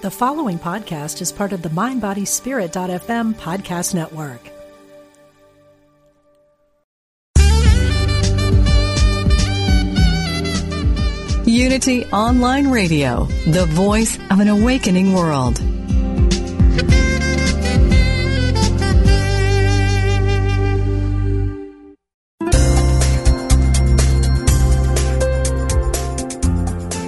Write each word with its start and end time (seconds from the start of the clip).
The 0.00 0.12
following 0.12 0.60
podcast 0.60 1.20
is 1.20 1.32
part 1.32 1.52
of 1.52 1.62
the 1.62 1.70
MindBodySpirit.fm 1.70 3.34
podcast 3.34 3.94
network. 3.96 4.38
Unity 11.48 12.04
Online 12.12 12.68
Radio, 12.70 13.24
the 13.48 13.66
voice 13.70 14.16
of 14.30 14.38
an 14.38 14.46
awakening 14.46 15.14
world. 15.14 15.60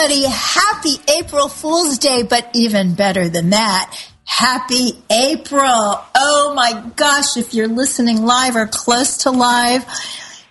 everybody. 0.00 0.26
Happy 0.26 0.96
April 1.18 1.48
Fool's 1.48 1.98
Day, 1.98 2.22
but 2.22 2.48
even 2.54 2.94
better 2.94 3.28
than 3.28 3.50
that, 3.50 3.94
happy 4.24 4.92
April. 5.10 6.00
Oh 6.14 6.52
my 6.54 6.90
gosh, 6.96 7.36
if 7.36 7.52
you're 7.52 7.68
listening 7.68 8.22
live 8.22 8.56
or 8.56 8.66
close 8.66 9.18
to 9.18 9.30
live, 9.30 9.84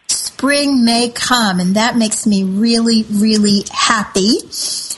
spring 0.07 0.85
may 0.85 1.09
come, 1.09 1.59
and 1.59 1.75
that 1.75 1.97
makes 1.97 2.27
me 2.27 2.43
really, 2.43 3.05
really 3.09 3.63
happy. 3.71 4.37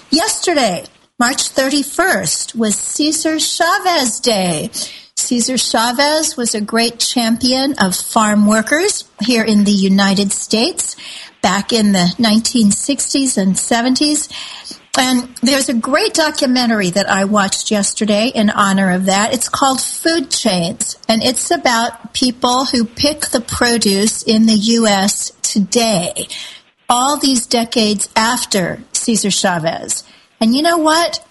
Yesterday, 0.09 0.83
March 1.17 1.53
31st, 1.53 2.55
was 2.55 2.75
Cesar 2.75 3.39
Chavez 3.39 4.19
Day. 4.19 4.69
Cesar 5.15 5.57
Chavez 5.57 6.35
was 6.35 6.55
a 6.55 6.61
great 6.61 6.99
champion 6.99 7.75
of 7.79 7.95
farm 7.95 8.47
workers 8.47 9.05
here 9.21 9.45
in 9.45 9.63
the 9.63 9.71
United 9.71 10.33
States 10.33 10.97
back 11.41 11.73
in 11.73 11.91
the 11.91 12.13
1960s 12.17 13.37
and 13.37 13.55
70s. 13.55 14.29
And 14.97 15.29
there's 15.41 15.69
a 15.69 15.73
great 15.73 16.13
documentary 16.13 16.89
that 16.89 17.09
I 17.09 17.25
watched 17.25 17.71
yesterday 17.71 18.27
in 18.27 18.49
honor 18.49 18.91
of 18.91 19.05
that. 19.05 19.33
It's 19.33 19.47
called 19.47 19.81
Food 19.81 20.29
Chains, 20.29 20.97
and 21.07 21.23
it's 21.23 21.49
about 21.49 22.13
people 22.13 22.65
who 22.65 22.83
pick 22.83 23.27
the 23.27 23.39
produce 23.39 24.21
in 24.21 24.47
the 24.47 24.53
U.S. 24.53 25.31
today, 25.41 26.27
all 26.89 27.17
these 27.17 27.47
decades 27.47 28.09
after 28.17 28.83
Cesar 28.91 29.31
Chavez. 29.31 30.03
And 30.41 30.53
you 30.53 30.61
know 30.61 30.77
what? 30.77 31.25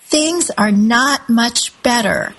Things 0.00 0.50
are 0.56 0.72
not 0.72 1.28
much 1.28 1.82
better 1.82 2.34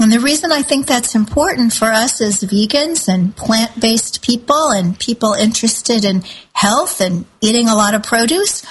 and 0.00 0.10
the 0.10 0.20
reason 0.20 0.52
I 0.52 0.62
think 0.62 0.86
that's 0.86 1.14
important 1.14 1.72
for 1.72 1.86
us 1.86 2.20
as 2.20 2.42
vegans 2.42 3.08
and 3.08 3.36
plant 3.36 3.78
based 3.78 4.22
people 4.22 4.70
and 4.70 4.98
people 4.98 5.34
interested 5.34 6.04
in 6.04 6.22
health 6.52 7.00
and 7.00 7.26
eating 7.40 7.68
a 7.68 7.74
lot 7.74 7.94
of 7.94 8.02
produce 8.02 8.64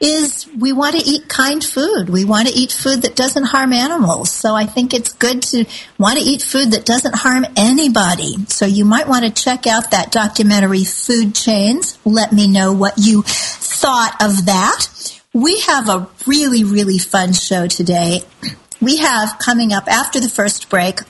is 0.00 0.46
we 0.58 0.72
want 0.72 0.98
to 0.98 1.06
eat 1.06 1.28
kind 1.28 1.64
food. 1.64 2.10
We 2.10 2.24
want 2.24 2.48
to 2.48 2.54
eat 2.54 2.72
food 2.72 3.02
that 3.02 3.16
doesn't 3.16 3.44
harm 3.44 3.72
animals. 3.72 4.30
So 4.30 4.54
I 4.54 4.66
think 4.66 4.92
it's 4.92 5.12
good 5.12 5.42
to 5.42 5.64
want 5.98 6.18
to 6.18 6.24
eat 6.24 6.42
food 6.42 6.72
that 6.72 6.84
doesn't 6.84 7.14
harm 7.14 7.46
anybody. 7.56 8.44
So 8.46 8.66
you 8.66 8.84
might 8.84 9.08
want 9.08 9.24
to 9.24 9.30
check 9.30 9.66
out 9.66 9.92
that 9.92 10.12
documentary 10.12 10.84
Food 10.84 11.34
Chains. 11.34 11.98
Let 12.04 12.32
me 12.32 12.48
know 12.48 12.72
what 12.72 12.94
you 12.98 13.22
thought 13.22 14.16
of 14.20 14.46
that. 14.46 14.88
We 15.32 15.60
have 15.60 15.88
a 15.88 16.08
really, 16.26 16.64
really 16.64 16.98
fun 16.98 17.32
show 17.32 17.66
today 17.66 18.22
we 18.84 18.98
have 18.98 19.38
coming 19.38 19.72
up 19.72 19.88
after 19.88 20.20
the 20.20 20.28
first 20.28 20.68
break 20.68 21.00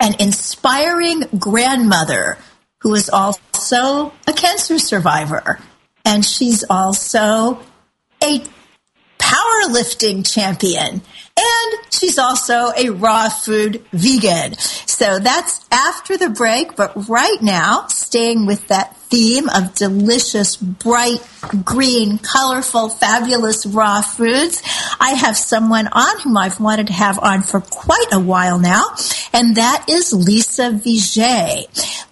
an 0.00 0.14
inspiring 0.18 1.20
grandmother 1.38 2.36
who 2.80 2.94
is 2.94 3.08
also 3.08 4.12
a 4.26 4.32
cancer 4.32 4.78
survivor. 4.78 5.58
And 6.04 6.24
she's 6.24 6.64
also 6.68 7.60
a 8.22 8.44
powerlifting 9.18 10.30
champion. 10.30 11.00
And 11.36 11.74
she's 11.90 12.18
also 12.18 12.70
a 12.76 12.90
raw 12.90 13.28
food 13.28 13.84
vegan. 13.92 14.54
So 14.86 15.18
that's 15.18 15.66
after 15.72 16.16
the 16.16 16.30
break. 16.30 16.76
But 16.76 17.08
right 17.08 17.42
now, 17.42 17.86
staying 17.88 18.46
with 18.46 18.68
that 18.68 18.96
theme 19.14 19.48
of 19.48 19.74
delicious, 19.74 20.56
bright, 20.56 21.20
green, 21.64 22.18
colorful, 22.18 22.88
fabulous 22.88 23.66
raw 23.66 24.00
foods, 24.00 24.62
I 25.00 25.10
have 25.14 25.36
someone 25.36 25.88
on 25.88 26.20
whom 26.20 26.36
I've 26.36 26.60
wanted 26.60 26.86
to 26.88 26.92
have 26.92 27.18
on 27.18 27.42
for 27.42 27.60
quite 27.60 28.12
a 28.12 28.20
while 28.20 28.58
now, 28.58 28.84
and 29.32 29.56
that 29.56 29.86
is 29.88 30.12
Lisa 30.12 30.70
Viger. 30.70 31.62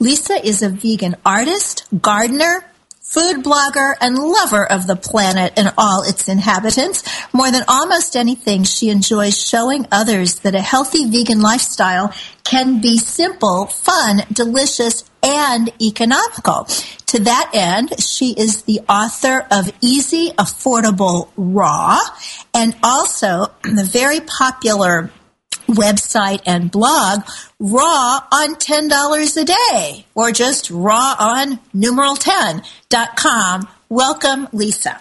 Lisa 0.00 0.44
is 0.44 0.62
a 0.62 0.68
vegan 0.68 1.16
artist, 1.24 1.84
gardener, 2.00 2.64
food 3.12 3.44
blogger, 3.44 3.94
and 4.00 4.16
lover 4.16 4.64
of 4.64 4.86
the 4.86 4.96
planet 4.96 5.52
and 5.58 5.70
all 5.76 6.02
its 6.02 6.28
inhabitants. 6.28 7.04
More 7.34 7.50
than 7.50 7.62
almost 7.68 8.16
anything, 8.16 8.64
she 8.64 8.88
enjoys 8.88 9.38
showing 9.38 9.86
others 9.92 10.36
that 10.40 10.54
a 10.54 10.62
healthy 10.62 11.04
vegan 11.10 11.42
lifestyle 11.42 12.14
can 12.42 12.80
be 12.80 12.96
simple, 12.96 13.66
fun, 13.66 14.22
delicious, 14.32 15.04
and 15.22 15.70
economical. 15.80 16.64
To 17.08 17.18
that 17.20 17.50
end, 17.52 18.00
she 18.02 18.32
is 18.32 18.62
the 18.62 18.80
author 18.88 19.46
of 19.50 19.70
Easy, 19.82 20.30
Affordable, 20.38 21.28
Raw, 21.36 21.98
and 22.54 22.74
also 22.82 23.46
the 23.62 23.84
very 23.84 24.20
popular 24.20 25.10
website 25.74 26.40
and 26.46 26.70
blog 26.70 27.22
raw 27.58 28.20
on 28.32 28.54
$10 28.56 29.36
a 29.40 29.44
day 29.44 30.06
or 30.14 30.32
just 30.32 30.70
raw 30.70 31.14
on 31.18 31.58
numeral 31.72 32.14
10.com. 32.14 33.68
Welcome, 33.88 34.48
Lisa. 34.52 35.00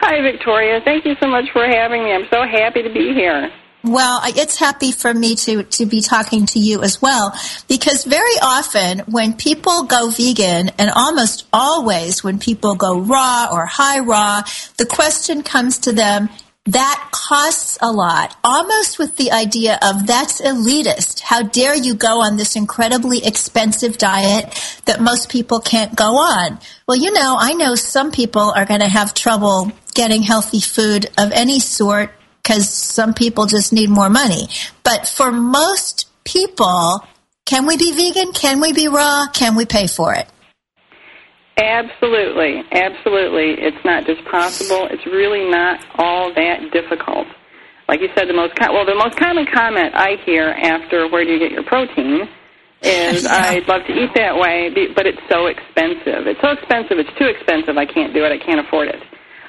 Hi, 0.00 0.20
Victoria. 0.22 0.80
Thank 0.84 1.04
you 1.04 1.14
so 1.20 1.28
much 1.28 1.50
for 1.52 1.66
having 1.66 2.04
me. 2.04 2.12
I'm 2.12 2.26
so 2.30 2.42
happy 2.44 2.82
to 2.82 2.92
be 2.92 3.14
here. 3.14 3.50
Well, 3.84 4.22
it's 4.24 4.58
happy 4.58 4.92
for 4.92 5.12
me 5.12 5.34
to, 5.36 5.62
to 5.62 5.84
be 5.84 6.00
talking 6.00 6.46
to 6.46 6.58
you 6.58 6.82
as 6.82 7.02
well 7.02 7.38
because 7.68 8.04
very 8.04 8.36
often 8.42 9.00
when 9.00 9.34
people 9.34 9.82
go 9.82 10.08
vegan 10.08 10.70
and 10.78 10.90
almost 10.96 11.46
always 11.52 12.24
when 12.24 12.38
people 12.38 12.76
go 12.76 12.98
raw 12.98 13.48
or 13.52 13.66
high 13.66 14.00
raw, 14.00 14.40
the 14.78 14.86
question 14.86 15.42
comes 15.42 15.78
to 15.80 15.92
them, 15.92 16.30
that 16.66 17.08
costs 17.12 17.76
a 17.82 17.92
lot, 17.92 18.36
almost 18.42 18.98
with 18.98 19.16
the 19.16 19.32
idea 19.32 19.78
of 19.82 20.06
that's 20.06 20.40
elitist. 20.40 21.20
How 21.20 21.42
dare 21.42 21.74
you 21.74 21.94
go 21.94 22.22
on 22.22 22.36
this 22.36 22.56
incredibly 22.56 23.24
expensive 23.24 23.98
diet 23.98 24.80
that 24.86 25.00
most 25.00 25.28
people 25.28 25.60
can't 25.60 25.94
go 25.94 26.16
on? 26.16 26.58
Well, 26.88 26.96
you 26.96 27.12
know, 27.12 27.36
I 27.38 27.52
know 27.52 27.74
some 27.74 28.10
people 28.10 28.52
are 28.56 28.64
going 28.64 28.80
to 28.80 28.88
have 28.88 29.12
trouble 29.12 29.72
getting 29.94 30.22
healthy 30.22 30.60
food 30.60 31.06
of 31.18 31.32
any 31.32 31.60
sort 31.60 32.12
because 32.42 32.68
some 32.68 33.12
people 33.12 33.46
just 33.46 33.72
need 33.72 33.90
more 33.90 34.10
money. 34.10 34.48
But 34.84 35.06
for 35.06 35.30
most 35.30 36.08
people, 36.24 37.04
can 37.44 37.66
we 37.66 37.76
be 37.76 37.92
vegan? 37.92 38.32
Can 38.32 38.60
we 38.60 38.72
be 38.72 38.88
raw? 38.88 39.26
Can 39.32 39.54
we 39.54 39.66
pay 39.66 39.86
for 39.86 40.14
it? 40.14 40.26
Absolutely, 41.56 42.62
absolutely. 42.72 43.54
It's 43.62 43.84
not 43.84 44.06
just 44.06 44.24
possible. 44.24 44.88
It's 44.90 45.06
really 45.06 45.48
not 45.48 45.84
all 45.96 46.34
that 46.34 46.72
difficult. 46.72 47.28
Like 47.88 48.00
you 48.00 48.08
said, 48.16 48.28
the 48.28 48.34
most 48.34 48.54
well, 48.58 48.84
the 48.84 48.94
most 48.94 49.16
common 49.16 49.46
comment 49.52 49.94
I 49.94 50.16
hear 50.24 50.48
after 50.48 51.08
"Where 51.08 51.24
do 51.24 51.30
you 51.30 51.38
get 51.38 51.52
your 51.52 51.62
protein?" 51.62 52.28
is. 52.82 53.26
I'd 53.30 53.68
love 53.68 53.86
to 53.86 53.92
eat 53.92 54.10
that 54.16 54.36
way, 54.36 54.70
but 54.94 55.06
it's 55.06 55.20
so 55.28 55.46
expensive. 55.46 56.26
It's 56.26 56.40
so 56.40 56.50
expensive. 56.50 56.98
It's 56.98 57.12
too 57.18 57.26
expensive. 57.26 57.76
I 57.76 57.86
can't 57.86 58.12
do 58.12 58.24
it. 58.24 58.32
I 58.32 58.38
can't 58.38 58.60
afford 58.60 58.88
it. 58.88 59.02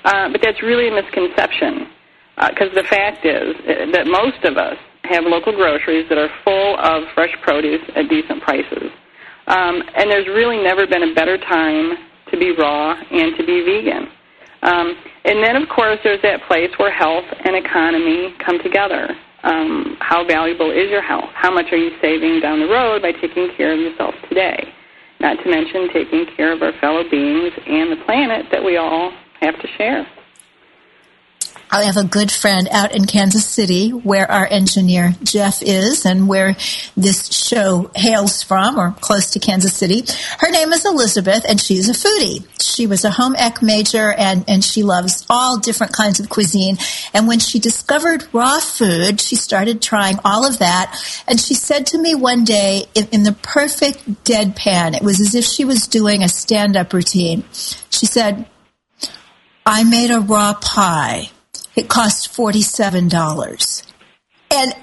Uh, 0.03 0.29
but 0.29 0.41
that's 0.43 0.61
really 0.61 0.87
a 0.87 0.93
misconception 0.93 1.89
because 2.37 2.69
the 2.75 2.83
fact 2.83 3.25
is 3.25 3.55
uh, 3.65 3.89
that 3.93 4.05
most 4.05 4.43
of 4.43 4.57
us 4.57 4.77
have 5.03 5.23
local 5.23 5.53
groceries 5.53 6.07
that 6.09 6.17
are 6.17 6.29
full 6.43 6.77
of 6.77 7.03
fresh 7.13 7.33
produce 7.41 7.81
at 7.95 8.09
decent 8.09 8.41
prices. 8.43 8.91
Um, 9.47 9.83
and 9.95 10.09
there's 10.09 10.27
really 10.27 10.62
never 10.62 10.88
been 10.88 11.03
a 11.03 11.13
better 11.13 11.38
time 11.38 11.97
to 12.31 12.38
be 12.38 12.51
raw 12.57 12.94
and 12.94 13.38
to 13.38 13.45
be 13.45 13.63
vegan. 13.63 14.07
Um, 14.63 14.95
and 15.25 15.44
then, 15.44 15.56
of 15.56 15.69
course, 15.69 16.00
there's 16.03 16.21
that 16.24 16.42
place 16.47 16.71
where 16.77 16.92
health 16.92 17.25
and 17.44 17.56
economy 17.56 18.33
come 18.44 18.57
together. 18.63 19.09
Um, 19.44 19.97
how 20.00 20.25
valuable 20.25 20.71
is 20.71 20.89
your 20.89 21.03
health? 21.03 21.30
How 21.36 21.53
much 21.53 21.68
are 21.71 21.77
you 21.77 21.92
saving 22.01 22.39
down 22.42 22.59
the 22.59 22.68
road 22.68 23.03
by 23.03 23.12
taking 23.12 23.50
care 23.56 23.74
of 23.74 23.80
yourself 23.80 24.15
today? 24.27 24.74
Not 25.19 25.38
to 25.44 25.50
mention 25.50 25.89
taking 25.94 26.25
care 26.36 26.51
of 26.51 26.62
our 26.63 26.74
fellow 26.81 27.03
beings 27.09 27.53
and 27.68 27.91
the 27.91 28.03
planet 28.06 28.48
that 28.51 28.63
we 28.63 28.77
all 28.77 29.13
have 29.41 29.59
to 29.62 29.68
share. 29.77 30.07
I 31.71 31.83
have 31.83 31.97
a 31.97 32.03
good 32.03 32.31
friend 32.31 32.67
out 32.71 32.95
in 32.95 33.06
Kansas 33.06 33.45
City 33.45 33.89
where 33.89 34.31
our 34.31 34.47
engineer 34.50 35.15
Jeff 35.23 35.62
is 35.62 36.06
and 36.06 36.27
where 36.27 36.56
this 36.95 37.33
show 37.33 37.91
hails 37.95 38.44
from 38.44 38.79
or 38.79 38.91
close 38.91 39.31
to 39.31 39.39
Kansas 39.39 39.73
City. 39.73 40.03
Her 40.39 40.51
name 40.51 40.71
is 40.73 40.85
Elizabeth 40.85 41.45
and 41.47 41.59
she's 41.59 41.89
a 41.89 41.94
foodie. 41.94 42.47
She 42.62 42.88
was 42.88 43.03
a 43.03 43.12
home 43.12 43.35
ec 43.35 43.62
major 43.62 44.13
and, 44.13 44.45
and 44.47 44.63
she 44.63 44.83
loves 44.83 45.25
all 45.29 45.59
different 45.59 45.94
kinds 45.94 46.19
of 46.19 46.29
cuisine. 46.29 46.77
And 47.13 47.27
when 47.27 47.39
she 47.39 47.59
discovered 47.59 48.27
raw 48.31 48.59
food, 48.59 49.19
she 49.19 49.35
started 49.35 49.81
trying 49.81 50.17
all 50.23 50.47
of 50.47 50.59
that. 50.59 51.23
And 51.27 51.39
she 51.39 51.56
said 51.56 51.88
to 51.88 51.97
me 51.97 52.15
one 52.15 52.44
day 52.44 52.85
in, 52.94 53.07
in 53.12 53.23
the 53.23 53.33
perfect 53.33 54.23
deadpan, 54.23 54.95
it 54.95 55.03
was 55.03 55.19
as 55.19 55.35
if 55.35 55.45
she 55.45 55.65
was 55.65 55.88
doing 55.88 56.23
a 56.23 56.29
stand 56.29 56.77
up 56.77 56.94
routine. 56.94 57.44
She 57.89 58.06
said, 58.06 58.47
I 59.65 59.83
made 59.83 60.12
a 60.12 60.19
raw 60.19 60.53
pie. 60.53 61.31
It 61.75 61.89
cost 61.89 62.33
$47. 62.33 63.83
And 64.51 64.74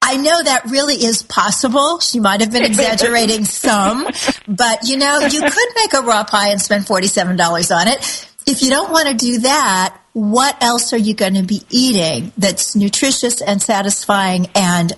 I 0.00 0.16
know 0.16 0.42
that 0.42 0.64
really 0.66 0.94
is 0.94 1.22
possible. 1.22 2.00
She 2.00 2.20
might 2.20 2.40
have 2.40 2.52
been 2.52 2.64
exaggerating 2.64 3.44
some, 3.44 4.06
but 4.46 4.88
you 4.88 4.96
know, 4.96 5.18
you 5.18 5.40
could 5.40 5.68
make 5.76 5.92
a 5.94 6.00
raw 6.00 6.24
pie 6.24 6.48
and 6.50 6.60
spend 6.60 6.84
$47 6.84 7.76
on 7.76 7.88
it. 7.88 8.26
If 8.46 8.62
you 8.62 8.70
don't 8.70 8.90
want 8.90 9.08
to 9.08 9.14
do 9.14 9.40
that, 9.40 9.98
what 10.14 10.62
else 10.62 10.92
are 10.92 10.98
you 10.98 11.14
going 11.14 11.34
to 11.34 11.42
be 11.42 11.60
eating 11.70 12.32
that's 12.38 12.74
nutritious 12.74 13.42
and 13.42 13.60
satisfying 13.60 14.48
and 14.54 14.92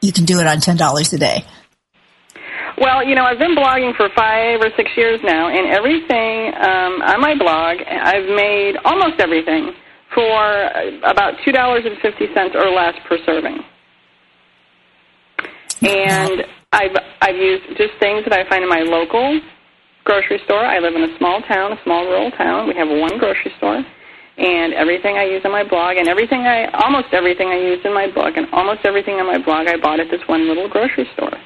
you 0.00 0.12
can 0.12 0.24
do 0.24 0.40
it 0.40 0.46
on 0.46 0.58
$10 0.58 1.12
a 1.12 1.18
day? 1.18 1.44
Well, 2.78 3.06
you 3.06 3.14
know, 3.14 3.24
I've 3.24 3.38
been 3.38 3.56
blogging 3.56 3.96
for 3.96 4.08
five 4.14 4.60
or 4.60 4.70
six 4.76 4.90
years 4.96 5.20
now, 5.24 5.48
and 5.48 5.66
everything 5.72 6.52
um, 6.54 7.00
on 7.00 7.20
my 7.20 7.34
blog, 7.38 7.80
I've 7.80 8.28
made 8.28 8.76
almost 8.84 9.18
everything 9.18 9.72
for 10.16 10.72
about 11.04 11.34
two 11.44 11.52
dollars 11.52 11.84
and 11.84 12.00
fifty 12.00 12.32
cents 12.32 12.56
or 12.56 12.72
less 12.72 12.96
per 13.06 13.18
serving. 13.26 13.60
And 15.82 16.42
I've 16.72 16.96
I've 17.20 17.36
used 17.36 17.68
just 17.76 17.92
things 18.00 18.24
that 18.24 18.32
I 18.32 18.48
find 18.48 18.64
in 18.64 18.68
my 18.68 18.80
local 18.80 19.38
grocery 20.04 20.40
store. 20.46 20.64
I 20.64 20.78
live 20.78 20.94
in 20.96 21.04
a 21.04 21.18
small 21.18 21.42
town, 21.42 21.72
a 21.72 21.78
small 21.84 22.06
rural 22.06 22.30
town. 22.32 22.66
We 22.66 22.74
have 22.76 22.88
one 22.88 23.18
grocery 23.18 23.52
store, 23.58 23.84
and 24.38 24.72
everything 24.72 25.16
I 25.16 25.24
use 25.24 25.42
on 25.44 25.52
my 25.52 25.68
blog, 25.68 25.96
and 25.96 26.08
everything 26.08 26.48
I 26.48 26.72
almost 26.72 27.12
everything 27.12 27.48
I 27.48 27.60
used 27.60 27.84
in 27.84 27.92
my 27.92 28.10
book, 28.10 28.36
and 28.36 28.48
almost 28.52 28.80
everything 28.84 29.20
on 29.20 29.26
my 29.26 29.38
blog, 29.38 29.68
I 29.68 29.76
bought 29.76 30.00
at 30.00 30.08
this 30.10 30.22
one 30.26 30.48
little 30.48 30.68
grocery 30.68 31.06
store. 31.12 31.36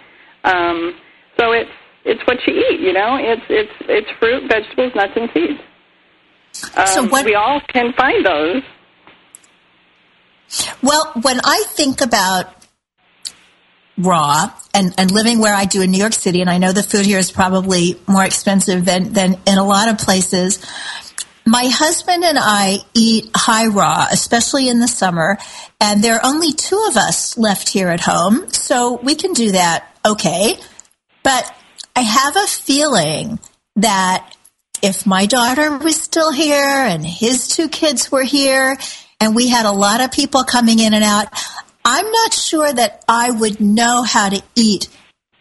Um, 0.45 0.95
so 1.39 1.53
it's 1.53 1.75
it's 2.05 2.23
what 2.27 2.39
you 2.47 2.55
eat, 2.55 2.81
you 2.81 2.93
know. 2.93 3.19
It's 3.19 3.43
it's 3.51 3.77
it's 3.89 4.11
fruit, 4.21 4.49
vegetables, 4.49 4.93
nuts, 4.95 5.13
and 5.17 5.29
seeds. 5.35 5.61
Um, 6.77 6.87
So 6.87 7.07
what- 7.07 7.25
we 7.25 7.35
all 7.35 7.61
can 7.73 7.93
find 7.93 8.25
those. 8.25 8.63
Well, 10.83 11.13
when 11.23 11.41
I 11.45 11.63
think 11.69 12.01
about 12.01 12.53
raw 13.97 14.51
and, 14.75 14.95
and 14.99 15.11
living 15.11 15.39
where 15.39 15.55
I 15.55 15.65
do 15.65 15.83
in 15.83 15.91
New 15.91 15.99
York 15.99 16.13
City, 16.13 16.41
and 16.41 16.51
I 16.51 16.59
know 16.59 16.73
the 16.73 16.83
food 16.83 17.07
here 17.07 17.19
is 17.19 17.31
probably 17.31 18.01
more 18.07 18.25
expensive 18.25 18.85
than, 18.85 19.13
than 19.13 19.39
in 19.47 19.59
a 19.59 19.65
lot 19.65 19.89
of 19.89 19.99
places, 19.99 20.59
my 21.47 21.67
husband 21.67 22.25
and 22.25 22.39
I 22.41 22.79
eat 22.95 23.31
high 23.35 23.67
raw, 23.67 24.07
especially 24.11 24.69
in 24.69 24.81
the 24.81 24.89
summer, 24.89 25.39
and 25.81 26.03
there 26.03 26.17
are 26.17 26.25
only 26.25 26.53
two 26.53 26.85
of 26.89 26.97
us 26.97 27.37
left 27.39 27.69
here 27.69 27.89
at 27.89 28.01
home, 28.01 28.49
so 28.53 29.01
we 29.03 29.15
can 29.15 29.33
do 29.33 29.53
that 29.53 29.87
okay. 30.05 30.59
But 31.23 31.53
I 31.97 32.01
have 32.01 32.37
a 32.37 32.47
feeling 32.47 33.39
that 33.77 34.35
if 34.83 35.07
my 35.07 35.27
daughter 35.27 35.79
was 35.79 36.01
still 36.01 36.33
here 36.33 36.85
and 36.87 37.05
his 37.05 37.49
two 37.49 37.69
kids 37.69 38.11
were 38.11 38.23
here 38.23 38.77
and 39.21 39.35
we 39.35 39.49
had 39.49 39.67
a 39.67 39.73
lot 39.73 40.01
of 40.01 40.13
people 40.13 40.45
coming 40.45 40.79
in 40.79 40.95
and 40.95 41.05
out, 41.05 41.27
I'm 41.85 42.11
not 42.11 42.33
sure 42.33 42.73
that 42.73 43.05
I 43.09 43.31
would 43.31 43.61
know 43.61 44.03
how 44.03 44.29
to 44.29 44.43
eat 44.55 44.89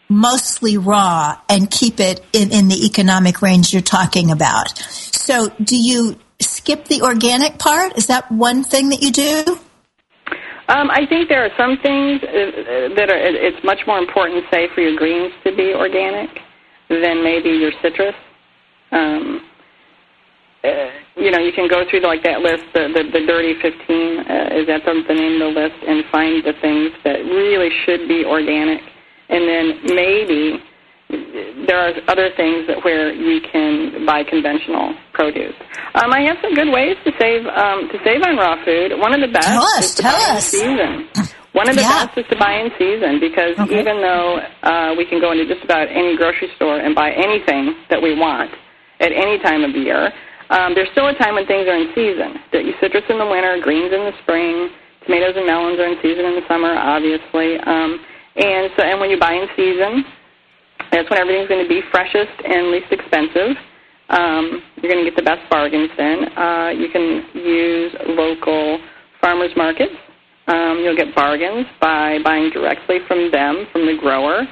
mostly 0.10 0.78
raw 0.78 1.40
and 1.48 1.70
keep 1.70 2.00
it 2.00 2.22
in, 2.34 2.52
in 2.52 2.68
the 2.68 2.86
economic 2.86 3.42
range 3.42 3.74
you're 3.74 3.82
talking 3.82 4.32
about. 4.32 4.78
So 4.80 5.50
do 5.64 5.78
you 5.78 6.18
skip 6.40 6.86
the 6.86 7.02
organic 7.04 7.60
part? 7.60 7.98
Is 7.98 8.08
that 8.08 8.32
one 8.32 8.64
thing 8.64 8.90
that 8.90 9.02
you 9.02 9.12
do? 9.12 9.60
Um, 10.70 10.92
I 10.92 11.06
think 11.08 11.30
there 11.30 11.44
are 11.44 11.50
some 11.58 11.78
things 11.78 12.22
uh, 12.22 12.28
uh, 12.28 12.96
that 12.96 13.10
are. 13.10 13.18
It's 13.18 13.64
much 13.64 13.80
more 13.88 13.98
important, 13.98 14.46
say, 14.52 14.68
for 14.76 14.82
your 14.82 14.96
greens 14.96 15.34
to 15.44 15.56
be 15.56 15.74
organic 15.74 16.30
than 16.90 17.24
maybe 17.24 17.50
your 17.50 17.72
citrus. 17.82 18.14
Um, 18.92 19.42
uh, 20.64 20.68
you 21.16 21.32
know, 21.32 21.40
you 21.40 21.52
can 21.54 21.68
go 21.70 21.84
through 21.90 22.02
like 22.02 22.24
that 22.24 22.42
list, 22.42 22.64
the 22.74 22.92
the, 22.92 23.04
the 23.20 23.26
dirty 23.26 23.54
fifteen. 23.62 24.20
Uh, 24.28 24.60
is 24.60 24.68
that 24.68 24.84
the, 24.86 25.04
the 25.08 25.14
name 25.14 25.42
of 25.42 25.54
the 25.56 25.62
list? 25.62 25.76
And 25.88 26.04
find 26.12 26.44
the 26.44 26.54
things 26.60 26.92
that 27.04 27.24
really 27.24 27.70
should 27.86 28.08
be 28.08 28.26
organic, 28.26 28.82
and 29.30 29.48
then 29.48 29.66
maybe 29.96 30.60
there 31.66 31.80
are 31.80 31.94
other 32.08 32.30
things 32.36 32.68
that 32.68 32.84
where 32.84 33.14
you 33.14 33.42
can 33.52 34.06
buy 34.06 34.24
conventional 34.24 34.94
produce. 35.14 35.56
Um, 35.96 36.12
I 36.14 36.22
have 36.28 36.38
some 36.42 36.54
good 36.54 36.70
ways 36.72 36.98
to 37.06 37.12
save 37.18 37.46
um, 37.48 37.88
to 37.90 37.98
save 38.04 38.22
on 38.28 38.36
raw 38.38 38.60
food. 38.66 39.00
One 39.00 39.14
of 39.14 39.22
the 39.22 39.32
best 39.32 39.48
Tell 39.48 39.64
us, 39.80 39.86
is 39.86 39.96
to 39.96 40.02
tell 40.04 40.14
buy 40.18 40.38
us. 40.38 40.54
in 40.54 40.60
season. 40.60 41.08
One 41.54 41.68
of 41.68 41.76
the 41.76 41.82
Yeah. 41.82 42.06
best 42.06 42.16
is 42.20 42.26
to 42.30 42.38
buy 42.38 42.62
in 42.62 42.70
season 42.78 43.20
because 43.20 43.58
Okay. 43.58 43.80
even 43.82 44.02
though 44.06 44.38
uh, 44.62 44.94
we 44.96 45.04
can 45.04 45.20
go 45.20 45.32
into 45.32 45.48
just 45.48 45.64
about 45.66 45.88
any 45.90 46.16
grocery 46.16 46.48
store 46.56 46.78
and 46.78 46.94
buy 46.94 47.10
anything 47.12 47.74
that 47.90 48.00
we 48.00 48.14
want 48.14 48.52
at 49.00 49.12
any 49.12 49.40
time 49.40 49.64
of 49.64 49.74
the 49.74 49.80
year, 49.80 50.12
um, 50.50 50.74
there's 50.74 50.90
still 50.92 51.08
a 51.08 51.16
time 51.16 51.36
when 51.36 51.46
things 51.46 51.68
are 51.68 51.78
in 51.78 51.94
season. 51.94 52.42
You 52.52 52.74
citrus 52.82 53.04
in 53.10 53.20
the 53.20 53.26
winter, 53.26 53.60
greens 53.62 53.94
in 53.94 54.02
the 54.10 54.14
spring, 54.24 54.70
tomatoes 55.06 55.34
and 55.38 55.46
melons 55.46 55.80
are 55.80 55.86
in 55.86 55.98
season 56.02 56.26
in 56.26 56.36
the 56.36 56.46
summer, 56.48 56.74
obviously. 56.74 57.58
Um, 57.66 58.00
and 58.36 58.72
so, 58.76 58.84
and 58.84 59.00
when 59.00 59.10
you 59.10 59.20
buy 59.20 59.34
in 59.34 59.48
season, 59.56 60.06
that's 60.92 61.10
when 61.10 61.20
everything's 61.20 61.50
going 61.50 61.64
to 61.64 61.70
be 61.70 61.82
freshest 61.92 62.34
and 62.46 62.72
least 62.72 62.92
expensive. 62.92 63.58
Um, 64.10 64.64
you're 64.82 64.92
going 64.92 65.06
to 65.06 65.10
get 65.10 65.16
the 65.16 65.24
best 65.24 65.48
bargains 65.50 65.90
then. 65.98 66.36
Uh, 66.38 66.70
you 66.70 66.90
can 66.90 67.26
use 67.34 67.94
local 68.08 68.80
farmers 69.22 69.52
markets. 69.56 69.94
Um, 70.48 70.82
you'll 70.82 70.98
get 70.98 71.14
bargains 71.14 71.68
by 71.80 72.18
buying 72.24 72.50
directly 72.50 72.98
from 73.08 73.30
them, 73.30 73.68
from 73.72 73.86
the 73.86 73.96
grower. 74.00 74.48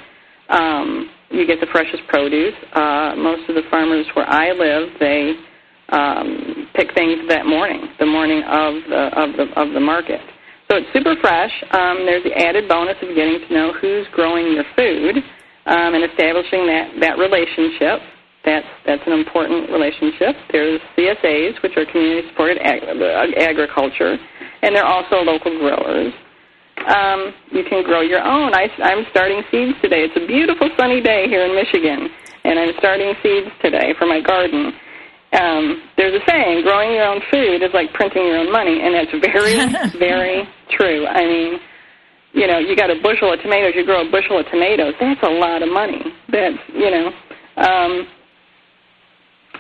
Um, 0.50 1.10
you 1.30 1.46
get 1.46 1.60
the 1.60 1.68
freshest 1.72 2.04
produce. 2.08 2.54
Uh, 2.74 3.16
most 3.18 3.50
of 3.50 3.56
the 3.56 3.64
farmers 3.70 4.06
where 4.14 4.28
I 4.30 4.52
live, 4.52 4.90
they 5.00 5.34
um, 5.90 6.68
pick 6.76 6.94
things 6.96 7.20
that 7.30 7.46
morning, 7.46 7.88
the 8.00 8.06
morning 8.06 8.44
of 8.44 8.74
the 8.90 9.04
of 9.16 9.30
the 9.38 9.46
of 9.60 9.74
the 9.74 9.80
market. 9.80 10.22
So 10.70 10.78
it's 10.78 10.92
super 10.92 11.16
fresh. 11.22 11.52
Um, 11.72 12.04
there's 12.06 12.24
the 12.24 12.36
added 12.36 12.68
bonus 12.68 12.98
of 13.02 13.16
getting 13.16 13.40
to 13.48 13.54
know 13.54 13.72
who's 13.80 14.06
growing 14.12 14.52
your 14.52 14.66
food 14.76 15.16
um, 15.66 15.96
and 15.96 16.04
establishing 16.04 16.68
that 16.68 16.92
that 17.00 17.18
relationship. 17.18 18.04
That's 18.44 18.68
that's 18.86 19.04
an 19.08 19.14
important 19.14 19.70
relationship. 19.72 20.36
There's 20.52 20.80
CSAs, 20.98 21.62
which 21.64 21.76
are 21.78 21.86
community 21.86 22.28
supported 22.30 22.60
ag- 22.60 22.84
uh, 22.84 23.40
agriculture, 23.40 24.18
and 24.62 24.76
they're 24.76 24.88
also 24.88 25.18
local 25.24 25.58
growers. 25.60 26.14
Um, 26.88 27.34
you 27.52 27.64
can 27.68 27.84
grow 27.84 28.00
your 28.00 28.24
own. 28.24 28.56
I, 28.56 28.72
I'm 28.80 29.06
starting 29.12 29.44
seeds 29.52 29.76
today. 29.82 30.08
It's 30.08 30.16
a 30.16 30.26
beautiful 30.26 30.70
sunny 30.80 31.02
day 31.02 31.28
here 31.28 31.44
in 31.44 31.54
Michigan, 31.54 32.08
and 32.46 32.58
I'm 32.58 32.72
starting 32.80 33.14
seeds 33.22 33.52
today 33.62 33.94
for 34.00 34.08
my 34.08 34.22
garden. 34.22 34.72
Um, 35.36 35.84
there's 35.98 36.16
a 36.16 36.24
saying, 36.24 36.64
growing 36.64 36.96
your 36.96 37.04
own 37.04 37.20
food 37.30 37.62
is 37.62 37.74
like 37.74 37.92
printing 37.92 38.24
your 38.24 38.38
own 38.40 38.52
money, 38.52 38.80
and 38.80 38.96
that's 38.96 39.12
very, 39.12 39.60
very 40.00 40.48
true. 40.72 41.06
I 41.06 41.28
mean, 41.28 41.60
you 42.32 42.48
know, 42.48 42.58
you 42.58 42.76
got 42.76 42.90
a 42.90 42.96
bushel 43.04 43.34
of 43.34 43.42
tomatoes, 43.42 43.74
you 43.76 43.84
grow 43.84 44.08
a 44.08 44.10
bushel 44.10 44.40
of 44.40 44.48
tomatoes, 44.48 44.94
that's 44.98 45.22
a 45.24 45.30
lot 45.30 45.62
of 45.62 45.68
money. 45.68 46.00
That's, 46.32 46.56
you 46.72 46.90
know, 46.90 47.12
um, 47.58 48.08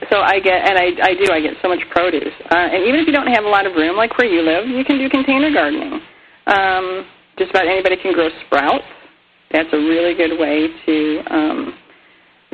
so 0.09 0.21
I 0.23 0.39
get, 0.39 0.63
and 0.63 0.79
I, 0.79 0.95
I 1.03 1.13
do, 1.19 1.27
I 1.27 1.41
get 1.41 1.59
so 1.61 1.67
much 1.67 1.83
produce. 1.91 2.33
Uh, 2.47 2.71
and 2.71 2.87
even 2.87 3.01
if 3.01 3.07
you 3.07 3.13
don't 3.13 3.27
have 3.27 3.43
a 3.43 3.49
lot 3.49 3.65
of 3.67 3.75
room, 3.75 3.97
like 3.97 4.17
where 4.17 4.27
you 4.27 4.43
live, 4.43 4.67
you 4.69 4.85
can 4.85 4.97
do 4.97 5.09
container 5.09 5.51
gardening. 5.51 5.99
Um, 6.47 7.05
just 7.37 7.51
about 7.51 7.67
anybody 7.67 7.97
can 8.01 8.13
grow 8.13 8.29
sprouts. 8.45 8.85
That's 9.51 9.69
a 9.71 9.77
really 9.77 10.13
good 10.13 10.37
way 10.39 10.67
to 10.85 11.23
um, 11.33 11.73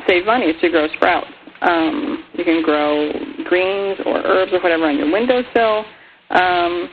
save 0.06 0.26
money 0.26 0.46
is 0.46 0.60
to 0.60 0.70
grow 0.70 0.86
sprouts. 0.94 1.30
Um, 1.62 2.24
you 2.34 2.44
can 2.44 2.62
grow 2.62 3.10
greens 3.44 3.98
or 4.04 4.18
herbs 4.18 4.52
or 4.52 4.60
whatever 4.60 4.84
on 4.84 4.98
your 4.98 5.10
windowsill. 5.10 5.84
Um, 6.30 6.90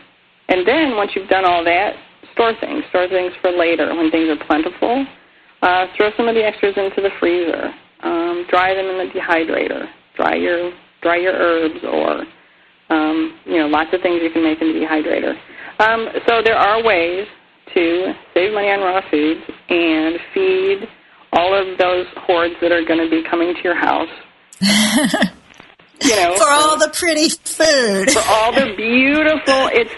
and 0.47 0.67
then 0.67 0.95
once 0.95 1.11
you've 1.15 1.29
done 1.29 1.45
all 1.45 1.63
that, 1.65 1.95
store 2.33 2.53
things. 2.59 2.83
Store 2.89 3.07
things 3.07 3.33
for 3.41 3.51
later 3.51 3.93
when 3.95 4.11
things 4.11 4.29
are 4.29 4.45
plentiful. 4.45 5.05
Uh, 5.61 5.87
throw 5.95 6.09
some 6.17 6.27
of 6.27 6.35
the 6.35 6.43
extras 6.43 6.73
into 6.77 7.01
the 7.01 7.11
freezer. 7.19 7.73
Um, 8.01 8.45
dry 8.49 8.73
them 8.73 8.85
in 8.85 8.97
the 8.97 9.13
dehydrator. 9.13 9.87
Dry 10.15 10.35
your 10.35 10.71
dry 11.01 11.17
your 11.17 11.33
herbs 11.33 11.79
or 11.83 12.23
um, 12.89 13.39
you 13.45 13.57
know 13.57 13.67
lots 13.67 13.89
of 13.93 14.01
things 14.01 14.21
you 14.21 14.31
can 14.31 14.43
make 14.43 14.61
in 14.61 14.73
the 14.73 14.79
dehydrator. 14.79 15.35
Um, 15.79 16.09
so 16.27 16.41
there 16.43 16.55
are 16.55 16.83
ways 16.83 17.27
to 17.73 18.13
save 18.33 18.53
money 18.53 18.69
on 18.69 18.79
raw 18.79 19.01
foods 19.09 19.41
and 19.69 20.19
feed 20.33 20.87
all 21.33 21.53
of 21.53 21.77
those 21.77 22.05
hordes 22.17 22.55
that 22.61 22.71
are 22.71 22.83
going 22.83 22.99
to 22.99 23.09
be 23.09 23.23
coming 23.29 23.53
to 23.53 23.61
your 23.63 23.75
house. 23.75 24.09
you 24.61 26.15
know, 26.15 26.35
for 26.35 26.49
all 26.49 26.77
the 26.77 26.89
pretty 26.93 27.29
food, 27.29 28.11
for 28.11 28.23
all 28.27 28.51
the 28.51 28.73
beautiful. 28.75 29.69
It's 29.71 29.93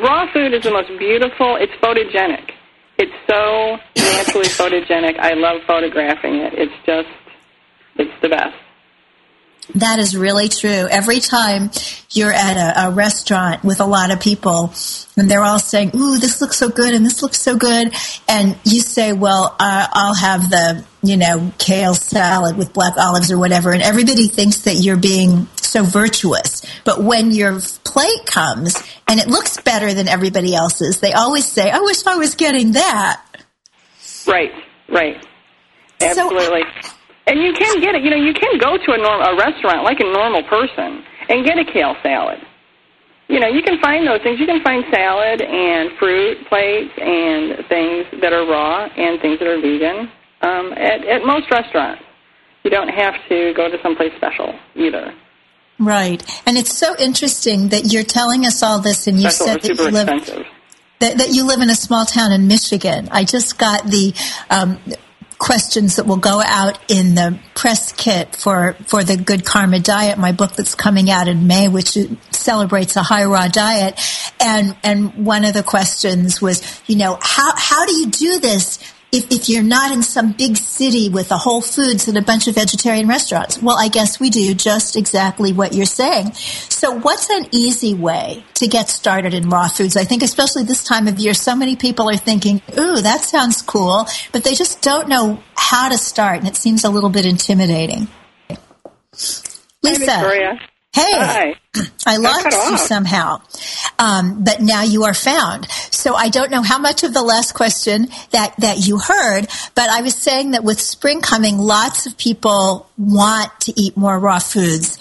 raw 0.00 0.30
food 0.32 0.54
is 0.54 0.62
the 0.62 0.70
most 0.70 0.88
beautiful. 0.98 1.56
It's 1.56 1.72
photogenic. 1.82 2.52
It's 2.98 3.12
so 3.28 3.76
naturally 3.96 4.48
photogenic. 4.48 5.18
I 5.18 5.34
love 5.34 5.62
photographing 5.66 6.36
it. 6.36 6.54
It's 6.54 6.74
just, 6.86 7.08
it's 7.96 8.22
the 8.22 8.28
best. 8.28 8.54
That 9.74 9.98
is 9.98 10.16
really 10.16 10.48
true. 10.48 10.70
Every 10.70 11.20
time 11.20 11.70
you're 12.10 12.32
at 12.32 12.56
a, 12.56 12.86
a, 12.86 12.90
restaurant 12.92 13.64
with 13.64 13.80
a 13.80 13.84
lot 13.84 14.10
of 14.10 14.20
people 14.20 14.72
and 15.16 15.30
they're 15.30 15.42
all 15.42 15.58
saying, 15.58 15.90
ooh, 15.94 16.18
this 16.18 16.40
looks 16.40 16.56
so 16.56 16.68
good 16.68 16.94
and 16.94 17.04
this 17.04 17.22
looks 17.22 17.40
so 17.40 17.56
good. 17.56 17.92
And 18.28 18.56
you 18.64 18.80
say, 18.80 19.12
well, 19.12 19.56
uh, 19.58 19.86
I'll 19.90 20.14
have 20.14 20.48
the, 20.48 20.84
you 21.02 21.16
know, 21.16 21.52
kale 21.58 21.94
salad 21.94 22.56
with 22.56 22.72
black 22.72 22.96
olives 22.96 23.30
or 23.32 23.38
whatever. 23.38 23.72
And 23.72 23.82
everybody 23.82 24.28
thinks 24.28 24.60
that 24.62 24.76
you're 24.76 24.96
being 24.96 25.48
so 25.56 25.82
virtuous. 25.82 26.62
But 26.84 27.02
when 27.02 27.32
your 27.32 27.60
plate 27.84 28.26
comes 28.26 28.82
and 29.08 29.20
it 29.20 29.26
looks 29.26 29.60
better 29.60 29.92
than 29.92 30.08
everybody 30.08 30.54
else's, 30.54 31.00
they 31.00 31.12
always 31.12 31.46
say, 31.46 31.70
I 31.70 31.80
wish 31.80 32.06
I 32.06 32.16
was 32.16 32.34
getting 32.34 32.72
that. 32.72 33.22
Right, 34.26 34.52
right. 34.88 35.24
Absolutely. 36.00 36.62
So, 36.82 36.85
and 37.26 37.40
you 37.40 37.52
can 37.52 37.80
get 37.80 37.94
it. 37.94 38.02
You 38.02 38.10
know, 38.10 38.16
you 38.16 38.32
can 38.32 38.58
go 38.58 38.76
to 38.76 38.92
a, 38.92 38.98
norm, 38.98 39.20
a 39.22 39.36
restaurant 39.36 39.84
like 39.84 40.00
a 40.00 40.04
normal 40.04 40.42
person 40.44 41.04
and 41.28 41.44
get 41.44 41.58
a 41.58 41.64
kale 41.64 41.96
salad. 42.02 42.38
You 43.28 43.40
know, 43.40 43.48
you 43.48 43.62
can 43.62 43.80
find 43.80 44.06
those 44.06 44.22
things. 44.22 44.38
You 44.38 44.46
can 44.46 44.62
find 44.62 44.84
salad 44.92 45.42
and 45.42 45.90
fruit 45.98 46.46
plates 46.48 46.92
and 46.98 47.66
things 47.66 48.06
that 48.22 48.32
are 48.32 48.46
raw 48.46 48.86
and 48.86 49.20
things 49.20 49.40
that 49.40 49.48
are 49.48 49.60
vegan 49.60 50.10
um, 50.42 50.72
at, 50.74 51.04
at 51.04 51.24
most 51.24 51.50
restaurants. 51.50 52.02
You 52.62 52.70
don't 52.70 52.88
have 52.88 53.14
to 53.28 53.52
go 53.56 53.68
to 53.68 53.76
someplace 53.82 54.12
special 54.16 54.54
either. 54.76 55.12
Right. 55.78 56.22
And 56.46 56.56
it's 56.56 56.72
so 56.72 56.96
interesting 56.98 57.68
that 57.68 57.92
you're 57.92 58.04
telling 58.04 58.46
us 58.46 58.62
all 58.62 58.80
this 58.80 59.06
and 59.06 59.20
you 59.20 59.30
said 59.30 59.62
that 59.62 59.68
you 59.68 59.90
live 59.90 60.06
that, 60.98 61.18
that, 61.18 61.28
you 61.30 61.46
live 61.46 61.60
in 61.60 61.68
a 61.68 61.74
small 61.74 62.06
town 62.06 62.32
in 62.32 62.48
Michigan. 62.48 63.08
I 63.10 63.24
just 63.24 63.58
got 63.58 63.84
the 63.84 64.14
um, 64.48 64.80
questions 65.38 65.96
that 65.96 66.06
will 66.06 66.16
go 66.16 66.40
out 66.44 66.78
in 66.90 67.14
the 67.14 67.38
press 67.54 67.92
kit 67.92 68.34
for, 68.34 68.74
for 68.86 69.04
the 69.04 69.16
Good 69.16 69.44
Karma 69.44 69.80
Diet, 69.80 70.18
my 70.18 70.32
book 70.32 70.52
that's 70.52 70.74
coming 70.74 71.10
out 71.10 71.28
in 71.28 71.46
May, 71.46 71.68
which 71.68 71.96
celebrates 72.30 72.96
a 72.96 73.02
high 73.02 73.24
raw 73.24 73.48
diet. 73.48 74.00
And, 74.40 74.76
and 74.82 75.26
one 75.26 75.44
of 75.44 75.54
the 75.54 75.62
questions 75.62 76.40
was, 76.40 76.80
you 76.86 76.96
know, 76.96 77.18
how, 77.20 77.52
how 77.56 77.86
do 77.86 77.94
you 77.94 78.06
do 78.06 78.38
this 78.40 78.78
if, 79.12 79.30
if 79.30 79.48
you're 79.48 79.62
not 79.62 79.92
in 79.92 80.02
some 80.02 80.32
big 80.32 80.56
city 80.56 81.08
with 81.08 81.30
a 81.30 81.36
Whole 81.36 81.62
Foods 81.62 82.08
and 82.08 82.18
a 82.18 82.22
bunch 82.22 82.48
of 82.48 82.54
vegetarian 82.54 83.08
restaurants? 83.08 83.62
Well, 83.62 83.76
I 83.78 83.88
guess 83.88 84.18
we 84.18 84.30
do 84.30 84.54
just 84.54 84.96
exactly 84.96 85.52
what 85.52 85.72
you're 85.72 85.86
saying. 85.86 86.32
So 86.34 86.92
what's 86.92 87.30
an 87.30 87.46
easy 87.52 87.94
way 87.94 88.44
to 88.54 88.66
get 88.66 88.90
started 88.90 89.32
in 89.32 89.48
raw 89.48 89.68
foods? 89.68 89.96
I 89.96 90.04
think 90.04 90.22
especially 90.22 90.64
this 90.64 90.84
time 90.84 91.08
of 91.08 91.18
year, 91.18 91.34
so 91.34 91.54
many 91.54 91.76
people 91.76 92.10
are 92.10 92.16
thinking, 92.16 92.60
ooh, 92.78 93.00
that 93.00 93.22
sounds 93.22 93.62
cool, 93.62 94.06
but 94.32 94.44
they 94.44 94.54
just 94.54 94.82
don't 94.82 95.08
know 95.08 95.42
how 95.56 95.88
to 95.88 95.98
start 95.98 96.38
and 96.38 96.48
it 96.48 96.56
seems 96.56 96.84
a 96.84 96.90
little 96.90 97.10
bit 97.10 97.26
intimidating. 97.26 98.08
Lisa. 99.82 100.58
Hey, 100.96 101.12
Hi. 101.12 101.54
I 102.06 102.16
lost 102.16 102.46
you 102.46 102.78
somehow, 102.78 103.42
um, 103.98 104.42
but 104.44 104.62
now 104.62 104.82
you 104.82 105.04
are 105.04 105.12
found. 105.12 105.70
So 105.90 106.14
I 106.14 106.30
don't 106.30 106.50
know 106.50 106.62
how 106.62 106.78
much 106.78 107.04
of 107.04 107.12
the 107.12 107.22
last 107.22 107.52
question 107.52 108.08
that 108.30 108.54
that 108.60 108.78
you 108.78 108.96
heard, 108.96 109.46
but 109.74 109.90
I 109.90 110.00
was 110.00 110.14
saying 110.14 110.52
that 110.52 110.64
with 110.64 110.80
spring 110.80 111.20
coming, 111.20 111.58
lots 111.58 112.06
of 112.06 112.16
people 112.16 112.88
want 112.96 113.52
to 113.60 113.78
eat 113.78 113.94
more 113.94 114.18
raw 114.18 114.38
foods, 114.38 114.98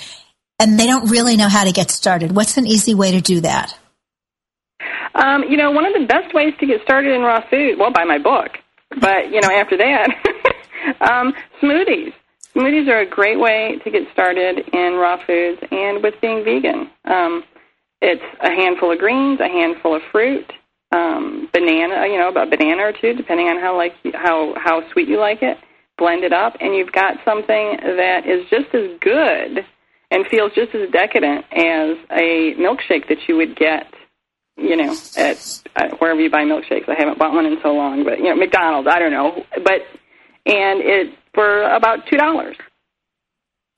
and 0.60 0.78
they 0.78 0.86
don't 0.86 1.10
really 1.10 1.38
know 1.38 1.48
how 1.48 1.64
to 1.64 1.72
get 1.72 1.90
started. 1.92 2.36
What's 2.36 2.58
an 2.58 2.68
easy 2.68 2.94
way 2.94 3.12
to 3.12 3.22
do 3.22 3.40
that? 3.40 3.74
Um, 5.14 5.44
you 5.44 5.56
know, 5.56 5.72
one 5.72 5.86
of 5.86 5.94
the 5.94 6.06
best 6.06 6.34
ways 6.34 6.54
to 6.60 6.66
get 6.66 6.82
started 6.82 7.14
in 7.14 7.22
raw 7.22 7.40
food, 7.50 7.80
well, 7.80 7.94
buy 7.94 8.04
my 8.04 8.18
book, 8.18 8.58
but 9.00 9.32
you 9.32 9.40
know, 9.40 9.50
after 9.50 9.78
that, 9.78 10.10
um, 11.00 11.34
smoothies 11.62 12.14
smoothies 12.56 12.88
are 12.88 13.00
a 13.00 13.10
great 13.10 13.40
way 13.40 13.80
to 13.84 13.92
get 13.92 14.04
started 14.14 14.60
in 14.74 14.94
raw 14.94 15.18
foods 15.26 15.62
and 15.72 16.02
with 16.02 16.16
being 16.22 16.44
vegan. 16.44 16.90
Um, 17.06 17.44
it's 18.02 18.24
a 18.42 18.50
handful 18.50 18.92
of 18.92 19.00
greens, 19.00 19.40
a 19.40 19.48
handful 19.48 19.96
of 19.96 20.02
fruit, 20.12 20.52
um, 20.92 21.50
banana, 21.54 22.08
you 22.08 22.18
know, 22.18 22.30
about 22.30 22.48
a 22.48 22.58
banana 22.58 22.84
or 22.84 22.94
two, 22.94 23.14
depending 23.14 23.48
on 23.48 23.60
how 23.60 23.76
like 23.76 23.94
how 24.14 24.54
how 24.58 24.88
sweet 24.92 25.08
you 25.08 25.20
like 25.20 25.42
it. 25.42 25.58
Blend 25.98 26.24
it 26.24 26.34
up, 26.34 26.56
and 26.60 26.76
you've 26.76 26.92
got 26.92 27.18
something 27.24 27.78
that 27.82 28.28
is 28.28 28.46
just 28.50 28.74
as 28.76 29.00
good 29.00 29.66
and 30.12 30.26
feels 30.28 30.52
just 30.54 30.76
as 30.76 30.90
decadent 30.92 31.46
as 31.54 31.98
a 32.12 32.54
milkshake 32.60 33.08
that 33.08 33.18
you 33.28 33.38
would 33.38 33.56
get, 33.56 33.88
you 34.58 34.76
know, 34.76 34.94
at 35.18 35.62
uh, 35.78 35.96
wherever 36.00 36.20
you 36.20 36.30
buy 36.30 36.44
milkshakes. 36.44 36.90
I 36.90 36.96
haven't 36.98 37.18
bought 37.18 37.34
one 37.34 37.46
in 37.46 37.58
so 37.64 37.74
long, 37.74 38.04
but 38.04 38.20
you 38.20 38.26
know, 38.26 38.36
McDonald's. 38.36 38.90
I 38.92 39.00
don't 39.00 39.12
know, 39.12 39.46
but 39.56 39.82
and 40.46 40.82
it 40.82 41.14
for 41.36 41.64
about 41.64 42.08
two 42.10 42.18
dollars. 42.18 42.58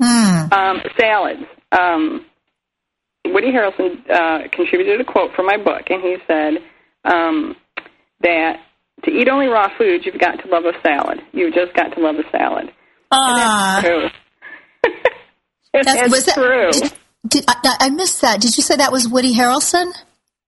Mm. 0.01 0.53
Um, 0.53 0.81
salads. 0.97 1.43
Um, 1.77 2.25
Woody 3.25 3.51
Harrelson 3.51 4.09
uh, 4.09 4.47
contributed 4.53 5.01
a 5.01 5.03
quote 5.03 5.33
from 5.35 5.47
my 5.47 5.57
book, 5.57 5.89
and 5.89 6.01
he 6.01 6.15
said 6.27 6.63
um, 7.03 7.55
that 8.21 8.61
to 9.03 9.11
eat 9.11 9.27
only 9.27 9.47
raw 9.47 9.69
foods, 9.77 10.05
you've 10.05 10.19
got 10.19 10.41
to 10.43 10.47
love 10.47 10.63
a 10.65 10.73
salad. 10.81 11.19
You've 11.33 11.53
just 11.53 11.73
got 11.73 11.93
to 11.95 11.99
love 11.99 12.15
a 12.15 12.29
salad. 12.31 12.71
Ah, 13.11 13.77
uh, 13.77 13.81
true. 13.81 14.09
that's, 15.73 16.11
was 16.11 16.25
true. 16.33 16.71
That, 16.71 16.93
did, 17.27 17.45
did, 17.45 17.45
I, 17.47 17.77
I, 17.81 17.89
missed 17.89 18.21
that. 18.21 18.41
Did 18.41 18.57
you 18.57 18.63
say 18.63 18.77
that 18.77 18.91
was 18.91 19.07
Woody 19.07 19.33
Harrelson? 19.33 19.91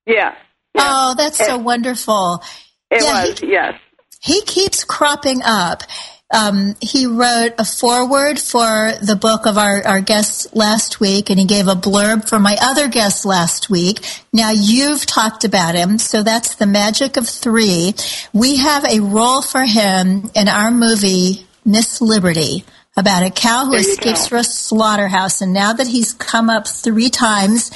Yeah. 0.05 0.35
yeah. 0.73 0.81
Oh, 0.81 1.15
that's 1.15 1.39
it, 1.39 1.45
so 1.45 1.57
wonderful. 1.57 2.41
It 2.89 3.03
yeah, 3.03 3.25
was, 3.25 3.39
he, 3.39 3.51
yes. 3.51 3.79
He 4.21 4.41
keeps 4.41 4.83
cropping 4.83 5.41
up 5.43 5.83
um, 6.31 6.75
he 6.79 7.07
wrote 7.07 7.53
a 7.57 7.65
foreword 7.65 8.39
for 8.39 8.91
the 9.01 9.17
book 9.19 9.47
of 9.47 9.57
our, 9.57 9.85
our 9.85 10.01
guests 10.01 10.47
last 10.53 10.99
week, 10.99 11.29
and 11.29 11.39
he 11.39 11.45
gave 11.45 11.67
a 11.67 11.73
blurb 11.73 12.29
for 12.29 12.37
my 12.37 12.55
other 12.61 12.87
guest 12.87 13.25
last 13.25 13.69
week. 13.69 13.99
Now 14.31 14.51
you've 14.51 15.05
talked 15.05 15.43
about 15.43 15.73
him, 15.73 15.97
so 15.97 16.21
that's 16.21 16.55
the 16.55 16.67
magic 16.67 17.17
of 17.17 17.27
three. 17.27 17.95
We 18.31 18.57
have 18.57 18.85
a 18.85 18.99
role 18.99 19.41
for 19.41 19.63
him 19.63 20.29
in 20.35 20.47
our 20.47 20.69
movie, 20.69 21.47
Miss 21.65 21.99
Liberty, 21.99 22.63
about 22.95 23.25
a 23.25 23.31
cow 23.31 23.65
who 23.65 23.75
escapes 23.75 24.27
from 24.27 24.39
a 24.39 24.43
slaughterhouse, 24.43 25.41
and 25.41 25.51
now 25.51 25.73
that 25.73 25.87
he's 25.87 26.13
come 26.13 26.49
up 26.49 26.67
three 26.67 27.09
times, 27.09 27.71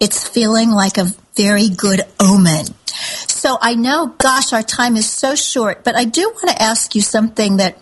it's 0.00 0.26
feeling 0.26 0.70
like 0.70 0.96
a 0.96 1.12
very 1.36 1.68
good 1.68 2.00
omen. 2.18 2.64
So 3.26 3.58
I 3.60 3.74
know, 3.74 4.14
gosh, 4.18 4.54
our 4.54 4.62
time 4.62 4.96
is 4.96 5.08
so 5.08 5.34
short, 5.34 5.84
but 5.84 5.96
I 5.96 6.04
do 6.04 6.22
want 6.22 6.48
to 6.48 6.62
ask 6.62 6.94
you 6.94 7.02
something 7.02 7.58
that 7.58 7.78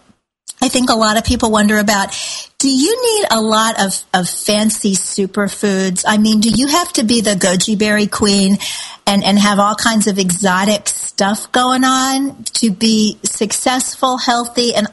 I 0.60 0.68
think 0.68 0.90
a 0.90 0.94
lot 0.94 1.16
of 1.16 1.24
people 1.24 1.50
wonder 1.50 1.78
about, 1.78 2.16
do 2.58 2.68
you 2.68 3.20
need 3.20 3.28
a 3.30 3.40
lot 3.40 3.80
of, 3.80 4.02
of 4.12 4.28
fancy 4.28 4.94
superfoods? 4.94 6.04
I 6.06 6.18
mean, 6.18 6.40
do 6.40 6.50
you 6.50 6.66
have 6.66 6.92
to 6.94 7.04
be 7.04 7.20
the 7.20 7.34
goji 7.34 7.78
berry 7.78 8.08
queen 8.08 8.58
and, 9.06 9.22
and 9.22 9.38
have 9.38 9.60
all 9.60 9.76
kinds 9.76 10.08
of 10.08 10.18
exotic 10.18 10.88
stuff 10.88 11.50
going 11.52 11.84
on 11.84 12.42
to 12.44 12.70
be 12.72 13.18
successful, 13.22 14.18
healthy? 14.18 14.74
And 14.74 14.88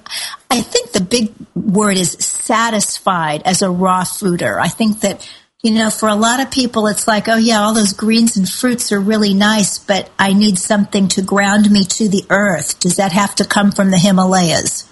I 0.51 0.61
think 0.61 0.91
the 0.91 1.01
big 1.01 1.33
word 1.55 1.97
is 1.97 2.11
satisfied 2.11 3.41
as 3.43 3.63
a 3.63 3.69
raw 3.71 4.03
fooder. 4.03 4.61
I 4.61 4.67
think 4.67 4.99
that, 4.99 5.27
you 5.63 5.71
know, 5.71 5.89
for 5.89 6.07
a 6.07 6.15
lot 6.15 6.41
of 6.41 6.51
people, 6.51 6.85
it's 6.85 7.07
like, 7.07 7.27
oh 7.27 7.37
yeah, 7.37 7.61
all 7.61 7.73
those 7.73 7.93
greens 7.93 8.37
and 8.37 8.47
fruits 8.47 8.91
are 8.91 8.99
really 8.99 9.33
nice, 9.33 9.79
but 9.79 10.11
I 10.19 10.33
need 10.33 10.59
something 10.59 11.07
to 11.09 11.23
ground 11.23 11.71
me 11.71 11.85
to 11.85 12.07
the 12.07 12.23
earth. 12.29 12.79
Does 12.79 12.97
that 12.97 13.13
have 13.13 13.33
to 13.35 13.45
come 13.45 13.71
from 13.71 13.89
the 13.89 13.97
Himalayas? 13.97 14.87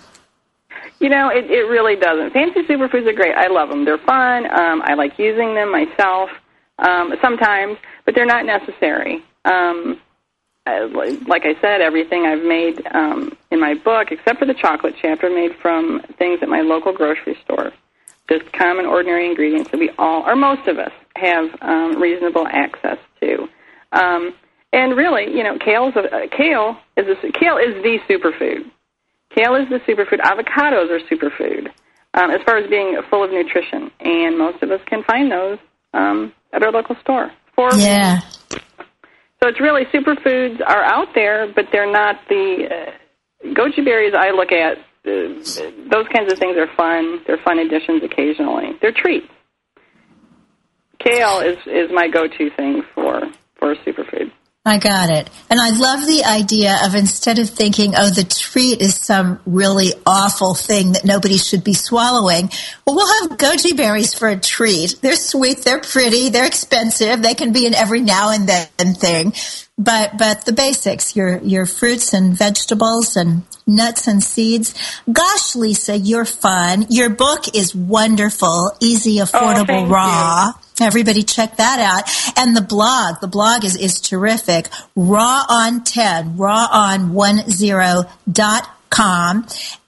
You 1.04 1.10
know, 1.10 1.28
it, 1.28 1.52
it 1.52 1.68
really 1.68 1.98
doesn't. 1.98 2.32
Fancy 2.32 2.62
superfoods 2.62 3.06
are 3.06 3.14
great. 3.14 3.36
I 3.36 3.48
love 3.48 3.68
them. 3.68 3.84
They're 3.84 3.98
fun. 3.98 4.46
Um, 4.46 4.82
I 4.86 4.94
like 4.94 5.20
using 5.20 5.54
them 5.54 5.70
myself 5.70 6.30
um, 6.80 7.14
sometimes, 7.22 7.78
but 8.06 8.16
they're 8.16 8.26
not 8.26 8.46
necessary. 8.46 9.22
Um, 9.44 10.00
like 11.28 11.44
I 11.46 11.60
said, 11.60 11.82
everything 11.82 12.26
I've 12.26 12.46
made 12.46 12.88
um, 12.96 13.36
in 13.52 13.60
my 13.60 13.74
book, 13.74 14.14
except 14.14 14.40
for 14.40 14.46
the 14.46 14.54
chocolate 14.54 14.96
chapter, 15.02 15.30
made 15.30 15.52
from 15.62 16.02
things 16.18 16.40
at 16.42 16.48
my 16.48 16.62
local 16.62 16.94
grocery 16.94 17.38
store. 17.44 17.74
Just 18.30 18.50
common, 18.54 18.86
ordinary 18.86 19.30
ingredients 19.30 19.72
that 19.72 19.82
we 19.82 19.90
all, 19.98 20.24
or 20.24 20.38
most 20.38 20.70
of 20.70 20.80
us, 20.80 20.94
have 21.18 21.50
um, 21.62 22.02
reasonable 22.02 22.48
access 22.48 22.98
to. 23.20 23.50
Um, 23.92 24.34
and 24.72 24.96
really, 24.96 25.36
you 25.36 25.44
know, 25.44 25.58
kale's 25.60 25.98
a, 25.98 26.04
uh, 26.04 26.28
kale 26.32 26.78
is 26.96 27.08
a, 27.10 27.32
kale 27.34 27.58
is 27.58 27.76
the 27.84 28.00
superfood. 28.10 28.72
Kale 29.36 29.56
is 29.56 29.70
the 29.70 29.80
superfood. 29.88 30.20
Avocados 30.20 30.90
are 30.90 31.00
superfood 31.12 31.68
um, 32.14 32.32
as 32.32 32.42
far 32.46 32.58
as 32.58 32.70
being 32.70 32.98
full 33.10 33.24
of 33.24 33.32
nutrition, 33.32 33.92
and 34.00 34.38
most 34.38 34.62
of 34.62 34.72
us 34.72 34.82
can 34.86 35.04
find 35.04 35.32
those 35.32 35.58
um, 35.94 36.34
at 36.52 36.64
our 36.64 36.72
local 36.72 36.96
store. 37.02 37.32
For 37.56 37.70
yeah. 37.76 38.20
So 39.42 39.50
it's 39.50 39.60
really 39.60 39.84
superfoods 39.86 40.62
are 40.66 40.84
out 40.84 41.10
there, 41.16 41.52
but 41.54 41.66
they're 41.72 41.92
not 41.92 42.16
the 42.30 42.70
uh, 42.72 43.48
goji 43.50 43.84
berries. 43.84 44.14
I 44.18 44.32
look 44.32 44.52
at 44.52 44.78
uh, 45.06 45.42
those 45.92 46.08
kinds 46.14 46.32
of 46.32 46.40
things 46.40 46.56
are 46.58 46.74
fun. 46.78 47.20
They're 47.28 47.42
fun 47.44 47.60
additions 47.60 48.04
occasionally. 48.04 48.78
They're 48.82 48.94
treats. 48.94 49.28
Kale 51.00 51.40
is 51.40 51.58
is 51.66 51.90
my 51.92 52.08
go-to 52.08 52.50
thing 52.56 52.84
for 52.96 53.24
for 53.60 53.74
a 53.74 53.76
superfood. 53.78 54.32
I 54.66 54.78
got 54.78 55.10
it. 55.10 55.30
And 55.50 55.60
I 55.60 55.72
love 55.72 56.08
the 56.08 56.24
idea 56.24 56.78
of 56.86 56.96
instead 56.96 57.38
of 57.38 57.50
thinking, 57.50 57.96
oh, 57.98 58.10
the 58.10 58.24
treat 58.24 58.82
is 58.82 58.96
some 58.96 59.42
really 59.46 59.92
awful 60.06 60.56
thing 60.56 60.94
that 60.94 61.04
nobody 61.04 61.38
should 61.38 61.66
be 61.66 61.74
swallowing, 61.74 62.50
well, 62.88 62.96
we'll 62.96 63.30
have 63.30 63.38
goji 63.38 63.76
berries 63.76 64.14
for 64.14 64.30
a 64.30 64.40
treat. 64.40 65.02
They're 65.02 65.18
sweet, 65.18 65.64
they're 65.64 65.82
pretty, 65.82 66.30
they're 66.30 66.46
expensive, 66.46 67.22
they 67.22 67.34
can 67.34 67.52
be 67.52 67.68
an 67.68 67.74
every 67.74 68.00
now 68.00 68.32
and 68.32 68.48
then 68.48 68.94
thing. 68.94 69.34
But, 69.78 70.18
but 70.18 70.46
the 70.46 70.54
basics, 70.54 71.14
your, 71.14 71.40
your 71.40 71.66
fruits 71.66 72.14
and 72.14 72.38
vegetables 72.38 73.18
and 73.18 73.44
nuts 73.66 74.08
and 74.08 74.24
seeds. 74.24 74.76
Gosh, 75.12 75.56
Lisa, 75.56 75.98
you're 75.98 76.26
fun. 76.26 76.86
Your 76.90 77.10
book 77.10 77.56
is 77.56 77.74
wonderful, 77.76 78.72
easy, 78.82 79.22
oh, 79.22 79.26
affordable, 79.26 79.86
oh, 79.86 79.88
raw. 79.88 80.48
You. 80.48 80.54
Everybody 80.86 81.24
check 81.24 81.58
that 81.58 81.80
out. 81.80 82.04
And 82.38 82.56
the 82.56 82.62
blog, 82.62 83.20
the 83.22 83.28
blog 83.28 83.64
is, 83.64 83.76
is 83.76 84.00
terrific. 84.02 84.68
Raw 84.96 85.46
on 85.48 85.84
10, 85.84 86.38
raw 86.38 86.68
on 86.72 87.14
10.com. 87.14 87.48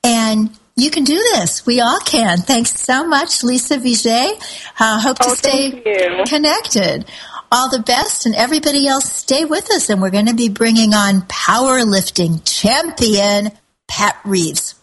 And 0.04 0.50
you 0.76 0.92
can 0.92 1.06
do 1.06 1.16
this. 1.16 1.66
We 1.66 1.80
all 1.80 2.00
can. 2.02 2.40
Thanks 2.40 2.80
so 2.80 3.08
much, 3.08 3.44
Lisa 3.44 3.78
Viger. 3.78 4.34
Uh, 4.80 5.00
hope 5.00 5.18
to 5.20 5.30
oh, 5.30 5.34
stay 5.34 6.24
connected. 6.28 7.06
All 7.52 7.70
the 7.70 7.80
best 7.80 8.26
and 8.26 8.34
everybody 8.36 8.88
else 8.88 9.12
stay 9.12 9.46
with 9.46 9.72
us 9.72 9.90
and 9.90 10.02
we're 10.02 10.10
going 10.10 10.26
to 10.26 10.34
be 10.34 10.50
bringing 10.50 10.94
on 10.94 11.22
powerlifting 11.22 12.42
champion 12.44 13.52
Pat 13.88 14.18
Reeves. 14.24 14.75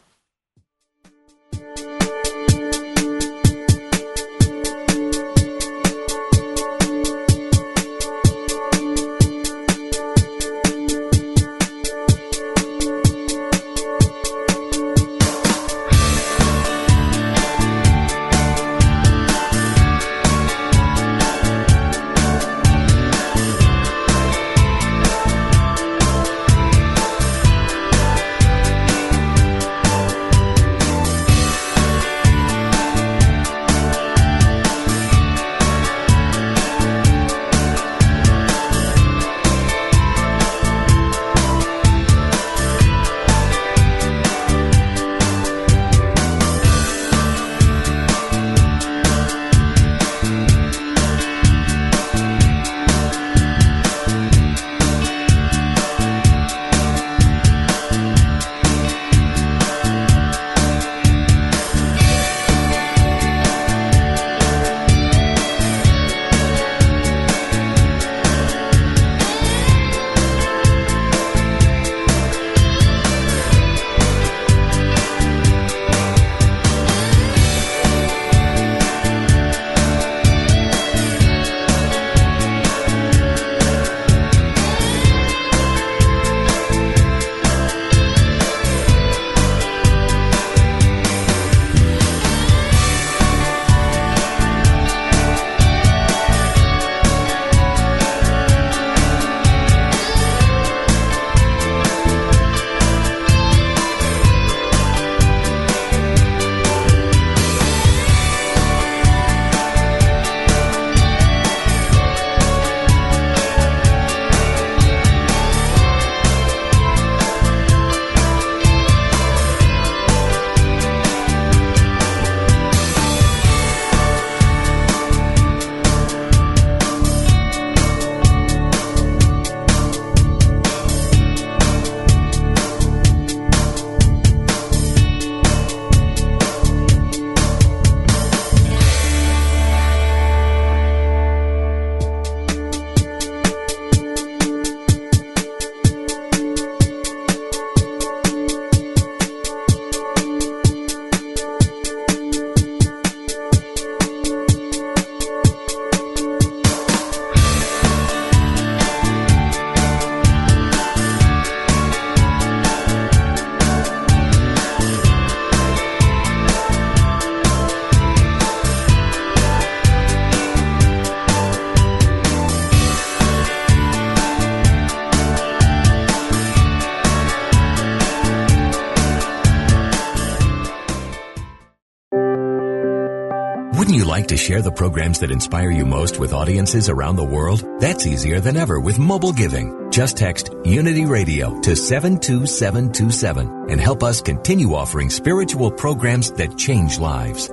Share 184.43 184.61
the 184.61 184.73
programs 184.73 185.21
that 185.21 185.31
inspire 185.31 185.71
you 185.71 185.87
most 185.87 186.19
with 186.19 186.33
audiences 186.33 186.89
around 186.89 187.15
the 187.15 187.25
world? 187.25 187.65
That's 187.81 188.09
easier 188.09 188.41
than 188.41 188.57
ever 188.57 188.81
with 188.81 188.99
mobile 188.99 189.33
giving. 189.33 189.89
Just 189.93 190.17
text 190.17 190.51
Unity 190.65 191.07
Radio 191.07 191.61
to 191.61 191.77
72727 191.77 193.71
and 193.71 193.81
help 193.81 194.03
us 194.03 194.21
continue 194.21 194.75
offering 194.75 195.11
spiritual 195.11 195.71
programs 195.71 196.33
that 196.33 196.59
change 196.59 196.99
lives. 196.99 197.49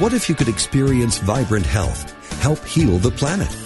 What 0.00 0.12
if 0.12 0.28
you 0.28 0.36
could 0.36 0.48
experience 0.48 1.18
vibrant 1.18 1.66
health, 1.66 2.12
help 2.40 2.64
heal 2.64 2.98
the 2.98 3.10
planet? 3.10 3.65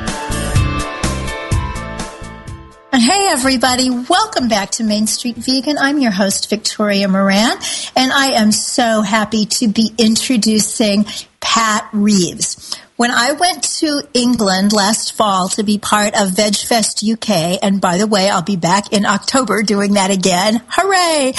Hey 3.01 3.29
everybody, 3.29 3.89
welcome 3.89 4.47
back 4.47 4.69
to 4.73 4.83
Main 4.83 5.07
Street 5.07 5.35
Vegan. 5.35 5.75
I'm 5.79 5.97
your 5.97 6.11
host, 6.11 6.51
Victoria 6.51 7.07
Moran, 7.07 7.57
and 7.95 8.11
I 8.13 8.33
am 8.33 8.51
so 8.51 9.01
happy 9.01 9.47
to 9.47 9.67
be 9.67 9.91
introducing 9.97 11.07
Pat 11.39 11.89
Reeves. 11.93 12.75
When 12.97 13.09
I 13.09 13.31
went 13.31 13.63
to 13.79 14.03
England 14.13 14.71
last 14.71 15.13
fall 15.13 15.49
to 15.49 15.63
be 15.63 15.79
part 15.79 16.09
of 16.09 16.29
VegFest 16.29 17.01
UK, 17.11 17.57
and 17.63 17.81
by 17.81 17.97
the 17.97 18.05
way, 18.05 18.29
I'll 18.29 18.43
be 18.43 18.55
back 18.55 18.93
in 18.93 19.07
October 19.07 19.63
doing 19.63 19.93
that 19.93 20.11
again. 20.11 20.61
Hooray! 20.67 21.33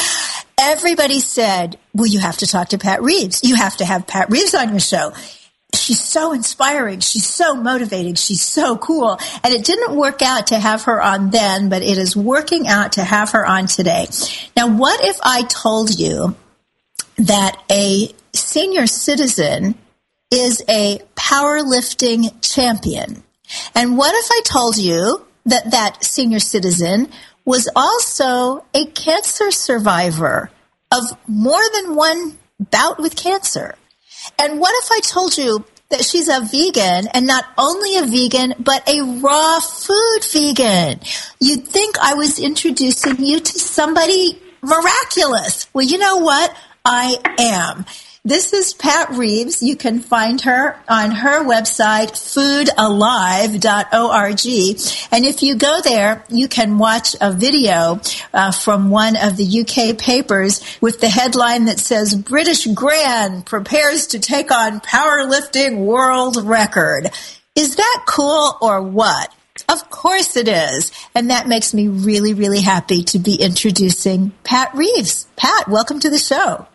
Everybody 0.60 1.20
said, 1.20 1.78
well, 1.94 2.08
you 2.08 2.18
have 2.18 2.38
to 2.38 2.46
talk 2.48 2.70
to 2.70 2.78
Pat 2.78 3.02
Reeves. 3.02 3.42
You 3.44 3.54
have 3.54 3.76
to 3.76 3.84
have 3.84 4.08
Pat 4.08 4.30
Reeves 4.30 4.56
on 4.56 4.70
your 4.70 4.80
show 4.80 5.12
she's 5.74 6.00
so 6.00 6.32
inspiring. 6.32 7.00
She's 7.00 7.26
so 7.26 7.54
motivating. 7.54 8.14
She's 8.14 8.42
so 8.42 8.76
cool. 8.76 9.18
And 9.42 9.52
it 9.52 9.64
didn't 9.64 9.96
work 9.96 10.22
out 10.22 10.48
to 10.48 10.58
have 10.58 10.84
her 10.84 11.02
on 11.02 11.30
then, 11.30 11.68
but 11.68 11.82
it 11.82 11.98
is 11.98 12.16
working 12.16 12.68
out 12.68 12.92
to 12.92 13.04
have 13.04 13.30
her 13.30 13.44
on 13.46 13.66
today. 13.66 14.06
Now, 14.56 14.68
what 14.68 15.04
if 15.04 15.18
I 15.22 15.42
told 15.42 15.98
you 15.98 16.36
that 17.16 17.56
a 17.70 18.08
senior 18.32 18.86
citizen 18.86 19.74
is 20.30 20.62
a 20.68 21.00
powerlifting 21.14 22.32
champion? 22.42 23.22
And 23.74 23.98
what 23.98 24.14
if 24.14 24.30
I 24.30 24.40
told 24.44 24.78
you 24.78 25.24
that 25.46 25.70
that 25.72 26.04
senior 26.04 26.38
citizen 26.38 27.10
was 27.44 27.68
also 27.74 28.64
a 28.72 28.86
cancer 28.86 29.50
survivor 29.50 30.50
of 30.92 31.04
more 31.26 31.62
than 31.74 31.96
one 31.96 32.38
bout 32.70 32.98
with 32.98 33.16
cancer? 33.16 33.74
And 34.38 34.60
what 34.60 34.74
if 34.84 34.90
I 34.92 35.00
told 35.00 35.36
you 35.36 35.64
that 35.90 36.04
she's 36.04 36.28
a 36.28 36.40
vegan 36.40 37.08
and 37.12 37.26
not 37.26 37.44
only 37.58 37.98
a 37.98 38.06
vegan, 38.06 38.54
but 38.58 38.88
a 38.88 39.02
raw 39.20 39.60
food 39.60 40.24
vegan? 40.32 41.00
You'd 41.40 41.66
think 41.66 41.96
I 42.00 42.14
was 42.14 42.38
introducing 42.38 43.24
you 43.24 43.40
to 43.40 43.58
somebody 43.58 44.40
miraculous. 44.62 45.66
Well, 45.72 45.84
you 45.84 45.98
know 45.98 46.18
what? 46.18 46.54
I 46.84 47.16
am. 47.38 47.84
This 48.24 48.52
is 48.52 48.72
Pat 48.72 49.10
Reeves. 49.10 49.64
You 49.64 49.74
can 49.74 49.98
find 49.98 50.40
her 50.42 50.76
on 50.88 51.10
her 51.10 51.42
website, 51.42 52.12
foodalive.org. 52.12 53.58
And 55.10 55.24
if 55.24 55.42
you 55.42 55.56
go 55.56 55.80
there, 55.80 56.24
you 56.28 56.46
can 56.46 56.78
watch 56.78 57.16
a 57.20 57.32
video 57.32 58.00
uh, 58.32 58.52
from 58.52 58.90
one 58.90 59.16
of 59.16 59.36
the 59.36 59.62
UK 59.62 59.98
papers 59.98 60.62
with 60.80 61.00
the 61.00 61.08
headline 61.08 61.64
that 61.64 61.80
says 61.80 62.14
British 62.14 62.68
Grand 62.68 63.44
prepares 63.44 64.06
to 64.06 64.20
take 64.20 64.52
on 64.52 64.78
powerlifting 64.78 65.78
world 65.78 66.36
record. 66.44 67.10
Is 67.56 67.74
that 67.74 68.04
cool 68.06 68.56
or 68.62 68.80
what? 68.80 69.34
Of 69.68 69.90
course 69.90 70.36
it 70.36 70.46
is. 70.46 70.92
And 71.16 71.30
that 71.30 71.48
makes 71.48 71.74
me 71.74 71.88
really, 71.88 72.34
really 72.34 72.60
happy 72.60 73.02
to 73.02 73.18
be 73.18 73.34
introducing 73.34 74.30
Pat 74.44 74.72
Reeves. 74.76 75.26
Pat, 75.34 75.66
welcome 75.66 75.98
to 75.98 76.08
the 76.08 76.18
show. 76.18 76.68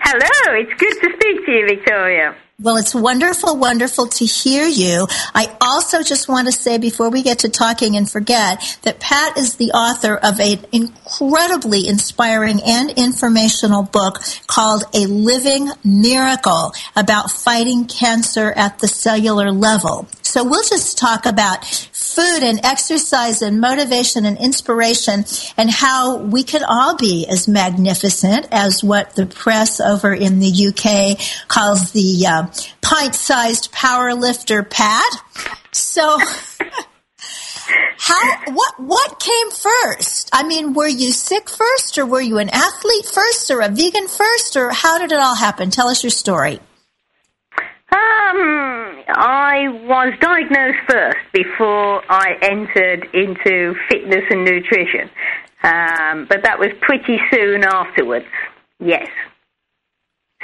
Hello, 0.00 0.58
it's 0.58 0.72
good 0.80 0.94
to 1.02 1.16
speak 1.16 1.46
to 1.46 1.52
you, 1.52 1.66
Victoria. 1.66 2.34
Well, 2.60 2.76
it's 2.76 2.92
wonderful, 2.92 3.56
wonderful 3.56 4.08
to 4.08 4.24
hear 4.24 4.66
you. 4.66 5.06
I 5.32 5.56
also 5.60 6.02
just 6.02 6.28
want 6.28 6.48
to 6.48 6.52
say 6.52 6.76
before 6.76 7.08
we 7.08 7.22
get 7.22 7.38
to 7.40 7.48
talking 7.48 7.96
and 7.96 8.10
forget 8.10 8.78
that 8.82 8.98
Pat 8.98 9.38
is 9.38 9.54
the 9.54 9.70
author 9.70 10.16
of 10.16 10.40
an 10.40 10.64
incredibly 10.72 11.86
inspiring 11.86 12.60
and 12.66 12.90
informational 12.90 13.84
book 13.84 14.18
called 14.48 14.82
A 14.92 15.06
Living 15.06 15.68
Miracle 15.84 16.72
about 16.96 17.30
fighting 17.30 17.84
cancer 17.84 18.52
at 18.56 18.80
the 18.80 18.88
cellular 18.88 19.52
level. 19.52 20.08
So 20.28 20.44
we'll 20.44 20.62
just 20.62 20.98
talk 20.98 21.24
about 21.24 21.64
food 21.64 22.42
and 22.42 22.60
exercise 22.62 23.40
and 23.40 23.62
motivation 23.62 24.26
and 24.26 24.36
inspiration 24.36 25.24
and 25.56 25.70
how 25.70 26.18
we 26.18 26.42
can 26.42 26.62
all 26.68 26.96
be 26.96 27.26
as 27.26 27.48
magnificent 27.48 28.46
as 28.52 28.84
what 28.84 29.16
the 29.16 29.24
press 29.24 29.80
over 29.80 30.12
in 30.12 30.38
the 30.38 30.68
UK 30.68 31.18
calls 31.48 31.92
the 31.92 32.26
uh, 32.26 32.46
pint-sized 32.82 33.72
power 33.72 34.12
lifter 34.12 34.62
Pat. 34.62 35.10
So 35.72 36.18
how 37.96 38.52
what 38.52 38.80
what 38.80 39.20
came 39.20 39.50
first? 39.50 40.28
I 40.34 40.46
mean, 40.46 40.74
were 40.74 40.88
you 40.88 41.10
sick 41.10 41.48
first 41.48 41.96
or 41.96 42.04
were 42.04 42.20
you 42.20 42.36
an 42.36 42.50
athlete 42.50 43.06
first 43.06 43.50
or 43.50 43.62
a 43.62 43.70
vegan 43.70 44.08
first 44.08 44.56
or 44.56 44.72
how 44.72 44.98
did 44.98 45.10
it 45.10 45.18
all 45.18 45.36
happen? 45.36 45.70
Tell 45.70 45.88
us 45.88 46.04
your 46.04 46.10
story. 46.10 46.60
Um, 47.90 49.02
I 49.08 49.68
was 49.84 50.12
diagnosed 50.20 50.78
first 50.88 51.18
before 51.32 52.02
I 52.10 52.36
entered 52.42 53.08
into 53.14 53.74
fitness 53.88 54.24
and 54.30 54.44
nutrition. 54.44 55.10
Um, 55.62 56.26
but 56.28 56.42
that 56.44 56.58
was 56.58 56.68
pretty 56.82 57.18
soon 57.32 57.64
afterwards. 57.64 58.26
Yes. 58.78 59.08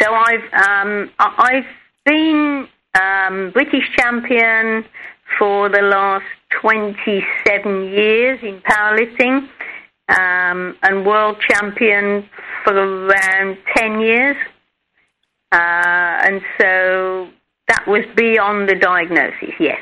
So 0.00 0.12
I've 0.12 0.52
um, 0.52 1.10
I've 1.18 1.66
been 2.04 2.66
um, 3.00 3.50
British 3.52 3.84
champion 3.96 4.84
for 5.38 5.68
the 5.68 5.82
last 5.82 6.24
27 6.60 7.84
years 7.84 8.38
in 8.42 8.60
powerlifting 8.60 9.48
um, 10.08 10.76
and 10.82 11.06
world 11.06 11.36
champion 11.40 12.28
for 12.64 12.74
around 12.74 13.58
10 13.76 14.00
years. 14.00 14.36
Uh, 15.52 15.56
and 15.56 16.40
so 16.58 17.28
that 17.68 17.86
was 17.86 18.04
beyond 18.16 18.68
the 18.68 18.74
diagnosis, 18.74 19.54
yes. 19.58 19.80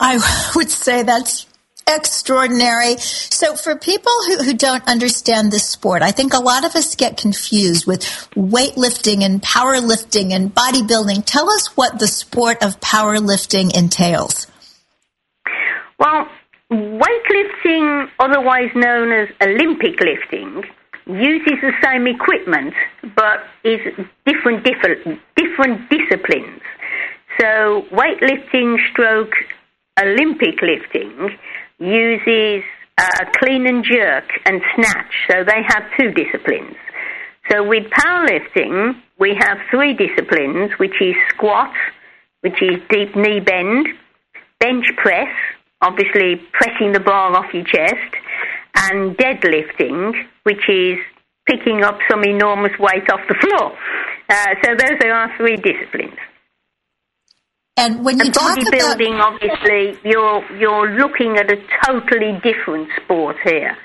I 0.00 0.18
would 0.56 0.70
say 0.70 1.02
that's 1.02 1.46
extraordinary. 1.86 2.96
So 2.98 3.56
for 3.56 3.76
people 3.76 4.12
who, 4.26 4.42
who 4.42 4.54
don't 4.54 4.86
understand 4.88 5.52
this 5.52 5.68
sport, 5.68 6.02
I 6.02 6.10
think 6.10 6.32
a 6.32 6.38
lot 6.38 6.64
of 6.64 6.74
us 6.74 6.94
get 6.94 7.16
confused 7.16 7.86
with 7.86 8.00
weightlifting 8.34 9.22
and 9.22 9.42
powerlifting 9.42 10.32
and 10.32 10.54
bodybuilding. 10.54 11.24
Tell 11.24 11.50
us 11.50 11.76
what 11.76 11.98
the 11.98 12.08
sport 12.08 12.62
of 12.62 12.80
powerlifting 12.80 13.76
entails. 13.76 14.46
Well, 15.98 16.28
weightlifting, 16.70 18.08
otherwise 18.18 18.70
known 18.74 19.12
as 19.12 19.28
Olympic 19.40 20.00
lifting, 20.00 20.64
uses 21.06 21.58
the 21.60 21.72
same 21.82 22.06
equipment 22.06 22.74
but 23.16 23.44
is 23.64 23.80
different, 24.26 24.64
different, 24.64 25.20
different 25.36 25.90
disciplines. 25.90 26.60
So 27.40 27.82
weightlifting 27.90 28.76
stroke 28.90 29.32
Olympic 30.00 30.60
lifting 30.62 31.36
uses 31.78 32.62
uh, 32.98 33.24
clean 33.38 33.66
and 33.66 33.84
jerk 33.84 34.24
and 34.44 34.60
snatch. 34.74 35.12
So 35.30 35.44
they 35.44 35.62
have 35.66 35.84
two 35.98 36.12
disciplines. 36.12 36.76
So 37.50 37.66
with 37.66 37.84
powerlifting, 37.90 38.94
we 39.18 39.34
have 39.38 39.58
three 39.70 39.94
disciplines, 39.94 40.72
which 40.78 41.00
is 41.00 41.14
squat, 41.30 41.74
which 42.42 42.62
is 42.62 42.80
deep 42.88 43.16
knee 43.16 43.40
bend, 43.40 43.88
bench 44.60 44.86
press, 44.96 45.34
obviously 45.80 46.36
pressing 46.52 46.92
the 46.92 47.00
bar 47.00 47.34
off 47.36 47.52
your 47.52 47.64
chest, 47.64 48.14
and 48.74 49.16
deadlifting, 49.16 50.12
which 50.44 50.68
is 50.68 50.98
picking 51.46 51.82
up 51.82 51.98
some 52.10 52.22
enormous 52.24 52.72
weight 52.78 53.08
off 53.10 53.20
the 53.28 53.34
floor. 53.34 53.76
Uh, 54.28 54.54
so 54.62 54.74
those 54.74 54.98
are 55.04 55.12
our 55.12 55.36
three 55.36 55.56
disciplines. 55.56 56.18
And 57.76 58.04
when 58.04 58.18
you 58.18 58.26
and 58.26 58.34
talk 58.34 58.58
bodybuilding, 58.58 59.14
about 59.14 59.34
obviously, 59.34 59.98
you're 60.04 60.44
you're 60.56 60.90
looking 60.90 61.36
at 61.38 61.50
a 61.50 61.56
totally 61.84 62.38
different 62.42 62.88
sport 63.02 63.36
here. 63.44 63.76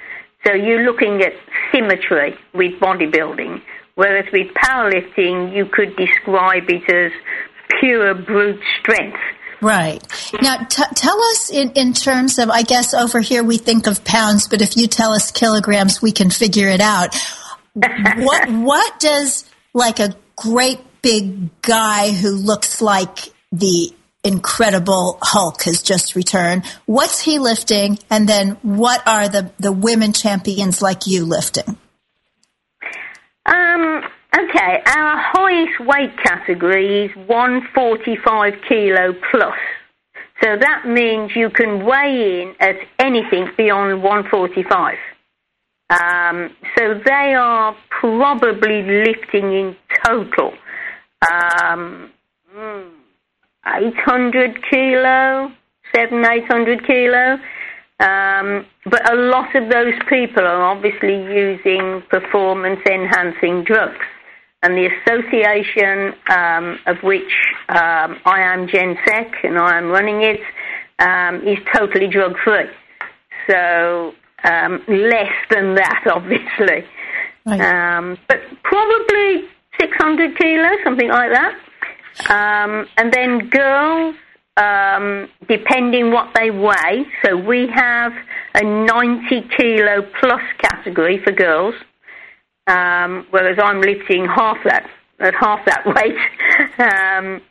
So 0.46 0.54
you're 0.54 0.84
looking 0.84 1.22
at 1.22 1.34
symmetry 1.72 2.36
with 2.54 2.74
bodybuilding, 2.80 3.62
whereas 3.96 4.26
with 4.32 4.48
powerlifting, 4.56 5.56
you 5.56 5.66
could 5.66 5.96
describe 5.96 6.70
it 6.70 6.90
as 6.94 7.12
pure 7.80 8.14
brute 8.14 8.62
strength. 8.80 9.20
Right. 9.62 10.04
Now, 10.42 10.58
t- 10.58 10.84
tell 10.96 11.20
us 11.20 11.50
in, 11.50 11.72
in 11.72 11.94
terms 11.94 12.38
of, 12.38 12.50
I 12.50 12.62
guess 12.62 12.94
over 12.94 13.20
here 13.20 13.44
we 13.44 13.58
think 13.58 13.88
of 13.88 14.04
pounds, 14.04 14.48
but 14.48 14.62
if 14.62 14.78
you 14.78 14.88
tell 14.88 15.12
us 15.12 15.32
kilograms, 15.32 16.02
we 16.02 16.12
can 16.12 16.30
figure 16.30 16.70
it 16.70 16.82
out. 16.82 17.16
what, 17.74 18.50
what 18.50 19.00
does 19.00 19.50
like 19.74 20.00
a 20.00 20.16
great 20.36 20.80
big 21.02 21.62
guy 21.62 22.12
who 22.12 22.32
looks 22.32 22.82
like 22.82 23.18
the 23.52 23.94
incredible 24.24 25.18
Hulk 25.22 25.64
has 25.64 25.82
just 25.82 26.16
returned, 26.16 26.66
what's 26.86 27.22
he 27.22 27.40
lifting? 27.40 27.98
And 28.10 28.28
then 28.28 28.58
what 28.62 29.02
are 29.08 29.30
the, 29.30 29.52
the 29.58 29.72
women 29.72 30.14
champions 30.14 30.82
like 30.82 31.08
you 31.08 31.26
lifting? 31.26 31.78
Um, 33.46 34.04
okay, 34.38 34.82
our 34.86 35.18
highest 35.18 35.80
weight 35.80 36.18
category 36.24 37.06
is 37.06 37.16
145 37.28 38.54
kilo 38.68 39.14
plus. 39.32 39.58
So 40.44 40.56
that 40.60 40.88
means 40.88 41.32
you 41.36 41.50
can 41.50 41.86
weigh 41.86 42.44
in 42.44 42.56
at 42.60 42.76
anything 43.00 43.50
beyond 43.58 44.04
145. 44.04 44.98
Um, 45.90 46.56
so 46.78 47.00
they 47.06 47.34
are 47.34 47.76
probably 47.90 48.84
lifting 48.84 49.54
in 49.54 49.76
total 50.06 50.54
um, 51.32 52.12
hmm, 52.52 52.90
800 53.66 54.60
kilo, 54.70 55.52
7, 55.96 56.26
800 56.26 56.86
kilo. 56.86 57.40
Um, 58.00 58.66
but 58.86 59.12
a 59.12 59.16
lot 59.16 59.56
of 59.56 59.72
those 59.72 59.94
people 60.08 60.44
are 60.44 60.62
obviously 60.62 61.16
using 61.16 62.04
performance 62.10 62.80
enhancing 62.86 63.64
drugs. 63.64 64.06
And 64.64 64.76
the 64.76 64.88
association 64.88 66.16
um, 66.30 66.80
of 66.88 67.04
which 67.04 67.32
um, 67.70 68.20
I 68.26 68.42
am 68.42 68.68
GenSec 68.68 69.32
and 69.44 69.58
I 69.58 69.78
am 69.78 69.90
running 69.90 70.24
it 70.24 70.40
um, 71.00 71.48
is 71.48 71.60
totally 71.76 72.08
drug 72.08 72.36
free. 72.44 72.66
So 73.48 74.14
um, 74.44 74.84
less 74.88 75.34
than 75.52 75.76
that, 75.76 76.04
obviously. 76.12 76.88
Right. 77.46 77.62
Um, 77.62 78.18
but 78.28 78.40
probably 78.64 79.48
600 79.80 80.38
kilos, 80.38 80.78
something 80.84 81.10
like 81.10 81.32
that. 81.32 81.54
Um, 82.30 82.88
and 82.98 83.14
then 83.14 83.50
girls, 83.50 84.16
um, 84.58 85.30
depending 85.48 86.12
what 86.12 86.34
they 86.34 86.50
weigh, 86.50 87.06
so 87.24 87.38
we 87.38 87.68
have 87.68 88.12
a 88.56 88.64
90 88.64 89.50
kilo 89.56 90.02
plus 90.20 90.42
category 90.58 91.22
for 91.24 91.32
girls, 91.32 91.76
um, 92.68 93.26
whereas 93.32 93.58
I'm 93.62 93.82
lifting 93.82 94.26
half 94.26 94.58
that 94.66 94.90
at 95.20 95.34
half 95.36 95.66
that 95.66 95.86
weight. 95.96 96.18
Um, 96.80 97.42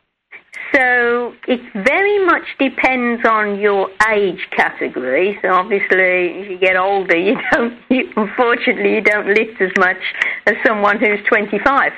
so 0.75 1.35
it 1.47 1.61
very 1.75 2.25
much 2.27 2.45
depends 2.59 3.25
on 3.25 3.59
your 3.59 3.89
age 4.11 4.49
category. 4.55 5.39
So 5.43 5.49
obviously, 5.49 6.43
as 6.43 6.49
you 6.51 6.59
get 6.59 6.77
older, 6.77 7.17
you 7.17 7.37
don't. 7.53 7.79
You, 7.89 8.11
unfortunately, 8.17 8.95
you 8.95 9.01
don't 9.01 9.29
lift 9.29 9.61
as 9.61 9.71
much 9.79 9.99
as 10.47 10.55
someone 10.67 10.99
who's 10.99 11.21
25. 11.29 11.93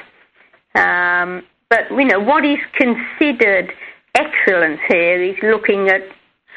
Um, 0.74 1.42
but 1.70 1.90
you 1.90 2.04
know 2.04 2.20
what 2.20 2.44
is 2.44 2.58
considered 2.74 3.72
excellence 4.14 4.80
here 4.88 5.22
is 5.22 5.36
looking 5.42 5.88
at 5.88 6.02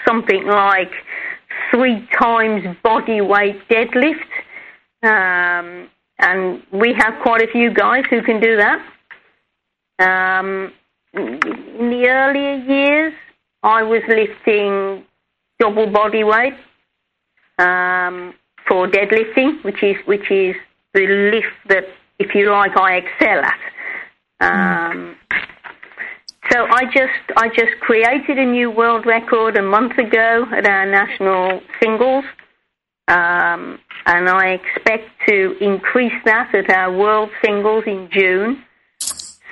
something 0.07 0.45
like 0.45 0.91
three 1.69 2.07
times 2.17 2.63
body 2.83 3.21
weight 3.21 3.67
deadlift, 3.69 4.31
um, 5.03 5.89
and 6.21 6.63
we 6.71 6.93
have 6.93 7.15
quite 7.21 7.41
a 7.41 7.51
few 7.51 7.73
guys 7.73 8.03
who 8.09 8.21
can 8.21 8.39
do 8.39 8.57
that. 8.57 8.79
Um, 9.99 10.71
in 11.13 11.89
the 11.89 12.07
earlier 12.07 12.55
years, 12.55 13.13
I 13.63 13.83
was 13.83 14.01
lifting 14.07 15.03
double 15.59 15.87
body 15.87 16.23
weight 16.23 16.53
um, 17.59 18.33
for 18.67 18.87
deadlifting, 18.87 19.63
which 19.63 19.83
is 19.83 19.97
which 20.05 20.31
is 20.31 20.55
the 20.93 21.31
lift 21.33 21.55
that, 21.67 21.85
if 22.19 22.33
you 22.33 22.49
like, 22.51 22.75
I 22.77 22.97
excel 22.97 23.43
at. 23.43 23.59
Um, 24.41 25.15
so 26.51 26.65
I 26.69 26.85
just 26.85 27.37
I 27.37 27.49
just 27.49 27.79
created 27.81 28.37
a 28.37 28.45
new 28.45 28.71
world 28.71 29.05
record 29.05 29.57
a 29.57 29.61
month 29.61 29.97
ago 29.97 30.45
at 30.51 30.65
our 30.65 30.85
national 30.85 31.61
singles, 31.81 32.25
um, 33.07 33.79
and 34.05 34.29
I 34.29 34.59
expect 34.59 35.09
to 35.27 35.57
increase 35.59 36.13
that 36.25 36.53
at 36.55 36.69
our 36.69 36.95
world 36.95 37.29
singles 37.43 37.83
in 37.85 38.09
June. 38.11 38.63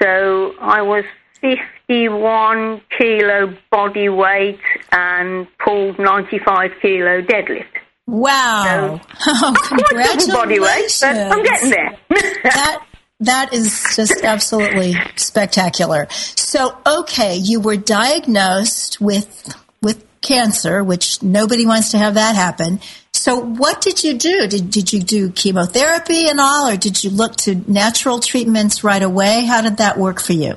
So 0.01 0.53
I 0.59 0.81
was 0.81 1.03
51 1.41 2.81
kilo 2.97 3.55
body 3.69 4.09
weight 4.09 4.59
and 4.91 5.47
pulled 5.63 5.99
95 5.99 6.71
kilo 6.81 7.21
deadlift. 7.21 7.65
Wow. 8.07 8.99
oh, 9.27 9.53
congratulations. 9.67 10.33
body 10.33 10.59
weight, 10.59 10.97
but 11.01 11.15
I'm 11.15 11.43
getting 11.43 11.69
there. 11.69 11.97
that 12.43 12.85
that 13.19 13.53
is 13.53 13.93
just 13.95 14.23
absolutely 14.23 14.95
spectacular. 15.15 16.07
So, 16.09 16.77
okay, 16.88 17.35
you 17.35 17.59
were 17.59 17.75
diagnosed 17.75 18.99
with 18.99 19.53
with 19.81 20.05
cancer, 20.21 20.83
which 20.83 21.21
nobody 21.21 21.65
wants 21.65 21.91
to 21.91 21.97
have 21.97 22.15
that 22.15 22.35
happen. 22.35 22.79
So, 23.19 23.36
what 23.36 23.82
did 23.82 24.03
you 24.03 24.13
do? 24.17 24.47
Did 24.47 24.69
did 24.69 24.93
you 24.93 25.01
do 25.01 25.29
chemotherapy 25.32 26.27
and 26.29 26.39
all, 26.39 26.69
or 26.69 26.77
did 26.77 27.03
you 27.03 27.10
look 27.10 27.36
to 27.38 27.55
natural 27.71 28.19
treatments 28.19 28.84
right 28.84 29.01
away? 29.01 29.45
How 29.45 29.62
did 29.62 29.77
that 29.77 29.97
work 29.97 30.21
for 30.21 30.34
you? 30.34 30.55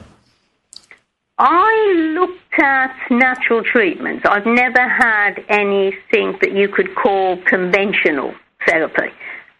I 1.38 2.14
looked 2.18 2.58
at 2.62 2.94
natural 3.10 3.62
treatments. 3.64 4.24
I've 4.28 4.46
never 4.46 4.88
had 4.88 5.44
anything 5.48 6.38
that 6.40 6.52
you 6.52 6.68
could 6.68 6.94
call 6.94 7.36
conventional 7.42 8.34
therapy. 8.66 9.10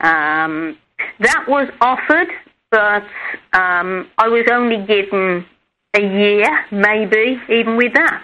Um, 0.01 0.79
that 1.19 1.45
was 1.49 1.69
offered 1.81 2.29
but 2.73 3.05
um, 3.53 4.09
I 4.17 4.29
was 4.29 4.47
only 4.51 4.85
given 4.87 5.45
a 5.95 6.01
year, 6.01 6.49
maybe, 6.73 7.39
even 7.51 7.77
with 7.77 7.93
that. 7.93 8.23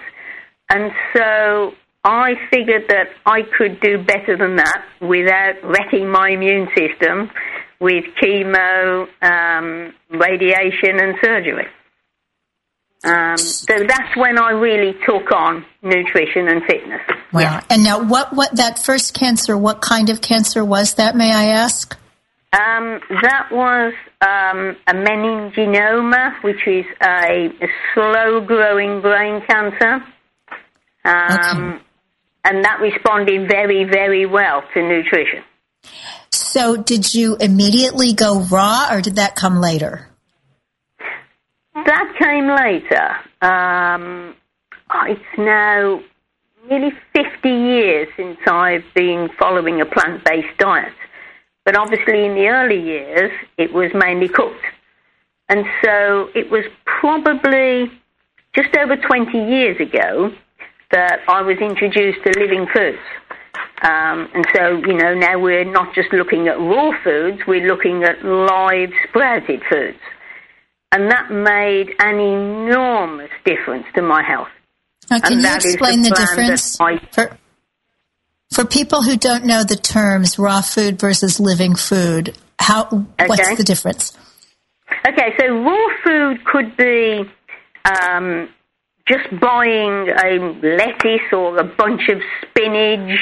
And 0.70 0.90
so 1.14 1.74
I 2.04 2.34
figured 2.50 2.84
that 2.88 3.08
I 3.26 3.42
could 3.42 3.80
do 3.80 4.02
better 4.02 4.36
than 4.36 4.56
that 4.56 4.84
without 5.00 5.62
wrecking 5.62 6.08
my 6.08 6.30
immune 6.30 6.68
system 6.76 7.30
with 7.80 8.04
chemo, 8.22 9.08
um, 9.22 9.94
radiation, 10.10 11.00
and 11.00 11.16
surgery. 11.22 11.66
Um, 13.04 13.36
so 13.36 13.74
that's 13.86 14.16
when 14.16 14.38
I 14.38 14.50
really 14.50 14.94
took 15.06 15.30
on 15.32 15.64
nutrition 15.82 16.48
and 16.48 16.62
fitness. 16.64 17.00
Wow. 17.32 17.40
Yeah. 17.40 17.60
And 17.70 17.84
now, 17.84 18.02
what, 18.02 18.32
what 18.32 18.56
that 18.56 18.80
first 18.80 19.14
cancer? 19.14 19.56
What 19.56 19.80
kind 19.80 20.10
of 20.10 20.20
cancer 20.20 20.64
was 20.64 20.94
that? 20.94 21.14
May 21.14 21.32
I 21.32 21.46
ask? 21.46 21.96
Um, 22.52 23.00
that 23.22 23.48
was 23.52 23.92
um, 24.20 24.76
a 24.86 24.94
meningioma, 24.94 26.42
which 26.42 26.66
is 26.66 26.86
a, 27.00 27.50
a 27.60 27.68
slow 27.94 28.40
growing 28.40 29.00
brain 29.00 29.42
cancer. 29.46 30.02
Um, 31.04 31.74
okay. 31.74 31.84
And 32.44 32.64
that 32.64 32.80
responded 32.80 33.48
very, 33.48 33.84
very 33.84 34.26
well 34.26 34.62
to 34.74 34.82
nutrition. 34.82 35.42
So, 36.30 36.76
did 36.76 37.14
you 37.14 37.36
immediately 37.40 38.12
go 38.12 38.40
raw, 38.40 38.88
or 38.90 39.00
did 39.00 39.16
that 39.16 39.34
come 39.34 39.60
later? 39.60 40.08
That 41.74 42.14
came 42.18 42.48
later. 42.48 43.16
Um, 43.42 44.34
it's 45.06 45.38
now 45.38 46.00
nearly 46.68 46.92
50 47.14 47.48
years 47.48 48.08
since 48.16 48.38
I've 48.46 48.84
been 48.94 49.28
following 49.38 49.80
a 49.80 49.86
plant 49.86 50.24
based 50.24 50.56
diet. 50.58 50.92
But 51.64 51.76
obviously, 51.76 52.24
in 52.24 52.34
the 52.34 52.48
early 52.48 52.80
years, 52.80 53.30
it 53.58 53.72
was 53.72 53.90
mainly 53.94 54.28
cooked. 54.28 54.64
And 55.48 55.64
so 55.82 56.30
it 56.34 56.50
was 56.50 56.64
probably 56.84 57.90
just 58.54 58.74
over 58.76 58.96
20 58.96 59.38
years 59.38 59.80
ago 59.80 60.32
that 60.90 61.20
I 61.28 61.42
was 61.42 61.58
introduced 61.58 62.18
to 62.24 62.38
living 62.38 62.66
foods. 62.72 62.98
Um, 63.82 64.28
and 64.34 64.44
so, 64.54 64.76
you 64.76 64.94
know, 64.94 65.14
now 65.14 65.38
we're 65.38 65.64
not 65.64 65.94
just 65.94 66.12
looking 66.12 66.48
at 66.48 66.58
raw 66.58 66.90
foods, 67.02 67.40
we're 67.46 67.66
looking 67.66 68.04
at 68.04 68.24
live 68.24 68.90
sprouted 69.08 69.62
foods. 69.70 69.98
and 70.90 71.10
that 71.10 71.30
made 71.30 71.94
an 72.00 72.18
enormous 72.18 73.30
difference 73.44 73.86
to 73.94 74.02
my 74.02 74.22
health. 74.22 74.48
Now, 75.10 75.20
can 75.20 75.40
you 75.40 75.54
explain 75.54 76.02
the, 76.02 76.10
the 76.10 76.14
difference 76.14 76.80
I, 76.80 76.98
for, 77.12 77.38
for 78.52 78.64
people 78.64 79.02
who 79.02 79.16
don't 79.16 79.44
know 79.44 79.64
the 79.64 79.76
terms 79.76 80.38
raw 80.38 80.60
food 80.60 80.98
versus 80.98 81.38
living 81.38 81.74
food? 81.74 82.36
How 82.58 82.86
okay. 82.86 83.26
what's 83.26 83.56
the 83.56 83.64
difference? 83.64 84.16
Okay, 85.06 85.34
so 85.38 85.46
raw 85.46 85.86
food 86.04 86.44
could 86.44 86.76
be 86.76 87.30
um, 87.84 88.48
just 89.08 89.28
buying 89.40 90.08
a 90.08 90.38
lettuce 90.62 91.32
or 91.32 91.56
a 91.58 91.64
bunch 91.64 92.08
of 92.08 92.20
spinach 92.42 93.18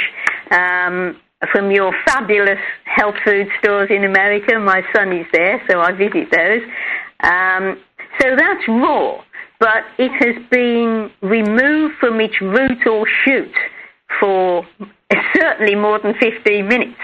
um, 0.50 1.16
from 1.52 1.70
your 1.70 1.92
fabulous 2.06 2.58
health 2.84 3.14
food 3.24 3.46
stores 3.58 3.88
in 3.90 4.04
America. 4.04 4.58
My 4.58 4.82
son 4.94 5.12
is 5.12 5.26
there, 5.32 5.62
so 5.70 5.80
I 5.80 5.92
visit 5.92 6.30
those. 6.30 6.62
Um, 7.22 7.78
so 8.20 8.34
that's 8.36 8.66
raw, 8.68 9.22
but 9.60 9.84
it 9.98 10.10
has 10.24 10.42
been 10.50 11.10
removed 11.22 11.94
from 12.00 12.20
its 12.20 12.40
root 12.40 12.86
or 12.86 13.06
shoot 13.24 13.52
for 14.20 14.66
certainly 15.34 15.74
more 15.74 15.98
than 15.98 16.14
15 16.20 16.66
minutes. 16.66 16.98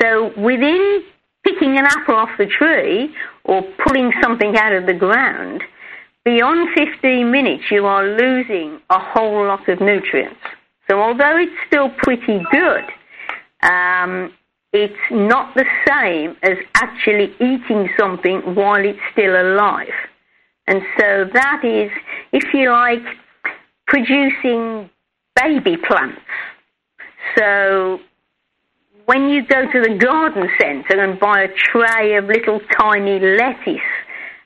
So 0.00 0.32
within 0.40 1.02
picking 1.44 1.76
an 1.78 1.84
apple 1.84 2.14
off 2.14 2.30
the 2.38 2.46
tree 2.46 3.14
or 3.44 3.62
pulling 3.86 4.12
something 4.22 4.56
out 4.56 4.72
of 4.72 4.86
the 4.86 4.94
ground, 4.94 5.62
beyond 6.24 6.68
15 6.76 7.30
minutes 7.30 7.64
you 7.70 7.86
are 7.86 8.06
losing 8.06 8.80
a 8.90 8.98
whole 8.98 9.46
lot 9.46 9.68
of 9.68 9.80
nutrients. 9.80 10.40
So 10.88 11.00
although 11.00 11.36
it's 11.36 11.52
still 11.66 11.90
pretty 11.90 12.42
good, 12.50 12.84
um, 13.62 14.32
it's 14.72 14.94
not 15.10 15.54
the 15.54 15.66
same 15.86 16.36
as 16.42 16.58
actually 16.74 17.34
eating 17.40 17.88
something 17.98 18.40
while 18.54 18.84
it's 18.84 18.98
still 19.12 19.40
alive. 19.40 19.92
And 20.66 20.82
so 20.98 21.28
that 21.32 21.62
is, 21.64 21.90
if 22.32 22.54
you 22.54 22.70
like, 22.70 23.02
producing 23.86 24.88
baby 25.40 25.76
plants. 25.76 26.20
So 27.36 28.00
when 29.06 29.28
you 29.28 29.44
go 29.46 29.70
to 29.70 29.80
the 29.80 29.94
garden 29.98 30.48
centre 30.60 31.02
and 31.02 31.18
buy 31.18 31.42
a 31.42 31.48
tray 31.54 32.16
of 32.16 32.24
little 32.24 32.60
tiny 32.78 33.18
lettuce 33.20 33.80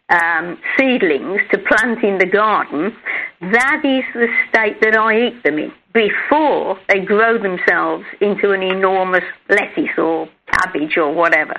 um, 0.08 0.58
seedlings 0.78 1.40
to 1.50 1.58
plant 1.58 2.02
in 2.04 2.18
the 2.18 2.26
garden, 2.26 2.94
that 3.40 3.82
is 3.84 4.04
the 4.14 4.28
state 4.48 4.80
that 4.80 4.96
I 4.96 5.28
eat 5.28 5.42
them 5.42 5.58
in 5.58 5.72
before 5.92 6.78
they 6.88 7.00
grow 7.00 7.38
themselves 7.38 8.04
into 8.20 8.52
an 8.52 8.62
enormous 8.62 9.24
lettuce 9.48 9.96
or 9.98 10.28
cabbage 10.52 10.96
or 10.96 11.12
whatever. 11.12 11.54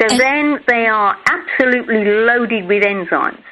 So 0.00 0.08
and 0.08 0.18
then 0.18 0.58
they 0.66 0.86
are 0.86 1.16
absolutely 1.26 2.04
loaded 2.04 2.66
with 2.66 2.82
enzymes 2.82 3.44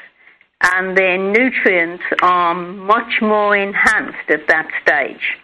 and 0.63 0.97
their 0.97 1.17
nutrients 1.17 2.03
are 2.23 2.55
much 2.55 3.23
more 3.23 3.57
enhanced 3.57 4.29
at 4.29 4.47
that 4.49 4.69
stage. 4.83 5.39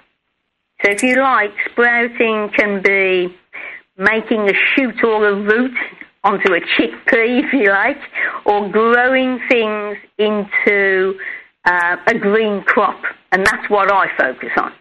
So 0.82 0.90
if 0.90 1.02
you 1.02 1.16
like, 1.16 1.52
sprouting 1.70 2.50
can 2.56 2.82
be 2.82 3.34
making 3.96 4.48
a 4.50 4.52
shoot 4.74 5.02
or 5.02 5.28
a 5.28 5.34
root 5.34 5.74
onto 6.26 6.52
a 6.52 6.60
chickpea, 6.60 7.44
if 7.44 7.52
you 7.52 7.70
like, 7.70 8.00
or 8.44 8.68
growing 8.68 9.40
things 9.48 9.96
into 10.18 11.18
uh, 11.64 11.96
a 12.06 12.18
green 12.18 12.62
crop. 12.64 13.00
And 13.30 13.46
that's 13.46 13.70
what 13.70 13.92
I 13.92 14.06
focus 14.16 14.50
on. 14.56 14.72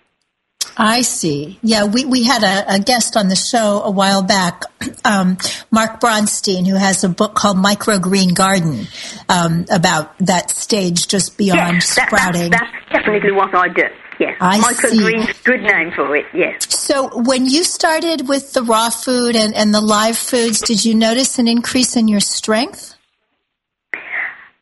I 0.78 1.04
see. 1.04 1.58
Yeah, 1.62 1.86
we, 1.86 2.04
we 2.04 2.24
had 2.24 2.44
a, 2.44 2.76
a 2.76 2.80
guest 2.80 3.16
on 3.16 3.30
the 3.30 3.36
show 3.36 3.82
a 3.84 3.92
while 3.92 4.24
back, 4.24 4.64
um, 5.06 5.38
Mark 5.72 6.02
Braunstein, 6.02 6.68
who 6.68 6.76
has 6.76 7.04
a 7.04 7.10
book 7.10 7.36
called 7.36 7.58
Microgreen 7.58 8.34
Garden 8.34 8.88
um, 9.30 9.66
about 9.72 10.18
that 10.20 10.50
stage 10.50 11.08
just 11.08 11.38
beyond 11.38 11.76
yes, 11.76 11.96
that, 11.96 12.08
sprouting. 12.08 12.52
That, 12.52 12.70
that's 12.92 13.04
definitely 13.04 13.32
what 13.32 13.54
I 13.56 13.70
do. 13.70 13.84
Yes, 14.20 14.38
I 14.40 14.60
microgreens, 14.60 15.44
good 15.44 15.62
name 15.62 15.92
for 15.92 16.16
it. 16.16 16.26
Yes. 16.34 16.74
So, 16.74 17.10
when 17.22 17.46
you 17.46 17.64
started 17.64 18.28
with 18.28 18.54
the 18.54 18.64
raw 18.64 18.90
food 18.90 19.36
and, 19.36 19.54
and 19.54 19.74
the 19.74 19.82
live 19.82 20.18
foods, 20.18 20.62
did 20.62 20.86
you 20.86 20.96
notice 20.96 21.38
an 21.40 21.48
increase 21.48 21.96
in 21.96 22.08
your 22.08 22.20
strength? 22.20 22.96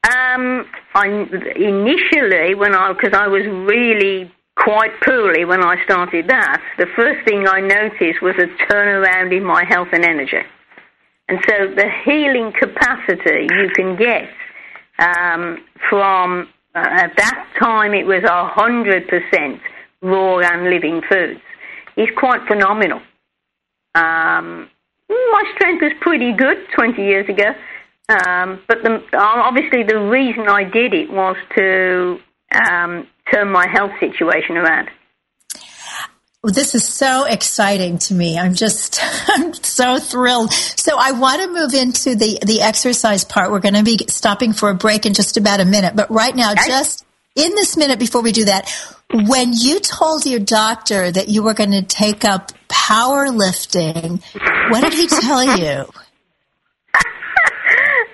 Um, 0.03 0.65
I 0.95 1.07
initially 1.55 2.55
when 2.55 2.75
I 2.75 2.91
because 2.93 3.13
I 3.13 3.27
was 3.27 3.45
really 3.45 4.31
quite 4.55 4.91
poorly 5.01 5.45
when 5.45 5.63
I 5.63 5.83
started 5.83 6.27
that. 6.27 6.61
The 6.77 6.87
first 6.95 7.25
thing 7.25 7.47
I 7.47 7.59
noticed 7.59 8.21
was 8.21 8.35
a 8.37 8.47
turnaround 8.65 9.35
in 9.35 9.43
my 9.43 9.63
health 9.63 9.89
and 9.91 10.03
energy, 10.03 10.41
and 11.29 11.39
so 11.47 11.73
the 11.75 11.89
healing 12.03 12.51
capacity 12.51 13.47
you 13.49 13.69
can 13.75 13.95
get 13.95 14.29
um, 14.99 15.63
from 15.89 16.49
at 16.75 17.15
that 17.17 17.47
time 17.59 17.93
it 17.93 18.05
was 18.05 18.23
a 18.23 18.47
hundred 18.47 19.07
percent 19.07 19.61
raw 20.01 20.39
and 20.39 20.69
living 20.69 21.01
foods. 21.09 21.39
Is 21.95 22.09
quite 22.17 22.41
phenomenal. 22.47 23.01
Um, 23.95 24.67
my 25.09 25.43
strength 25.55 25.83
was 25.83 25.91
pretty 26.01 26.33
good 26.33 26.57
20 26.75 27.03
years 27.03 27.29
ago, 27.29 27.53
um, 28.09 28.59
but 28.67 28.81
the, 28.83 28.99
obviously 29.15 29.83
the 29.83 29.99
reason 29.99 30.49
I 30.49 30.63
did 30.63 30.93
it 30.95 31.11
was 31.11 31.35
to 31.55 32.17
um, 32.67 33.07
turn 33.31 33.51
my 33.51 33.67
health 33.71 33.91
situation 33.99 34.57
around. 34.57 34.89
This 36.45 36.75
is 36.75 36.83
so 36.83 37.23
exciting 37.23 37.99
to 37.99 38.13
me. 38.13 38.37
I'm 38.37 38.53
just, 38.53 38.99
I'm 39.29 39.53
so 39.53 39.97
thrilled. 39.97 40.51
So 40.51 40.97
I 40.99 41.13
want 41.13 41.41
to 41.41 41.47
move 41.47 41.73
into 41.73 42.15
the, 42.15 42.37
the 42.45 42.61
exercise 42.61 43.23
part. 43.23 43.49
We're 43.49 43.61
going 43.61 43.75
to 43.75 43.83
be 43.83 43.97
stopping 44.09 44.51
for 44.51 44.69
a 44.69 44.75
break 44.75 45.05
in 45.05 45.13
just 45.13 45.37
about 45.37 45.61
a 45.61 45.65
minute. 45.65 45.95
But 45.95 46.11
right 46.11 46.35
now, 46.35 46.53
just 46.53 47.05
in 47.35 47.51
this 47.51 47.77
minute 47.77 47.97
before 47.97 48.21
we 48.21 48.33
do 48.33 48.43
that, 48.45 48.69
when 49.09 49.53
you 49.53 49.79
told 49.79 50.25
your 50.25 50.41
doctor 50.41 51.09
that 51.09 51.29
you 51.29 51.43
were 51.43 51.53
going 51.53 51.71
to 51.71 51.81
take 51.81 52.25
up 52.25 52.51
powerlifting, 52.67 54.21
what 54.69 54.81
did 54.81 54.91
he 54.91 55.07
tell 55.07 55.43
you? 55.57 55.85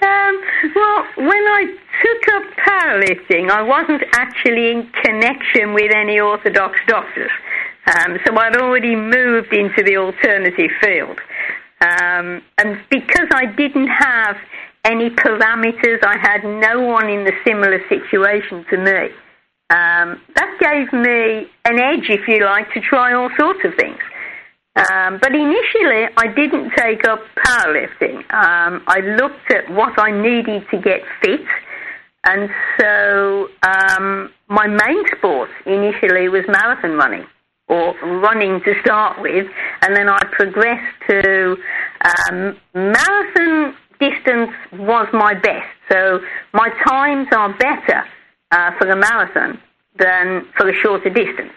um, 0.01 0.43
well, 0.75 1.05
when 1.17 1.47
I 1.47 1.75
took 2.03 2.35
up 2.35 2.43
powerlifting, 2.67 3.49
I 3.49 3.63
wasn't 3.63 4.03
actually 4.13 4.69
in 4.69 4.87
connection 5.03 5.73
with 5.73 5.91
any 5.95 6.19
orthodox 6.19 6.79
doctors. 6.85 7.31
Um, 7.87 8.17
so 8.25 8.35
I'd 8.37 8.55
already 8.55 8.95
moved 8.95 9.53
into 9.53 9.83
the 9.83 9.97
alternative 9.97 10.71
field. 10.81 11.19
Um, 11.81 12.41
and 12.57 12.79
because 12.89 13.27
I 13.31 13.45
didn't 13.45 13.87
have 13.87 14.37
any 14.83 15.09
parameters, 15.09 16.03
I 16.03 16.17
had 16.17 16.43
no 16.43 16.81
one 16.81 17.09
in 17.09 17.23
the 17.23 17.33
similar 17.45 17.79
situation 17.87 18.65
to 18.69 18.77
me. 18.77 19.15
Um, 19.71 20.19
that 20.35 20.57
gave 20.59 20.91
me 20.93 21.49
an 21.65 21.79
edge, 21.79 22.09
if 22.09 22.27
you 22.27 22.43
like, 22.43 22.71
to 22.73 22.81
try 22.81 23.13
all 23.13 23.29
sorts 23.37 23.59
of 23.63 23.73
things. 23.75 23.99
Um, 24.75 25.19
but 25.21 25.33
initially, 25.33 26.07
I 26.17 26.27
didn't 26.35 26.71
take 26.71 27.07
up 27.07 27.21
powerlifting. 27.37 28.17
Um, 28.33 28.83
I 28.87 28.99
looked 29.21 29.51
at 29.51 29.69
what 29.71 29.97
I 29.99 30.11
needed 30.11 30.65
to 30.71 30.77
get 30.77 31.01
fit, 31.21 31.45
and 32.23 32.49
so 32.79 33.49
um, 33.63 34.31
my 34.47 34.67
main 34.67 35.03
sport 35.17 35.49
initially 35.65 36.29
was 36.29 36.43
marathon 36.47 36.93
running 36.93 37.25
or 37.69 37.93
running 38.01 38.61
to 38.63 38.73
start 38.81 39.21
with, 39.21 39.47
and 39.81 39.95
then 39.95 40.09
I 40.09 40.19
progressed 40.31 40.95
to 41.09 41.55
um, 42.01 42.57
marathon 42.73 43.75
distance 43.99 44.51
was 44.73 45.07
my 45.13 45.33
best. 45.33 45.67
So 45.91 46.19
my 46.53 46.69
times 46.87 47.27
are 47.35 47.53
better 47.57 48.03
uh, 48.51 48.71
for 48.77 48.85
the 48.85 48.95
marathon 48.95 49.59
than 49.97 50.45
for 50.57 50.65
the 50.65 50.73
shorter 50.73 51.09
distance. 51.09 51.53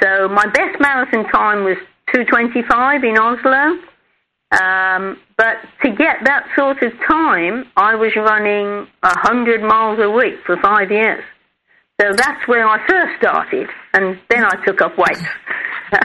So 0.00 0.28
my 0.28 0.46
best 0.46 0.80
marathon 0.80 1.24
time 1.30 1.64
was 1.64 1.76
225 2.12 3.04
in 3.04 3.18
Oslo. 3.18 3.78
Um, 4.52 5.18
but 5.38 5.56
to 5.82 5.90
get 5.90 6.24
that 6.24 6.46
sort 6.56 6.82
of 6.82 6.92
time, 7.08 7.64
I 7.76 7.94
was 7.94 8.14
running 8.16 8.86
100 9.00 9.62
miles 9.62 9.98
a 9.98 10.10
week 10.10 10.34
for 10.44 10.56
five 10.58 10.90
years. 10.90 11.24
So 12.02 12.12
that's 12.16 12.48
where 12.48 12.66
I 12.66 12.84
first 12.84 13.16
started, 13.18 13.68
and 13.94 14.18
then 14.28 14.44
I 14.44 14.56
took 14.64 14.80
up 14.80 14.98
weights. 14.98 15.22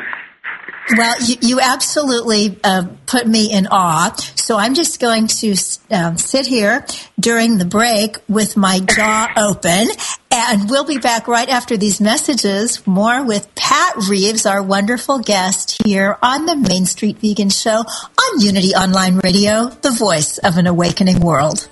Well, 0.95 1.15
you, 1.21 1.36
you 1.41 1.59
absolutely 1.59 2.57
uh, 2.63 2.86
put 3.07 3.28
me 3.28 3.51
in 3.51 3.67
awe. 3.67 4.15
So 4.36 4.57
I'm 4.57 4.74
just 4.74 5.01
going 5.01 5.28
to 5.28 5.53
um, 5.91 6.17
sit 6.17 6.47
here 6.47 6.86
during 7.19 7.57
the 7.57 7.65
break 7.65 8.15
with 8.30 8.55
my 8.55 8.80
jaw 8.80 9.28
open, 9.38 9.89
and 10.32 10.69
we'll 10.69 10.86
be 10.86 10.97
back 10.97 11.28
right 11.28 11.49
after 11.49 11.76
these 11.76 11.99
messages. 11.99 12.88
More 12.88 13.21
with 13.21 13.53
Pat 13.53 13.97
Reeves, 14.07 14.45
our 14.45 14.63
wonderful 14.63 15.19
guest 15.19 15.78
here 15.84 16.17
on 16.21 16.45
the 16.45 16.55
Main 16.55 16.86
Street 16.86 17.17
Vegan 17.17 17.49
Show 17.49 17.80
on 17.84 18.39
Unity 18.39 18.69
Online 18.69 19.17
Radio, 19.17 19.67
the 19.67 19.91
voice 19.91 20.38
of 20.38 20.55
an 20.55 20.67
awakening 20.67 21.19
world. 21.19 21.67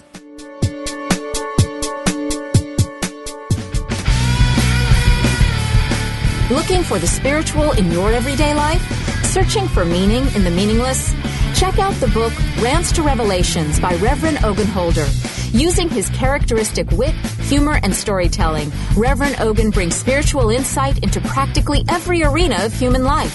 Looking 6.52 6.84
for 6.84 7.00
the 7.00 7.08
spiritual 7.08 7.72
in 7.72 7.92
your 7.92 8.14
everyday 8.14 8.54
life? 8.54 8.80
Searching 9.26 9.68
for 9.68 9.84
meaning 9.84 10.28
in 10.36 10.44
the 10.44 10.52
meaningless? 10.52 11.12
Check 11.56 11.80
out 11.80 11.96
the 11.96 12.08
book 12.10 12.32
Rants 12.62 12.92
to 12.94 13.02
Revelations 13.02 13.80
by 13.80 13.96
Reverend 13.96 14.46
Ogun 14.46 14.68
Holder. 14.68 15.08
Using 15.56 15.88
his 15.88 16.10
characteristic 16.10 16.92
wit, 16.92 17.16
humor, 17.48 17.80
and 17.82 17.96
storytelling, 17.96 18.74
Reverend 18.98 19.38
Ogun 19.40 19.70
brings 19.70 19.96
spiritual 19.96 20.50
insight 20.50 21.02
into 21.02 21.22
practically 21.22 21.86
every 21.88 22.24
arena 22.24 22.66
of 22.66 22.74
human 22.74 23.06
life. 23.06 23.34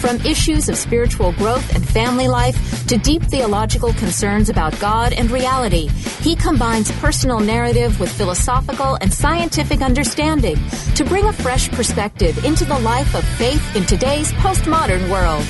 From 0.00 0.16
issues 0.22 0.68
of 0.68 0.76
spiritual 0.76 1.30
growth 1.34 1.72
and 1.72 1.88
family 1.88 2.26
life 2.26 2.84
to 2.88 2.98
deep 2.98 3.22
theological 3.22 3.92
concerns 3.92 4.48
about 4.48 4.80
God 4.80 5.12
and 5.12 5.30
reality, 5.30 5.86
he 6.22 6.34
combines 6.34 6.90
personal 6.98 7.38
narrative 7.38 8.00
with 8.00 8.10
philosophical 8.10 8.98
and 9.00 9.12
scientific 9.12 9.80
understanding 9.80 10.56
to 10.96 11.04
bring 11.04 11.26
a 11.26 11.32
fresh 11.32 11.70
perspective 11.70 12.44
into 12.44 12.64
the 12.64 12.80
life 12.80 13.14
of 13.14 13.22
faith 13.38 13.76
in 13.76 13.84
today's 13.84 14.32
postmodern 14.32 15.08
world. 15.08 15.46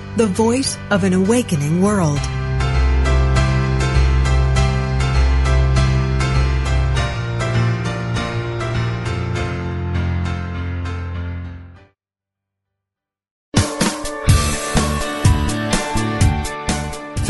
the 0.17 0.27
voice 0.27 0.77
of 0.89 1.03
an 1.03 1.13
awakening 1.13 1.81
world. 1.81 2.19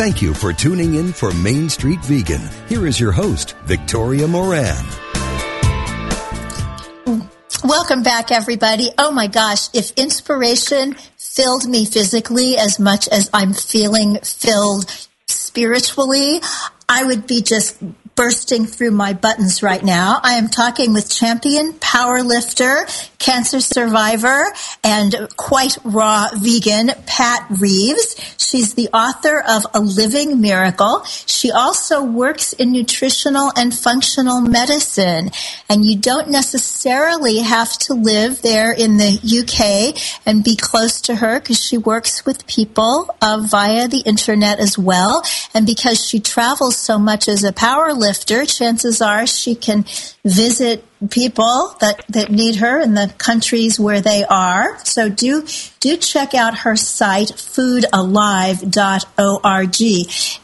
Thank 0.02 0.20
you 0.20 0.34
for 0.34 0.52
tuning 0.52 0.96
in 0.96 1.14
for 1.14 1.32
Main 1.32 1.70
Street 1.70 2.00
Vegan. 2.00 2.42
Here 2.68 2.88
is 2.88 3.00
your 3.00 3.12
host, 3.12 3.54
Victoria 3.66 4.28
Moran. 4.28 5.11
Welcome 7.64 8.02
back, 8.02 8.32
everybody. 8.32 8.90
Oh 8.98 9.12
my 9.12 9.28
gosh, 9.28 9.70
if 9.76 9.92
inspiration 9.92 10.96
filled 11.18 11.68
me 11.68 11.86
physically 11.86 12.58
as 12.58 12.80
much 12.80 13.08
as 13.10 13.30
I'm 13.36 13.54
feeling 13.54 14.18
filled 14.24 14.90
spiritually, 15.28 16.42
I 16.90 17.06
would 17.06 17.28
be 17.28 17.44
just 17.44 17.78
bursting 18.16 18.66
through 18.66 18.92
my 18.92 19.14
buttons 19.14 19.64
right 19.64 19.84
now. 19.84 20.20
I 20.24 20.34
am 20.34 20.48
talking 20.48 20.94
with 20.94 21.10
champion 21.10 21.74
power 21.74 22.24
lifter, 22.24 22.86
cancer 23.20 23.60
survivor, 23.60 24.46
and 24.84 25.16
quite 25.38 25.78
raw 25.84 26.28
vegan, 26.34 26.92
Pat 27.06 27.46
Reeves. 27.60 28.16
She's 28.38 28.74
the 28.74 28.90
author 28.90 29.42
of 29.48 29.66
A 29.74 29.80
Living 29.80 30.42
Miracle. 30.42 31.04
She 31.06 31.52
also 31.52 32.04
works 32.04 32.54
in 32.54 32.72
nutritional 32.72 33.52
and 33.56 33.74
functional 33.74 34.42
medicine. 34.42 35.32
And 35.70 35.86
you 35.86 35.98
don't 35.98 36.30
necessarily 36.30 37.40
have 37.40 37.78
to 37.80 37.94
live 37.94 38.42
there 38.42 38.74
in 38.74 38.98
the 38.98 39.14
UK 39.42 39.96
and 40.26 40.44
be 40.44 40.56
close 40.56 41.02
to 41.02 41.16
her 41.16 41.40
because 41.40 41.64
she 41.64 41.78
works 41.78 42.26
with 42.26 42.48
people 42.48 43.16
uh, 43.22 43.42
via 43.46 43.88
the 43.88 44.02
internet 44.02 44.60
as 44.60 44.78
well. 44.78 45.24
And 45.54 45.66
because 45.66 46.06
she 46.06 46.20
travels 46.20 46.78
so 46.78 47.00
much 47.00 47.28
as 47.28 47.44
a 47.44 47.54
power 47.54 47.94
lifter, 48.12 48.46
chances 48.46 49.02
are 49.02 49.26
she 49.26 49.56
can 49.56 49.86
visit 50.26 50.84
people 51.10 51.74
that, 51.80 52.04
that 52.10 52.30
need 52.30 52.58
her 52.58 52.78
in 52.82 52.94
the 52.94 53.14
countries 53.18 53.80
where 53.80 54.02
they 54.02 54.26
are. 54.26 54.78
So 54.84 55.08
do, 55.08 55.48
do 55.80 55.96
check 55.96 56.34
out 56.34 56.60
her 56.60 56.76
site, 56.76 57.30
foodalive.org. 57.30 58.68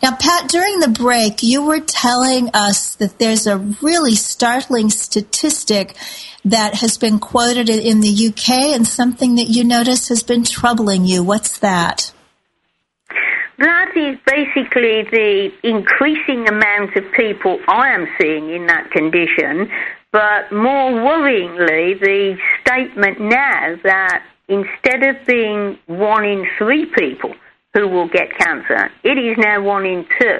Now, 0.02 0.16
Pat, 0.16 0.50
during 0.50 0.80
the 0.80 0.88
break, 0.88 1.44
you 1.44 1.62
were 1.66 1.82
telling 1.82 2.52
us 2.54 2.96
that 2.96 3.20
there's 3.20 3.46
a 3.48 3.58
really 3.58 4.16
startling 4.16 4.90
statistic 4.90 5.98
that 6.46 6.76
has 6.76 6.98
been 6.98 7.20
quoted 7.20 7.70
in 7.70 8.00
the 8.00 8.28
UK 8.30 8.50
and 8.76 8.88
something 8.88 9.36
that 9.36 9.50
you 9.50 9.66
notice 9.66 10.08
has 10.08 10.24
been 10.24 10.46
troubling 10.46 11.04
you. 11.04 11.22
What's 11.22 11.58
that? 11.58 12.14
That 13.60 13.92
is 13.96 14.18
basically 14.28 15.04
the 15.10 15.52
increasing 15.64 16.48
amount 16.48 16.96
of 16.96 17.04
people 17.14 17.60
I 17.68 17.90
am 17.90 18.08
seeing 18.20 18.52
in 18.52 18.68
that 18.68 18.92
condition, 18.92 19.72
but 20.12 20.52
more 20.52 20.92
worryingly, 20.92 22.00
the 22.00 22.38
statement 22.62 23.20
now 23.20 23.76
that 23.84 24.24
instead 24.48 25.04
of 25.04 25.26
being 25.26 25.78
one 25.88 26.24
in 26.24 26.46
three 26.58 26.86
people 26.86 27.34
who 27.74 27.88
will 27.88 28.08
get 28.08 28.30
cancer, 28.38 28.92
it 29.04 29.18
is 29.18 29.38
now 29.38 29.62
one 29.62 29.86
in 29.86 30.06
two. 30.20 30.40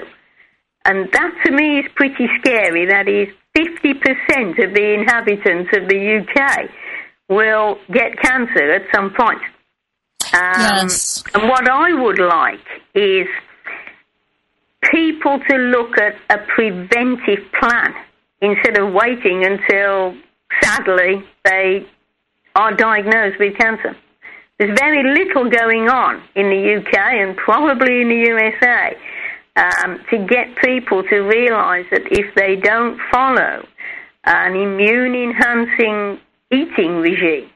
And 0.84 1.10
that 1.12 1.34
to 1.44 1.52
me 1.52 1.80
is 1.80 1.86
pretty 1.96 2.28
scary. 2.38 2.86
That 2.86 3.08
is 3.08 3.28
50% 3.56 4.64
of 4.64 4.74
the 4.74 4.94
inhabitants 4.94 5.70
of 5.76 5.88
the 5.88 6.24
UK 6.24 6.70
will 7.28 7.78
get 7.92 8.18
cancer 8.20 8.72
at 8.72 8.82
some 8.94 9.12
point. 9.12 9.42
Um, 10.34 10.88
yes. 10.88 11.22
And 11.34 11.48
what 11.48 11.68
I 11.68 11.92
would 11.92 12.18
like 12.18 12.60
is 12.94 13.26
people 14.90 15.38
to 15.48 15.56
look 15.56 15.98
at 15.98 16.14
a 16.30 16.38
preventive 16.54 17.44
plan 17.58 17.94
instead 18.40 18.78
of 18.78 18.92
waiting 18.92 19.44
until, 19.44 20.14
sadly, 20.62 21.24
they 21.44 21.86
are 22.54 22.74
diagnosed 22.74 23.38
with 23.38 23.56
cancer. 23.56 23.96
There's 24.58 24.76
very 24.78 25.02
little 25.04 25.48
going 25.48 25.88
on 25.88 26.22
in 26.34 26.50
the 26.50 26.76
UK 26.76 26.96
and 26.96 27.36
probably 27.36 28.02
in 28.02 28.08
the 28.08 28.24
USA 28.28 28.96
um, 29.56 30.00
to 30.10 30.18
get 30.26 30.56
people 30.56 31.02
to 31.04 31.16
realise 31.20 31.86
that 31.90 32.02
if 32.10 32.34
they 32.34 32.56
don't 32.56 32.98
follow 33.10 33.64
an 34.24 34.56
immune 34.56 35.14
enhancing 35.14 36.20
eating 36.50 36.96
regime, 36.96 37.50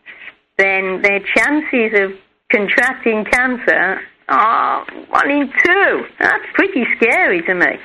then 0.59 1.03
their 1.03 1.21
chances 1.21 1.93
of 1.99 2.13
contracting 2.53 3.25
cancer 3.25 4.01
are 4.29 4.87
one 5.09 5.31
in 5.31 5.53
two. 5.65 6.07
That's 6.19 6.45
pretty 6.55 6.85
scary 6.97 7.43
to 7.43 7.55
me. 7.55 7.79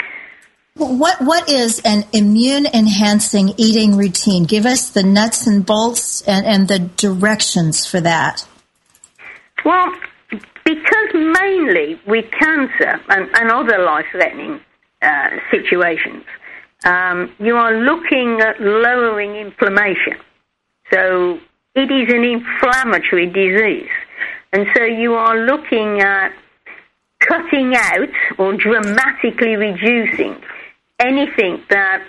What 0.76 1.20
what 1.22 1.49
is 1.49 1.82
an 1.84 2.03
immune 2.13 2.68
enhancing 2.68 3.53
eating 3.57 3.97
routine? 3.97 4.43
Give 4.43 4.65
us 4.68 4.89
the 4.89 5.01
nuts 5.01 5.47
and 5.47 5.65
bolts 5.65 6.22
and, 6.22 6.45
and 6.45 6.68
the 6.68 6.78
directions 6.78 7.88
for 7.88 7.99
that. 8.01 8.47
Well, 9.65 9.91
because 10.63 11.13
mainly 11.13 11.99
with 12.05 12.26
cancer 12.32 13.01
and, 13.09 13.30
and 13.34 13.51
other 13.51 13.80
life 13.84 14.05
threatening 14.11 14.59
uh, 15.01 15.30
situations, 15.49 16.24
um, 16.86 17.34
you 17.39 17.55
are 17.55 17.74
looking 17.74 18.39
at 18.41 18.61
lowering 18.61 19.36
inflammation. 19.36 20.18
So 20.93 21.39
it 21.74 21.91
is 21.91 22.13
an 22.13 22.24
inflammatory 22.24 23.26
disease. 23.26 23.89
And 24.54 24.66
so 24.76 24.84
you 24.84 25.14
are 25.14 25.45
looking 25.45 26.02
at 26.02 26.32
cutting 27.20 27.74
out 27.76 28.38
or 28.38 28.54
dramatically 28.54 29.56
reducing 29.56 30.41
anything 31.00 31.64
that 31.70 32.04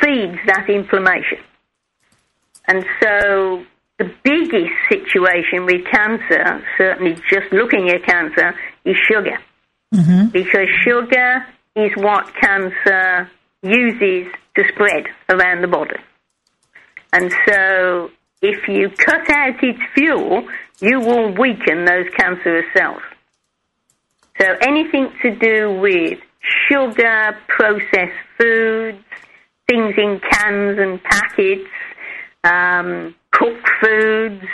feeds 0.00 0.38
that 0.46 0.68
inflammation. 0.68 1.38
And 2.66 2.84
so 3.02 3.64
the 3.98 4.12
biggest 4.22 4.72
situation 4.88 5.66
with 5.66 5.84
cancer, 5.90 6.64
certainly 6.76 7.14
just 7.30 7.52
looking 7.52 7.90
at 7.90 8.04
cancer, 8.04 8.54
is 8.84 8.96
sugar. 8.96 9.38
Mm-hmm. 9.94 10.28
Because 10.28 10.68
sugar 10.82 11.46
is 11.76 11.92
what 11.96 12.32
cancer 12.40 13.30
uses 13.62 14.32
to 14.56 14.64
spread 14.72 15.06
around 15.28 15.62
the 15.62 15.68
body. 15.68 15.96
And 17.12 17.32
so 17.46 18.10
if 18.44 18.68
you 18.68 18.90
cut 18.90 19.30
out 19.30 19.62
its 19.64 19.80
fuel, 19.94 20.46
you 20.80 21.00
will 21.00 21.32
weaken 21.32 21.86
those 21.86 22.06
cancerous 22.14 22.66
cells. 22.76 23.00
So 24.38 24.46
anything 24.60 25.10
to 25.22 25.34
do 25.34 25.72
with 25.80 26.18
sugar, 26.68 27.38
processed 27.48 28.20
foods, 28.38 28.98
things 29.66 29.94
in 29.96 30.20
cans 30.30 30.78
and 30.78 31.02
packets, 31.02 31.70
um, 32.44 33.14
cooked 33.30 33.68
foods 33.80 34.44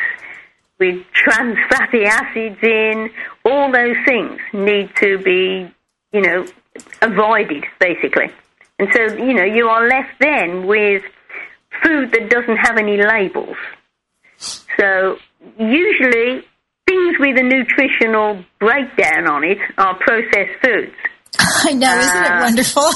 with 0.78 1.04
trans 1.12 1.58
fatty 1.70 2.04
acids 2.04 2.58
in, 2.62 3.10
all 3.44 3.72
those 3.72 3.96
things 4.06 4.38
need 4.52 4.94
to 4.96 5.18
be, 5.18 5.68
you 6.12 6.20
know, 6.20 6.46
avoided 7.02 7.64
basically. 7.80 8.30
And 8.78 8.88
so, 8.92 9.16
you 9.16 9.34
know, 9.34 9.44
you 9.44 9.66
are 9.66 9.88
left 9.88 10.20
then 10.20 10.66
with 10.66 11.02
food 11.82 12.12
that 12.12 12.30
doesn't 12.30 12.56
have 12.56 12.76
any 12.78 13.02
labels. 13.02 13.56
So 14.40 15.16
usually 15.58 16.42
things 16.86 17.16
with 17.18 17.38
a 17.38 17.42
nutritional 17.42 18.44
breakdown 18.58 19.28
on 19.28 19.44
it 19.44 19.58
are 19.78 19.94
processed 19.98 20.58
foods. 20.62 20.96
I 21.38 21.72
know, 21.72 21.98
isn't 21.98 22.24
it 22.24 22.30
uh, 22.30 22.40
wonderful? 22.40 22.82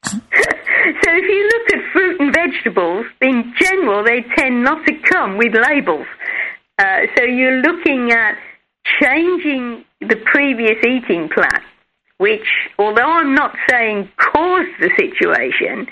so 0.00 1.10
if 1.10 1.24
you 1.28 1.50
look 1.52 1.70
at 1.72 1.92
fruit 1.92 2.20
and 2.20 2.34
vegetables, 2.34 3.06
in 3.20 3.54
general, 3.58 4.04
they 4.04 4.24
tend 4.36 4.62
not 4.62 4.86
to 4.86 4.92
come 5.10 5.36
with 5.36 5.54
labels. 5.54 6.06
Uh, 6.78 7.06
so 7.16 7.24
you're 7.24 7.60
looking 7.60 8.12
at 8.12 8.38
changing 9.00 9.84
the 10.00 10.16
previous 10.16 10.76
eating 10.86 11.28
plan, 11.28 11.60
which, 12.18 12.46
although 12.78 13.10
I'm 13.10 13.34
not 13.34 13.56
saying 13.68 14.08
caused 14.16 14.70
the 14.80 14.90
situation, 14.96 15.88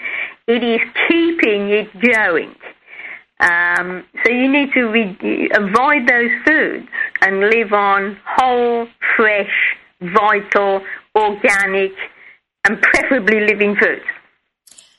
it 0.47 0.63
is 0.63 0.81
keeping 1.09 1.71
it 1.71 1.89
going. 2.01 2.55
Um, 3.39 4.05
so 4.25 4.33
you 4.33 4.51
need 4.51 4.73
to 4.73 4.85
re- 4.87 5.51
avoid 5.55 6.09
those 6.09 6.31
foods 6.45 6.89
and 7.21 7.41
live 7.41 7.73
on 7.73 8.17
whole, 8.25 8.89
fresh, 9.17 9.77
vital, 10.01 10.83
organic, 11.15 11.93
and 12.65 12.81
preferably 12.81 13.41
living 13.41 13.77
foods. 13.77 14.05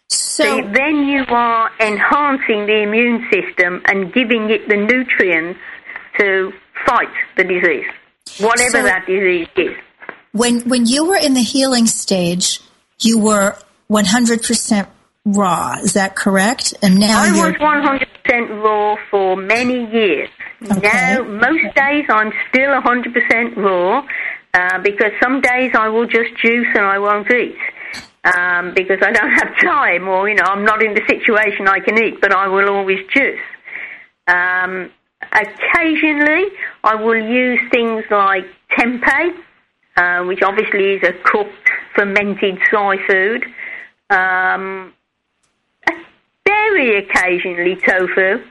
So, 0.10 0.44
so 0.44 0.70
then 0.72 1.08
you 1.08 1.26
are 1.30 1.72
enhancing 1.80 2.68
the 2.68 2.84
immune 2.84 3.28
system 3.32 3.82
and 3.86 4.14
giving 4.14 4.50
it 4.50 4.70
the 4.70 4.78
nutrients 4.78 5.60
to 6.20 6.54
fight 6.86 7.10
the 7.36 7.44
disease, 7.44 7.86
whatever 8.40 8.70
so 8.70 8.84
that 8.84 9.06
disease 9.08 9.48
is. 9.58 9.76
When 10.32 10.62
when 10.70 10.86
you 10.86 11.06
were 11.06 11.18
in 11.18 11.34
the 11.34 11.42
healing 11.42 11.88
stage, 11.88 12.62
you 13.00 13.20
were 13.20 13.58
100% 13.90 14.88
raw. 15.36 15.76
Is 15.82 15.94
that 15.94 16.16
correct? 16.16 16.74
And 16.82 17.00
now 17.00 17.22
I 17.22 17.28
you're... 17.28 17.52
was 17.52 17.56
100% 17.56 18.64
raw 18.64 18.96
for 19.10 19.36
many 19.36 19.92
years. 19.92 20.30
Okay. 20.64 20.80
Now, 20.82 21.24
most 21.24 21.76
days 21.76 22.06
I'm 22.10 22.32
still 22.50 22.70
100% 22.82 23.58
raw 23.58 24.08
uh, 24.54 24.80
because 24.80 25.12
some 25.22 25.42
days 25.42 25.72
I 25.76 25.90
will 25.90 26.08
just 26.08 26.36
juice 26.38 26.68
and 26.74 26.86
I 26.86 27.00
won't 27.00 27.30
eat. 27.32 27.58
Um, 28.24 28.74
because 28.74 28.98
I 29.02 29.12
don't 29.12 29.32
have 29.42 29.56
time, 29.62 30.08
or 30.08 30.28
you 30.28 30.36
know, 30.36 30.44
I'm 30.44 30.66
not 30.66 30.84
in 30.84 30.94
the 30.94 31.02
situation 31.08 31.68
I 31.68 31.80
can 31.80 31.98
eat, 32.04 32.20
but 32.20 32.34
I 32.34 32.48
will 32.48 32.70
always 32.70 33.00
juice. 33.14 33.40
Um, 34.28 34.92
occasionally, 35.32 36.46
I 36.84 36.96
will 36.96 37.16
use 37.16 37.60
things 37.72 38.04
like 38.12 38.46
tempeh, 38.78 39.38
uh, 39.96 40.26
which 40.26 40.42
obviously 40.42 40.96
is 40.96 41.04
a 41.04 41.14
cooked 41.24 41.70
fermented 41.96 42.60
soy 42.70 42.98
food. 43.08 43.46
Um, 44.10 44.94
very 46.72 46.98
occasionally 46.98 47.76
tofu, 47.76 48.44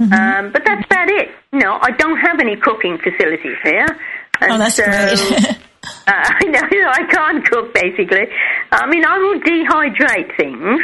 mm-hmm. 0.00 0.12
um, 0.12 0.52
but 0.52 0.62
that's 0.64 0.84
about 0.86 1.10
it. 1.10 1.28
No, 1.52 1.78
I 1.80 1.90
don't 1.92 2.18
have 2.18 2.40
any 2.40 2.56
cooking 2.56 2.98
facilities 2.98 3.56
here. 3.62 3.86
And 4.40 4.52
oh, 4.52 4.58
that's 4.58 4.76
so, 4.76 4.84
great. 4.84 5.44
uh, 5.50 5.56
I 6.06 6.44
know 6.44 6.60
I 6.62 7.04
can't 7.10 7.44
cook 7.46 7.74
basically. 7.74 8.26
I 8.72 8.86
mean, 8.86 9.04
I 9.04 9.18
will 9.18 9.40
dehydrate 9.40 10.36
things, 10.36 10.80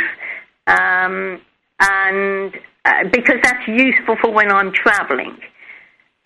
um, 0.67 1.41
and 1.81 2.55
uh, 2.85 3.09
because 3.13 3.37
that's 3.43 3.67
useful 3.69 4.17
for 4.21 4.33
when 4.33 4.51
I'm 4.51 4.73
traveling. 4.73 5.37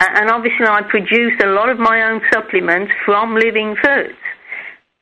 Uh, 0.00 0.06
and 0.16 0.30
obviously, 0.30 0.66
I 0.66 0.82
produce 0.82 1.40
a 1.42 1.46
lot 1.46 1.68
of 1.68 1.78
my 1.78 2.02
own 2.10 2.20
supplements 2.32 2.92
from 3.04 3.34
living 3.36 3.76
foods. 3.82 4.18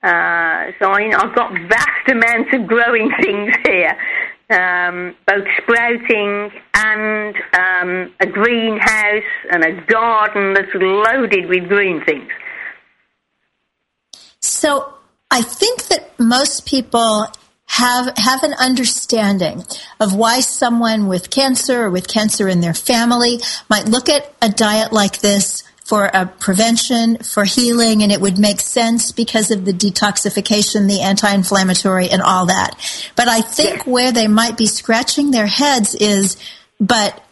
Uh, 0.03 0.73
so 0.81 0.91
I, 0.91 1.11
have 1.13 1.35
got 1.35 1.53
vast 1.69 2.09
amounts 2.09 2.51
of 2.55 2.67
growing 2.67 3.11
things 3.21 3.55
here 3.65 3.97
um, 4.53 5.17
both 5.27 5.47
sprouting 5.59 6.51
and 6.75 7.35
um, 7.59 8.13
a 8.21 8.27
greenhouse 8.27 9.23
and 9.51 9.65
a 9.65 9.81
garden 9.87 10.55
that's 10.55 10.75
loaded 10.75 11.49
with 11.49 11.69
green 11.69 12.05
things. 12.05 12.31
So 14.41 14.95
I 15.31 15.43
think 15.43 15.85
that 15.85 16.19
most 16.19 16.67
people 16.67 17.27
have 17.67 18.13
have 18.19 18.43
an 18.43 18.53
understanding 18.55 19.65
of 19.99 20.15
why 20.15 20.41
someone 20.41 21.09
with 21.09 21.31
cancer 21.31 21.85
or 21.85 21.91
with 21.91 22.07
cancer 22.07 22.47
in 22.47 22.61
their 22.61 22.75
family 22.75 23.41
might 23.71 23.87
look 23.87 24.11
at 24.11 24.35
a 24.43 24.51
diet 24.51 24.93
like 24.93 25.21
this 25.21 25.62
for 25.85 26.07
a 26.07 26.27
prevention, 26.27 27.19
for 27.19 27.45
healing, 27.45 28.03
and 28.03 28.13
it 28.13 28.21
would 28.21 28.39
make 28.39 28.61
sense 28.61 29.13
because 29.13 29.51
of 29.51 29.65
the 29.65 29.73
detoxification, 29.73 30.89
the 30.89 31.01
anti-inflammatory, 31.01 32.09
and 32.09 32.23
all 32.23 32.47
that. 32.47 32.77
But 33.17 33.29
I 33.29 33.41
think 33.41 33.87
where 33.87 34.13
they 34.13 34.29
might 34.29 34.57
be 34.57 34.67
scratching 34.67 35.31
their 35.31 35.47
heads 35.47 35.95
is, 35.95 36.37
but 36.81 37.23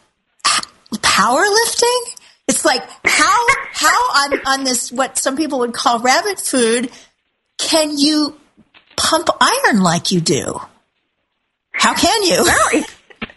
powerlifting? 0.98 2.16
It's 2.48 2.64
like 2.64 2.82
how 3.04 3.46
how 3.72 3.88
on 3.88 4.40
on 4.46 4.64
this 4.64 4.90
what 4.90 5.16
some 5.16 5.36
people 5.36 5.60
would 5.60 5.72
call 5.72 6.00
rabbit 6.00 6.40
food 6.40 6.90
can 7.58 7.96
you 7.96 8.36
pump 8.96 9.28
iron 9.40 9.82
like 9.82 10.10
you 10.10 10.20
do? 10.20 10.60
How 11.70 11.94
can 11.94 12.22
you? 12.24 12.42
Well, 12.42 12.84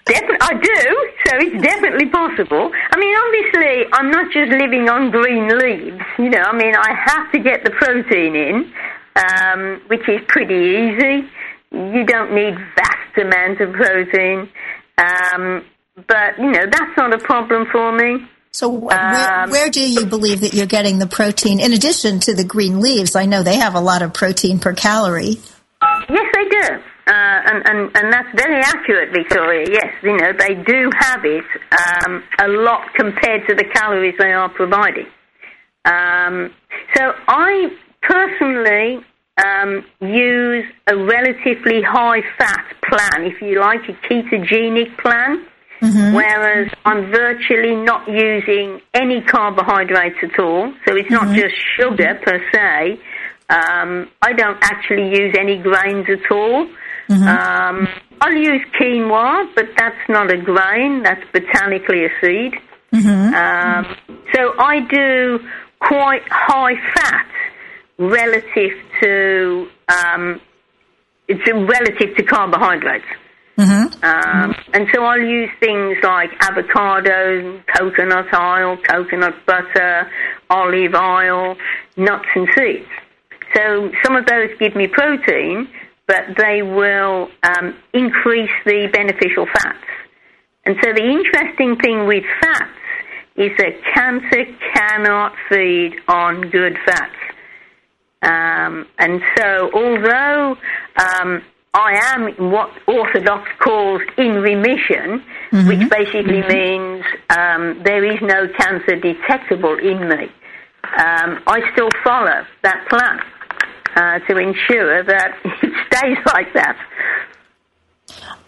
Definitely, 0.06 0.38
I 0.42 0.54
do. 0.54 1.12
So 1.26 1.38
it's 1.38 1.64
definitely 1.64 2.10
possible. 2.10 2.72
I 2.92 3.00
mean, 3.00 3.16
obviously, 3.16 3.86
I'm 3.94 4.12
not 4.12 4.32
just 4.32 4.52
living 4.52 4.90
on 4.90 5.12
green 5.12 5.48
leaves. 5.48 6.04
You 6.18 6.30
know, 6.30 6.42
I 6.42 6.56
mean, 6.56 6.76
I 6.76 6.94
have 7.06 7.32
to 7.32 7.40
get 7.40 7.64
the 7.64 7.72
protein 7.72 8.36
in, 8.36 8.74
um, 9.16 9.82
which 9.88 10.08
is 10.10 10.22
pretty 10.28 10.54
easy. 10.54 11.30
You 11.72 12.06
don't 12.06 12.36
need 12.36 12.56
vast 12.76 13.18
amounts 13.18 13.62
of 13.62 13.72
protein, 13.74 14.50
um, 14.98 15.66
but 16.08 16.38
you 16.38 16.52
know 16.52 16.66
that's 16.70 16.98
not 16.98 17.14
a 17.14 17.18
problem 17.20 17.66
for 17.72 17.92
me. 17.92 18.28
So, 18.52 18.70
where, 18.70 19.44
um, 19.44 19.50
where, 19.50 19.72
do 19.72 19.82
you 19.82 20.06
believe 20.06 20.42
that 20.42 20.54
you're 20.54 20.68
getting 20.68 21.00
the 21.00 21.08
protein? 21.08 21.60
In 21.60 21.74
addition 21.74 22.20
to 22.20 22.36
the 22.36 22.44
green 22.44 22.82
leaves, 22.82 23.16
I 23.16 23.26
know 23.26 23.42
they 23.42 23.56
have 23.56 23.74
a 23.74 23.80
lot 23.80 24.04
of 24.04 24.14
protein 24.14 24.60
per 24.60 24.74
calorie. 24.74 25.38
Yes, 26.10 26.28
they 26.34 26.50
do. 26.50 26.84
Uh, 27.06 27.12
and, 27.12 27.68
and, 27.68 27.98
and 27.98 28.14
that's 28.14 28.30
very 28.36 28.62
accurate, 28.62 29.12
Victoria. 29.12 29.68
Yes, 29.70 29.94
you 30.04 30.16
know, 30.16 30.32
they 30.38 30.56
do 30.56 30.90
have 30.98 31.26
it 31.26 31.44
um, 31.72 32.24
a 32.40 32.48
lot 32.48 32.94
compared 32.96 33.48
to 33.50 33.56
the 33.56 33.66
calories 33.74 34.16
they 34.18 34.32
are 34.32 34.50
providing. 34.50 35.08
Um, 35.86 36.54
so 36.96 37.12
I 37.28 37.76
personally 38.02 39.04
um, 39.44 39.84
use 40.00 40.66
a 40.88 40.96
relatively 40.96 41.82
high 41.82 42.22
fat 42.38 42.66
plan, 42.88 43.26
if 43.26 43.42
you 43.42 43.60
like, 43.60 43.82
a 43.90 43.94
ketogenic 44.08 44.98
plan. 44.98 45.46
Mm-hmm. 45.82 46.16
Whereas 46.16 46.72
I'm 46.86 47.12
virtually 47.12 47.76
not 47.76 48.08
using 48.08 48.80
any 48.94 49.22
carbohydrates 49.22 50.16
at 50.24 50.40
all, 50.40 50.74
so 50.88 50.96
it's 50.96 51.12
not 51.12 51.24
mm-hmm. 51.24 51.36
just 51.36 51.56
sugar 51.78 52.18
per 52.24 52.40
se. 52.54 53.00
Um, 53.50 54.10
I 54.22 54.34
don't 54.34 54.58
actually 54.62 55.10
use 55.10 55.36
any 55.38 55.58
grains 55.58 56.08
at 56.10 56.32
all. 56.32 56.68
Mm-hmm. 57.10 57.28
Um, 57.28 57.88
I'll 58.22 58.34
use 58.34 58.62
quinoa, 58.80 59.54
but 59.56 59.66
that's 59.78 60.10
not 60.10 60.32
a 60.32 60.38
grain, 60.38 61.04
that's 61.04 61.24
botanically 61.32 62.06
a 62.06 62.10
seed. 62.22 62.54
Mm-hmm. 62.94 63.34
Um, 63.34 63.98
so 64.34 64.54
I 64.58 64.80
do 64.90 65.40
quite 65.80 66.24
high 66.30 66.76
fat 66.96 67.28
relative 67.98 68.72
to 69.02 69.68
um, 69.90 70.40
it's 71.28 71.48
relative 71.48 72.16
to 72.18 72.24
carbohydrates. 72.24 73.06
Mm-hmm. 73.58 74.04
Um, 74.04 74.56
and 74.74 74.88
so 74.94 75.04
I'll 75.04 75.22
use 75.22 75.50
things 75.60 75.98
like 76.04 76.32
avocado, 76.40 77.62
coconut 77.76 78.34
oil, 78.34 78.78
coconut 78.78 79.36
butter, 79.46 80.10
olive 80.50 80.96
oil, 80.96 81.56
nuts 81.96 82.28
and 82.36 82.48
seeds. 82.56 82.90
So 83.56 83.92
some 84.04 84.16
of 84.16 84.26
those 84.26 84.50
give 84.60 84.76
me 84.76 84.88
protein, 84.88 85.68
but 86.08 86.24
they 86.38 86.62
will 86.62 87.30
um, 87.44 87.76
increase 87.94 88.52
the 88.66 88.90
beneficial 88.92 89.46
fats. 89.46 89.86
And 90.66 90.76
so 90.84 90.94
the 90.94 91.04
interesting 91.04 91.78
thing 91.78 92.08
with 92.08 92.24
fats 92.42 92.72
is 93.36 93.52
that 93.58 93.74
cancer 93.94 94.46
cannot 94.74 95.34
feed 95.50 95.96
on 96.08 96.50
good 96.50 96.78
fats. 96.86 97.16
Um, 98.22 98.88
and 99.00 99.22
so, 99.38 99.70
although 99.74 100.58
um, 100.96 101.42
I 101.74 102.14
am 102.14 102.52
what 102.52 102.72
Orthodox 102.88 103.50
calls 103.60 104.02
in 104.18 104.36
remission, 104.36 105.24
mm-hmm. 105.52 105.68
which 105.68 105.90
basically 105.90 106.42
mm-hmm. 106.42 106.54
means 106.54 107.06
um, 107.30 107.82
there 107.84 108.06
is 108.06 108.22
no 108.22 108.48
cancer 108.58 108.96
detectable 108.96 109.78
in 109.78 110.08
me, 110.08 110.32
um, 110.98 111.42
I 111.48 111.62
still 111.74 111.90
follow 112.04 112.46
that 112.62 112.88
plan 112.88 113.20
uh, 113.96 114.20
to 114.20 114.38
ensure 114.38 115.04
that 115.04 115.38
it 115.62 115.74
stays 115.88 116.18
like 116.34 116.54
that. 116.54 116.78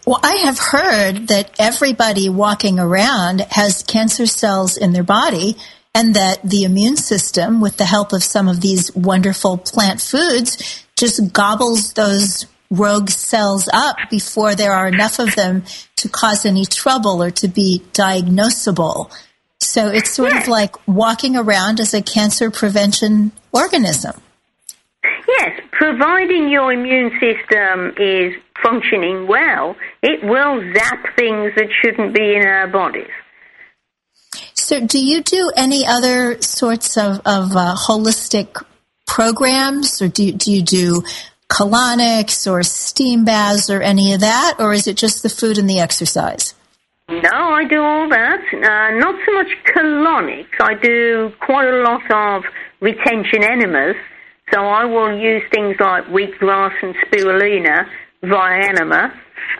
Well, 0.06 0.20
I 0.22 0.36
have 0.44 0.58
heard 0.58 1.28
that 1.28 1.50
everybody 1.58 2.28
walking 2.28 2.78
around 2.78 3.40
has 3.40 3.82
cancer 3.82 4.26
cells 4.26 4.76
in 4.76 4.92
their 4.92 5.02
body 5.02 5.56
and 5.94 6.14
that 6.14 6.42
the 6.44 6.64
immune 6.64 6.96
system, 6.96 7.60
with 7.60 7.76
the 7.76 7.86
help 7.86 8.12
of 8.12 8.22
some 8.22 8.48
of 8.48 8.60
these 8.60 8.94
wonderful 8.94 9.58
plant 9.58 10.00
foods, 10.00 10.84
just 10.94 11.32
gobbles 11.32 11.94
those 11.94 12.46
rogue 12.70 13.08
cells 13.08 13.68
up 13.72 13.96
before 14.10 14.54
there 14.54 14.72
are 14.72 14.88
enough 14.88 15.18
of 15.18 15.34
them 15.34 15.64
to 15.96 16.08
cause 16.08 16.44
any 16.44 16.64
trouble 16.64 17.22
or 17.22 17.30
to 17.30 17.48
be 17.48 17.82
diagnosable. 17.92 19.10
So 19.58 19.88
it's 19.88 20.10
sort 20.10 20.36
of 20.36 20.48
like 20.48 20.86
walking 20.86 21.36
around 21.36 21.80
as 21.80 21.94
a 21.94 22.02
cancer 22.02 22.50
prevention 22.50 23.32
organism. 23.52 24.20
Yes, 25.28 25.60
providing 25.72 26.48
your 26.48 26.72
immune 26.72 27.10
system 27.20 27.94
is 27.98 28.34
functioning 28.62 29.26
well, 29.26 29.76
it 30.02 30.22
will 30.24 30.60
zap 30.74 31.16
things 31.16 31.52
that 31.56 31.68
shouldn't 31.82 32.14
be 32.14 32.34
in 32.36 32.46
our 32.46 32.68
bodies. 32.68 33.10
So, 34.54 34.84
do 34.84 34.98
you 34.98 35.22
do 35.22 35.52
any 35.56 35.86
other 35.86 36.40
sorts 36.42 36.96
of, 36.96 37.20
of 37.24 37.54
uh, 37.54 37.76
holistic 37.76 38.62
programs, 39.06 40.02
or 40.02 40.08
do, 40.08 40.32
do 40.32 40.52
you 40.52 40.62
do 40.62 41.02
colonics 41.48 42.50
or 42.50 42.62
steam 42.62 43.24
baths 43.24 43.70
or 43.70 43.80
any 43.80 44.12
of 44.12 44.20
that, 44.20 44.56
or 44.58 44.72
is 44.72 44.86
it 44.86 44.96
just 44.96 45.22
the 45.22 45.28
food 45.28 45.58
and 45.58 45.70
the 45.70 45.78
exercise? 45.78 46.54
No, 47.08 47.30
I 47.30 47.64
do 47.68 47.80
all 47.80 48.08
that. 48.08 48.40
Uh, 48.52 48.98
not 48.98 49.14
so 49.24 49.32
much 49.34 49.52
colonics. 49.72 50.60
I 50.60 50.74
do 50.74 51.32
quite 51.40 51.68
a 51.68 51.82
lot 51.82 52.02
of 52.10 52.44
retention 52.80 53.44
enemas. 53.44 53.94
So 54.52 54.60
I 54.64 54.84
will 54.84 55.18
use 55.18 55.42
things 55.50 55.76
like 55.80 56.04
wheatgrass 56.04 56.72
and 56.82 56.94
spirulina 56.96 57.86
via 58.22 58.68
enema. 58.68 59.12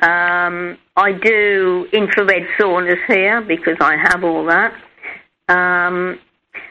Um, 0.02 0.78
I 0.96 1.12
do 1.12 1.86
infrared 1.92 2.46
saunas 2.58 3.04
here 3.06 3.40
because 3.40 3.76
I 3.80 3.96
have 3.96 4.24
all 4.24 4.44
that. 4.46 4.72
Um, 5.48 6.18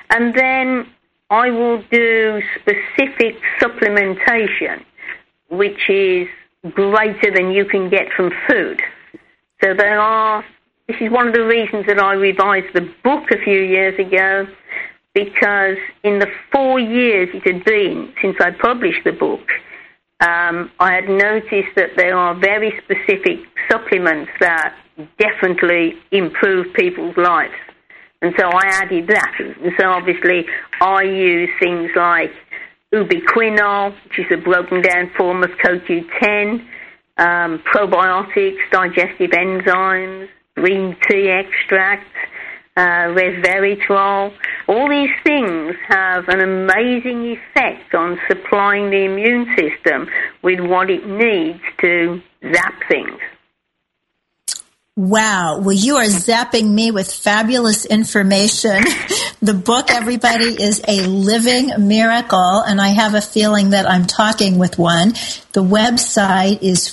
and 0.10 0.34
then 0.34 0.88
I 1.30 1.50
will 1.50 1.84
do 1.92 2.42
specific 2.60 3.36
supplementation, 3.60 4.84
which 5.50 5.90
is 5.90 6.28
greater 6.72 7.32
than 7.34 7.52
you 7.52 7.66
can 7.66 7.90
get 7.90 8.08
from 8.16 8.32
food. 8.48 8.82
So 9.62 9.74
there 9.74 10.00
are, 10.00 10.44
this 10.88 10.98
is 11.02 11.12
one 11.12 11.28
of 11.28 11.34
the 11.34 11.46
reasons 11.46 11.86
that 11.88 12.00
I 12.00 12.14
revised 12.14 12.74
the 12.74 12.90
book 13.04 13.32
a 13.32 13.38
few 13.44 13.62
years 13.62 14.00
ago, 14.00 14.48
because 15.16 15.78
in 16.04 16.20
the 16.20 16.28
four 16.52 16.80
years 16.80 17.30
it 17.34 17.52
had 17.52 17.64
been 17.64 18.14
since 18.22 18.36
I 18.40 18.52
published 18.52 19.04
the 19.06 19.14
book, 19.14 19.48
um, 20.20 20.70
I 20.80 20.94
had 20.94 21.10
noticed 21.10 21.76
that 21.76 21.92
there 21.98 22.16
are 22.16 22.36
very 22.36 22.74
specific 22.84 23.40
supplements 23.72 24.32
that 24.42 24.76
definitely 25.18 25.94
improve 26.12 26.74
people's 26.74 27.18
lives. 27.18 27.54
And 28.22 28.34
so 28.38 28.48
I 28.48 28.68
added 28.84 29.08
that. 29.08 29.36
And 29.40 29.74
so 29.80 29.90
obviously 29.90 30.46
I 30.82 31.04
use 31.04 31.50
things 31.60 31.92
like 31.96 32.32
ubiquinol, 32.94 33.94
which 34.04 34.20
is 34.20 34.26
a 34.32 34.38
broken 34.38 34.82
down 34.82 35.12
form 35.18 35.44
of 35.44 35.50
CoQ10, 35.64 36.66
um, 37.18 37.64
probiotics, 37.74 38.58
digestive 38.72 39.32
enzymes, 39.32 40.28
green 40.56 40.96
tea 41.08 41.30
extracts, 41.30 42.10
uh, 42.78 43.14
resveratrol. 43.16 44.34
All 44.68 44.90
these 44.90 45.10
things 45.24 45.76
have 45.88 46.28
an 46.28 46.42
amazing 46.42 47.38
effect 47.38 47.94
on 47.96 48.20
supplying 48.28 48.90
the 48.90 49.06
immune 49.06 49.56
system 49.58 50.10
with 50.42 50.60
what 50.60 50.90
it 50.90 51.08
needs 51.08 51.62
to 51.82 52.22
zap 52.54 52.74
things. 52.88 53.20
Wow. 54.98 55.60
Well, 55.60 55.74
you 55.74 55.98
are 55.98 56.06
zapping 56.06 56.72
me 56.74 56.90
with 56.92 57.12
fabulous 57.12 57.86
information. 57.86 58.82
the 59.42 59.54
book, 59.54 59.92
everybody, 59.92 60.46
is 60.46 60.82
a 60.88 61.06
living 61.06 61.70
miracle, 61.80 62.62
and 62.62 62.80
I 62.80 62.90
have 62.90 63.14
a 63.14 63.20
feeling 63.20 63.72
that 63.72 63.90
I'm 63.90 64.06
talking 64.06 64.58
with 64.58 64.80
one. 64.80 65.10
The 65.52 65.64
website 65.64 66.64
is 66.64 66.88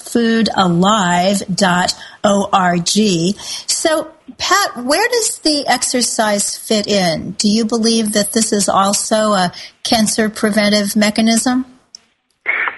foodalive.org. 2.22 3.36
So, 3.68 4.12
Pat, 4.38 4.84
where 4.84 5.08
does 5.08 5.38
the 5.38 5.64
exercise 5.66 6.56
fit 6.56 6.86
in? 6.86 7.32
Do 7.32 7.48
you 7.48 7.64
believe 7.64 8.12
that 8.12 8.32
this 8.32 8.52
is 8.52 8.68
also 8.68 9.32
a 9.32 9.52
cancer 9.82 10.28
preventive 10.28 10.96
mechanism? 10.96 11.66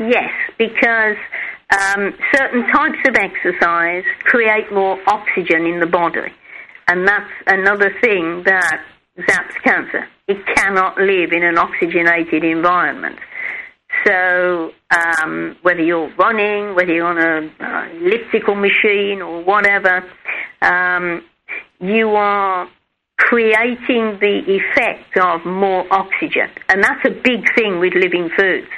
Yes, 0.00 0.30
because 0.58 1.16
um, 1.70 2.12
certain 2.34 2.66
types 2.72 2.98
of 3.06 3.14
exercise 3.16 4.04
create 4.24 4.72
more 4.72 4.98
oxygen 5.06 5.66
in 5.66 5.80
the 5.80 5.86
body, 5.86 6.32
and 6.88 7.06
that's 7.06 7.30
another 7.46 7.94
thing 8.00 8.42
that 8.44 8.82
zaps 9.18 9.62
cancer. 9.62 10.08
It 10.26 10.44
cannot 10.56 10.98
live 10.98 11.32
in 11.32 11.44
an 11.44 11.58
oxygenated 11.58 12.44
environment. 12.44 13.18
So, 14.06 14.70
um, 14.90 15.56
whether 15.62 15.82
you're 15.82 16.12
running, 16.16 16.74
whether 16.74 16.92
you're 16.92 17.06
on 17.06 17.18
an 17.18 17.52
uh, 17.58 17.88
elliptical 17.94 18.54
machine 18.54 19.22
or 19.22 19.42
whatever, 19.42 20.04
um, 20.60 21.24
you 21.80 22.10
are 22.10 22.68
creating 23.16 24.18
the 24.20 24.42
effect 24.46 25.16
of 25.16 25.44
more 25.46 25.86
oxygen. 25.92 26.50
And 26.68 26.82
that's 26.82 27.04
a 27.06 27.10
big 27.10 27.44
thing 27.56 27.80
with 27.80 27.94
living 27.94 28.28
foods. 28.36 28.68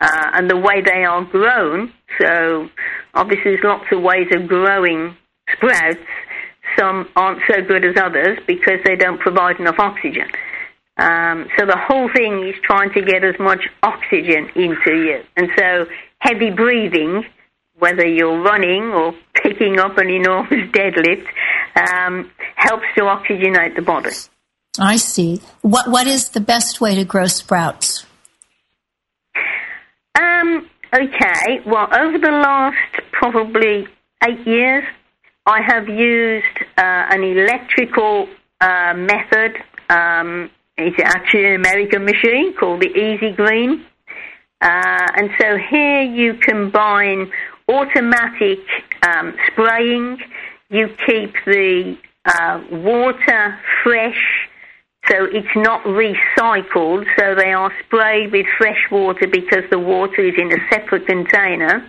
Uh, 0.00 0.30
and 0.34 0.50
the 0.50 0.56
way 0.56 0.82
they 0.82 1.04
are 1.04 1.24
grown, 1.24 1.92
so 2.20 2.68
obviously 3.14 3.52
there's 3.52 3.64
lots 3.64 3.86
of 3.90 4.02
ways 4.02 4.26
of 4.32 4.46
growing 4.46 5.16
sprouts. 5.52 5.98
Some 6.78 7.08
aren't 7.16 7.40
so 7.48 7.62
good 7.62 7.84
as 7.84 7.96
others 7.96 8.38
because 8.46 8.80
they 8.84 8.96
don't 8.96 9.20
provide 9.20 9.58
enough 9.60 9.78
oxygen. 9.78 10.28
Um, 10.96 11.48
so 11.58 11.66
the 11.66 11.76
whole 11.76 12.08
thing 12.14 12.46
is 12.46 12.54
trying 12.62 12.92
to 12.92 13.02
get 13.02 13.24
as 13.24 13.34
much 13.38 13.60
oxygen 13.82 14.48
into 14.54 14.94
you. 14.94 15.22
And 15.36 15.48
so 15.58 15.86
heavy 16.18 16.50
breathing, 16.50 17.24
whether 17.78 18.06
you're 18.06 18.40
running 18.42 18.84
or 18.92 19.14
picking 19.42 19.78
up 19.80 19.98
an 19.98 20.08
enormous 20.08 20.70
deadlift, 20.70 21.26
um, 21.76 22.30
helps 22.54 22.86
to 22.96 23.02
oxygenate 23.02 23.74
the 23.74 23.82
body. 23.82 24.10
I 24.78 24.96
see. 24.96 25.40
What 25.62 25.88
What 25.88 26.06
is 26.06 26.30
the 26.30 26.40
best 26.40 26.80
way 26.80 26.94
to 26.96 27.04
grow 27.04 27.26
sprouts? 27.26 28.06
Um, 30.18 30.68
okay, 30.92 31.60
well, 31.66 31.88
over 31.92 32.18
the 32.18 32.30
last 32.30 33.02
probably 33.12 33.86
eight 34.26 34.46
years, 34.46 34.84
I 35.46 35.60
have 35.60 35.88
used 35.88 36.58
uh, 36.78 37.06
an 37.10 37.22
electrical 37.22 38.28
uh, 38.60 38.94
method. 38.94 39.56
Um, 39.90 40.50
it's 40.76 41.00
actually 41.02 41.46
an 41.46 41.54
American 41.54 42.04
machine 42.04 42.54
called 42.54 42.80
the 42.80 42.90
Easy 42.90 43.32
Green. 43.32 43.84
Uh, 44.60 45.06
and 45.16 45.30
so 45.40 45.56
here 45.56 46.02
you 46.02 46.34
combine 46.34 47.30
automatic 47.68 48.60
um, 49.02 49.34
spraying, 49.50 50.18
you 50.70 50.88
keep 51.06 51.34
the 51.46 51.96
uh, 52.24 52.62
water 52.70 53.58
fresh 53.82 54.48
so 55.10 55.24
it's 55.24 55.54
not 55.54 55.82
recycled, 55.84 57.04
so 57.18 57.34
they 57.34 57.52
are 57.52 57.70
sprayed 57.84 58.32
with 58.32 58.46
fresh 58.56 58.90
water 58.90 59.26
because 59.26 59.64
the 59.70 59.78
water 59.78 60.22
is 60.22 60.34
in 60.38 60.50
a 60.50 60.56
separate 60.70 61.06
container. 61.06 61.86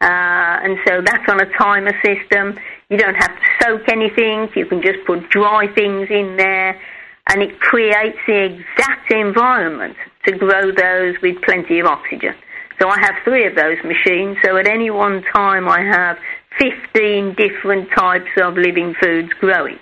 Uh, 0.00 0.62
and 0.62 0.78
so 0.86 1.02
that's 1.04 1.28
on 1.28 1.40
a 1.40 1.50
timer 1.58 1.92
system. 2.04 2.56
You 2.88 2.98
don't 2.98 3.16
have 3.16 3.36
to 3.36 3.46
soak 3.60 3.88
anything, 3.88 4.48
you 4.54 4.64
can 4.66 4.80
just 4.80 5.04
put 5.06 5.28
dry 5.28 5.66
things 5.74 6.08
in 6.08 6.36
there, 6.36 6.80
and 7.28 7.42
it 7.42 7.58
creates 7.60 8.18
the 8.26 8.44
exact 8.44 9.12
environment 9.12 9.96
to 10.26 10.36
grow 10.36 10.70
those 10.72 11.14
with 11.22 11.40
plenty 11.42 11.80
of 11.80 11.86
oxygen. 11.86 12.34
So 12.80 12.88
I 12.88 13.00
have 13.00 13.14
three 13.24 13.46
of 13.46 13.54
those 13.54 13.78
machines, 13.84 14.36
so 14.44 14.56
at 14.56 14.66
any 14.66 14.90
one 14.90 15.22
time 15.34 15.68
I 15.68 15.80
have 15.82 16.18
15 16.58 17.34
different 17.34 17.88
types 17.96 18.30
of 18.40 18.54
living 18.54 18.94
foods 19.00 19.32
growing. 19.40 19.78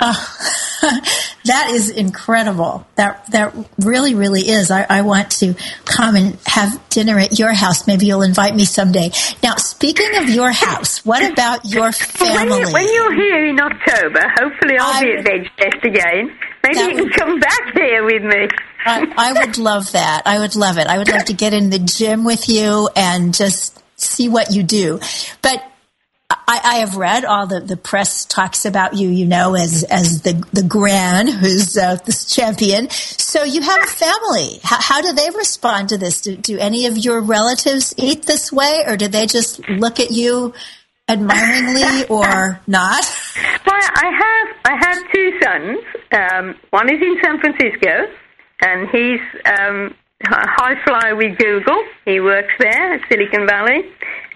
Uh, 0.00 0.14
that 1.44 1.70
is 1.70 1.90
incredible. 1.90 2.86
That 2.96 3.30
that 3.32 3.54
really, 3.78 4.14
really 4.14 4.42
is. 4.42 4.70
I, 4.70 4.86
I, 4.88 5.02
want 5.02 5.30
to 5.32 5.54
come 5.84 6.16
and 6.16 6.38
have 6.46 6.88
dinner 6.90 7.18
at 7.18 7.38
your 7.38 7.52
house. 7.52 7.86
Maybe 7.86 8.06
you'll 8.06 8.22
invite 8.22 8.54
me 8.54 8.64
someday. 8.64 9.10
Now, 9.42 9.56
speaking 9.56 10.16
of 10.16 10.28
your 10.28 10.50
house, 10.50 11.04
what 11.04 11.30
about 11.30 11.64
your 11.64 11.92
family? 11.92 12.64
When, 12.72 12.86
you, 12.88 13.02
are 13.02 13.14
here 13.14 13.46
in 13.46 13.60
October, 13.60 14.20
hopefully 14.38 14.76
I'll 14.78 14.94
I, 14.94 15.04
be 15.04 15.12
at 15.12 15.24
Veg 15.24 15.50
Fest 15.58 15.84
again. 15.84 16.36
Maybe 16.62 16.78
you 16.78 17.04
can 17.04 17.10
come 17.10 17.40
back 17.40 17.74
here 17.74 18.04
with 18.04 18.22
me. 18.22 18.48
I, 18.84 19.12
I 19.16 19.32
would 19.32 19.58
love 19.58 19.92
that. 19.92 20.22
I 20.26 20.38
would 20.38 20.56
love 20.56 20.78
it. 20.78 20.86
I 20.86 20.98
would 20.98 21.08
love 21.08 21.24
to 21.26 21.32
get 21.32 21.54
in 21.54 21.70
the 21.70 21.78
gym 21.78 22.24
with 22.24 22.48
you 22.48 22.88
and 22.94 23.34
just 23.34 23.78
see 23.96 24.28
what 24.28 24.52
you 24.52 24.62
do. 24.62 25.00
But 25.42 25.69
I, 26.30 26.60
I, 26.64 26.74
have 26.76 26.96
read 26.96 27.24
all 27.24 27.46
the, 27.46 27.60
the 27.60 27.76
press 27.76 28.24
talks 28.24 28.64
about 28.64 28.94
you, 28.94 29.08
you 29.08 29.26
know, 29.26 29.56
as, 29.56 29.82
as 29.84 30.22
the, 30.22 30.44
the 30.52 30.62
Gran 30.62 31.26
who's 31.26 31.76
uh, 31.76 31.96
this 32.04 32.32
champion. 32.32 32.88
So 32.90 33.42
you 33.42 33.62
have 33.62 33.82
a 33.82 33.86
family. 33.86 34.60
How, 34.62 34.80
how 34.80 35.02
do 35.02 35.12
they 35.12 35.28
respond 35.36 35.88
to 35.88 35.98
this? 35.98 36.20
Do, 36.20 36.36
do 36.36 36.56
any 36.58 36.86
of 36.86 36.96
your 36.96 37.20
relatives 37.20 37.94
eat 37.96 38.26
this 38.26 38.52
way 38.52 38.84
or 38.86 38.96
do 38.96 39.08
they 39.08 39.26
just 39.26 39.68
look 39.68 39.98
at 39.98 40.12
you 40.12 40.54
admiringly 41.08 42.06
or 42.08 42.60
not? 42.66 43.04
Well, 43.66 43.80
I 43.94 44.10
have, 44.22 44.56
I 44.64 44.76
have 44.80 45.12
two 45.12 45.40
sons. 45.42 45.78
Um, 46.12 46.54
one 46.70 46.88
is 46.94 47.00
in 47.00 47.16
San 47.22 47.40
Francisco 47.40 48.06
and 48.62 48.88
he's 48.90 49.20
um, 49.46 49.94
high 50.24 50.76
flyer 50.84 51.16
with 51.16 51.38
Google. 51.38 51.82
He 52.04 52.20
works 52.20 52.52
there 52.60 52.94
at 52.94 53.00
Silicon 53.08 53.46
Valley. 53.46 53.84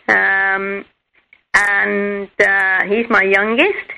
Um, 0.09 0.85
and 1.55 2.29
uh, 2.41 2.85
he's 2.85 3.09
my 3.09 3.23
youngest. 3.23 3.91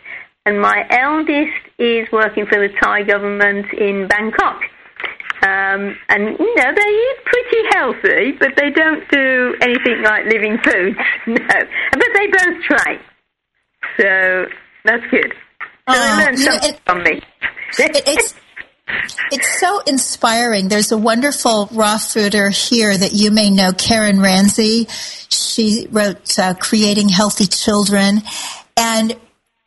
And 0.44 0.60
my 0.60 0.86
eldest 0.90 1.58
is 1.78 2.06
working 2.12 2.46
for 2.46 2.56
the 2.56 2.68
Thai 2.80 3.02
government 3.02 3.66
in 3.72 4.06
Bangkok. 4.06 4.62
Um, 5.42 5.96
and 6.08 6.38
you 6.38 6.54
know 6.56 6.72
they 6.74 6.88
eat 6.88 7.16
pretty 7.24 7.68
healthy, 7.72 8.32
but 8.38 8.50
they 8.56 8.70
don't 8.70 9.06
do 9.10 9.54
anything 9.60 10.02
like 10.02 10.24
living 10.26 10.56
foods. 10.64 10.96
no, 11.26 11.36
but 11.92 12.08
they 12.14 12.26
both 12.28 12.62
try, 12.62 12.98
so 13.98 14.46
that's 14.84 15.04
good. 15.10 15.34
So 15.88 16.00
they 16.00 16.08
uh, 16.08 16.16
learn 16.16 16.36
something 16.38 16.74
it, 16.74 16.80
from 16.86 17.02
me. 17.02 17.20
it, 17.78 18.02
it's 18.06 18.34
it's 19.32 19.60
so 19.60 19.80
inspiring. 19.86 20.68
There's 20.68 20.92
a 20.92 20.98
wonderful 20.98 21.68
raw 21.72 21.96
fooder 21.96 22.50
here 22.50 22.96
that 22.96 23.12
you 23.12 23.30
may 23.30 23.50
know, 23.50 23.72
Karen 23.72 24.18
Ranzi. 24.18 24.88
She 25.28 25.88
wrote 25.90 26.38
uh, 26.38 26.54
Creating 26.54 27.08
Healthy 27.08 27.46
Children. 27.46 28.22
And 28.76 29.16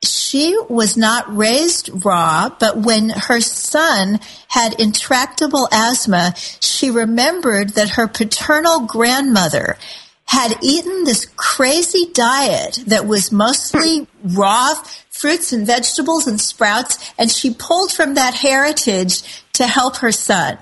she 0.01 0.57
was 0.69 0.95
not 0.95 1.35
raised 1.35 2.05
raw, 2.05 2.49
but 2.57 2.77
when 2.77 3.09
her 3.09 3.41
son 3.41 4.19
had 4.47 4.79
intractable 4.79 5.67
asthma, 5.71 6.33
she 6.61 6.89
remembered 6.89 7.71
that 7.71 7.89
her 7.91 8.07
paternal 8.07 8.81
grandmother 8.81 9.77
had 10.25 10.55
eaten 10.61 11.03
this 11.03 11.25
crazy 11.35 12.05
diet 12.13 12.79
that 12.87 13.07
was 13.07 13.31
mostly 13.31 14.07
raw 14.23 14.73
fruits 15.19 15.51
and 15.51 15.67
vegetables 15.67 16.27
and 16.27 16.39
sprouts, 16.39 17.11
and 17.17 17.29
she 17.29 17.53
pulled 17.53 17.91
from 17.91 18.13
that 18.13 18.33
heritage 18.33 19.43
to 19.51 19.67
help 19.67 19.97
her 19.97 20.13
son. 20.13 20.57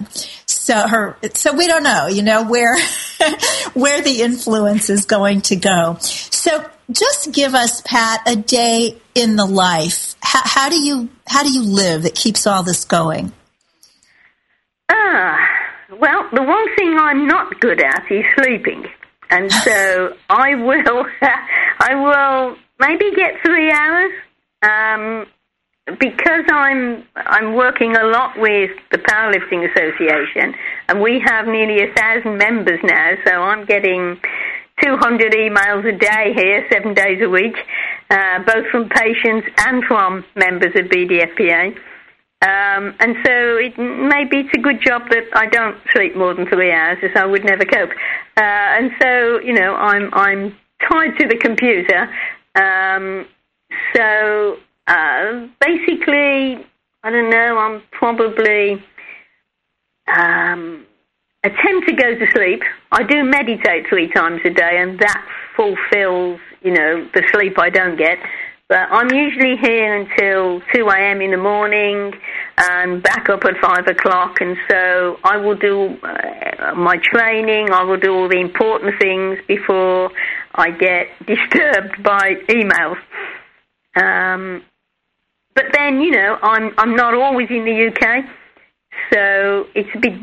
So 0.48 0.88
her, 0.88 1.18
so 1.36 1.54
we 1.54 1.68
don't 1.68 1.84
know, 1.84 2.08
you 2.08 2.24
know, 2.24 2.44
where, 2.44 2.76
where 3.74 4.02
the 4.02 4.22
influence 4.22 4.90
is 4.90 5.06
going 5.06 5.42
to 5.42 5.56
go. 5.56 5.98
So 6.00 6.68
just 6.92 7.32
give 7.32 7.54
us, 7.54 7.82
Pat, 7.82 8.22
a 8.28 8.36
day 8.36 9.00
in 9.14 9.36
the 9.36 9.46
life. 9.46 10.16
How, 10.22 10.42
how 10.44 10.70
do 10.70 10.84
you, 10.84 11.10
how 11.28 11.44
do 11.44 11.52
you 11.52 11.62
live 11.62 12.04
that 12.04 12.16
keeps 12.16 12.48
all 12.48 12.64
this 12.64 12.84
going? 12.84 13.32
Ah, 14.90 15.38
well, 16.00 16.28
the 16.34 16.42
one 16.42 16.76
thing 16.76 16.98
I'm 16.98 17.28
not 17.28 17.60
good 17.60 17.80
at 17.80 18.12
is 18.12 18.26
sleeping. 18.36 18.86
And 19.30 19.52
so 19.52 20.18
I 20.30 20.56
will, 20.56 21.06
I 21.80 21.94
will 21.94 22.58
maybe 22.80 23.16
get 23.16 23.36
three 23.46 23.72
hours 23.72 24.12
um, 24.62 25.28
because 26.00 26.44
I'm 26.50 27.06
I'm 27.16 27.56
working 27.56 27.96
a 27.96 28.04
lot 28.06 28.38
with 28.38 28.72
the 28.92 28.98
Powerlifting 28.98 29.70
Association, 29.72 30.54
and 30.90 31.02
we 31.02 31.22
have 31.26 31.48
nearly 31.48 31.82
a 31.82 31.94
thousand 31.94 32.38
members 32.38 32.80
now. 32.84 33.14
So 33.26 33.32
I'm 33.42 33.66
getting 33.66 34.20
200 34.84 35.32
emails 35.34 35.88
a 35.88 35.98
day 35.98 36.34
here, 36.36 36.68
seven 36.72 36.94
days 36.94 37.22
a 37.22 37.30
week, 37.30 37.56
uh, 38.10 38.40
both 38.46 38.68
from 38.72 38.90
patients 38.90 39.48
and 39.66 39.84
from 39.86 40.26
members 40.36 40.76
of 40.76 40.86
BDFPA. 40.86 41.76
Um, 42.40 42.94
and 43.00 43.16
so 43.26 43.58
it, 43.58 43.76
maybe 43.80 44.42
it's 44.42 44.54
a 44.54 44.62
good 44.62 44.80
job 44.82 45.10
that 45.10 45.24
I 45.34 45.48
don't 45.48 45.78
sleep 45.94 46.16
more 46.16 46.36
than 46.36 46.46
three 46.48 46.72
hours, 46.72 47.00
as 47.02 47.10
I 47.16 47.26
would 47.26 47.44
never 47.44 47.66
cope. 47.66 47.90
Uh, 48.38 48.42
and 48.42 48.92
so 49.02 49.40
you 49.40 49.54
know 49.54 49.74
I'm 49.74 50.14
I'm 50.14 50.56
tied 50.88 51.18
to 51.18 51.28
the 51.28 51.38
computer. 51.38 52.10
Um, 52.54 53.26
so 53.96 54.58
uh, 54.88 55.48
basically, 55.60 56.66
I 57.04 57.10
don't 57.12 57.30
know. 57.30 57.58
I'm 57.58 57.82
probably 57.92 58.84
um, 60.08 60.86
attempt 61.44 61.88
to 61.88 61.94
go 61.94 62.18
to 62.18 62.32
sleep. 62.34 62.62
I 62.92 63.04
do 63.04 63.24
meditate 63.24 63.88
three 63.90 64.12
times 64.12 64.42
a 64.46 64.50
day, 64.50 64.78
and 64.80 65.00
that 65.00 65.26
fulfills 65.56 66.40
you 66.62 66.72
know 66.72 67.08
the 67.14 67.24
sleep 67.32 67.60
I 67.60 67.70
don't 67.70 67.98
get. 67.98 68.18
But 68.70 68.92
I'm 68.92 69.10
usually 69.14 69.56
here 69.56 69.96
until 69.96 70.60
2 70.76 70.90
a.m. 70.90 71.22
in 71.22 71.32
the 71.32 71.38
morning 71.38 72.12
and 72.58 73.02
back 73.02 73.30
up 73.30 73.46
at 73.46 73.56
5 73.62 73.88
o'clock. 73.88 74.42
And 74.42 74.58
so 74.70 75.18
I 75.24 75.38
will 75.38 75.56
do 75.56 75.98
uh, 76.04 76.76
my 76.76 76.98
training, 76.98 77.72
I 77.72 77.84
will 77.84 77.98
do 77.98 78.14
all 78.14 78.28
the 78.28 78.42
important 78.42 79.00
things 79.00 79.40
before 79.48 80.12
I 80.54 80.72
get 80.72 81.08
disturbed 81.26 82.04
by 82.04 82.36
emails. 82.50 82.98
Um, 83.98 84.64
but 85.56 85.66
then, 85.74 86.02
you 86.02 86.12
know, 86.12 86.38
I'm 86.42 86.72
I'm 86.78 86.96
not 86.96 87.14
always 87.16 87.50
in 87.50 87.66
the 87.66 87.88
UK, 87.88 88.26
so 89.12 89.68
it's 89.74 89.90
a 89.96 90.00
bit 90.00 90.14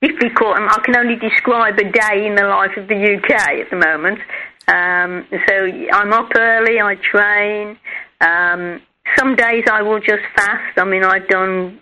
difficult. 0.00 0.56
I 0.56 0.80
can 0.84 0.96
only 0.96 1.16
describe 1.16 1.74
a 1.78 1.90
day 1.90 2.26
in 2.26 2.36
the 2.36 2.44
life 2.44 2.76
of 2.76 2.86
the 2.88 2.94
UK 2.94 3.30
at 3.32 3.70
the 3.70 3.76
moment. 3.76 4.20
Um, 4.68 5.26
so 5.48 5.54
I'm 5.92 6.12
up 6.12 6.30
early, 6.36 6.80
I 6.80 6.94
train. 6.94 7.76
Um, 8.20 8.80
some 9.18 9.36
days 9.36 9.64
I 9.70 9.82
will 9.82 10.00
just 10.00 10.22
fast. 10.36 10.78
I 10.78 10.84
mean, 10.84 11.04
I've 11.04 11.28
done 11.28 11.80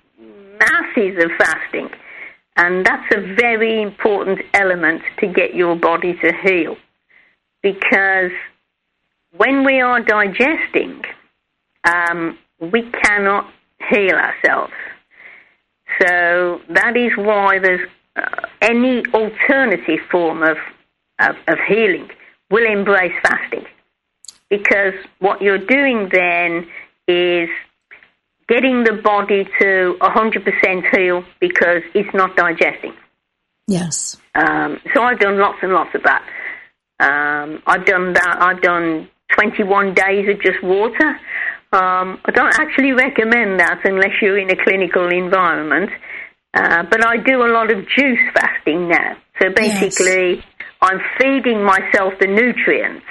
masses 0.58 1.22
of 1.22 1.30
fasting, 1.38 1.90
and 2.56 2.84
that's 2.84 3.14
a 3.14 3.34
very 3.34 3.82
important 3.82 4.40
element 4.54 5.02
to 5.18 5.26
get 5.26 5.54
your 5.54 5.76
body 5.76 6.14
to 6.14 6.32
heal. 6.42 6.76
Because 7.62 8.32
when 9.36 9.64
we 9.64 9.80
are 9.80 10.00
digesting, 10.00 11.02
um, 11.84 12.38
we 12.60 12.90
cannot 12.90 13.50
heal 13.90 14.14
ourselves. 14.14 14.72
So 16.00 16.60
that 16.70 16.96
is 16.96 17.12
why 17.16 17.58
there's 17.58 17.88
uh, 18.16 18.46
any 18.60 19.02
alternative 19.12 20.00
form 20.10 20.42
of, 20.42 20.56
of, 21.18 21.36
of 21.48 21.58
healing 21.68 22.08
will 22.50 22.66
embrace 22.70 23.12
fasting. 23.22 23.64
Because 24.48 24.94
what 25.18 25.40
you're 25.40 25.58
doing 25.58 26.08
then 26.12 26.68
is 27.08 27.48
getting 28.48 28.84
the 28.84 28.92
body 28.92 29.44
to 29.60 29.96
100% 30.00 30.96
heal 30.96 31.24
because 31.40 31.82
it's 31.94 32.14
not 32.14 32.36
digesting. 32.36 32.92
Yes. 33.66 34.18
Um, 34.34 34.78
so 34.94 35.02
I've 35.02 35.18
done 35.18 35.38
lots 35.38 35.58
and 35.62 35.72
lots 35.72 35.94
of 35.94 36.02
that. 36.02 36.22
Um, 37.00 37.62
I've 37.66 37.86
done 37.86 38.12
that. 38.12 38.36
I've 38.40 38.60
done 38.60 39.08
21 39.34 39.94
days 39.94 40.28
of 40.28 40.40
just 40.40 40.62
water. 40.62 41.18
Um, 41.72 42.20
I 42.24 42.30
don't 42.32 42.54
actually 42.58 42.92
recommend 42.92 43.60
that 43.60 43.80
unless 43.84 44.20
you're 44.20 44.38
in 44.38 44.50
a 44.50 44.56
clinical 44.62 45.08
environment. 45.08 45.90
Uh, 46.54 46.82
but 46.90 47.04
I 47.04 47.16
do 47.16 47.42
a 47.44 47.50
lot 47.50 47.70
of 47.70 47.88
juice 47.88 48.20
fasting 48.34 48.88
now. 48.88 49.16
So 49.40 49.48
basically, 49.54 50.36
yes. 50.36 50.44
I'm 50.82 51.00
feeding 51.18 51.64
myself 51.64 52.12
the 52.20 52.26
nutrients, 52.26 53.06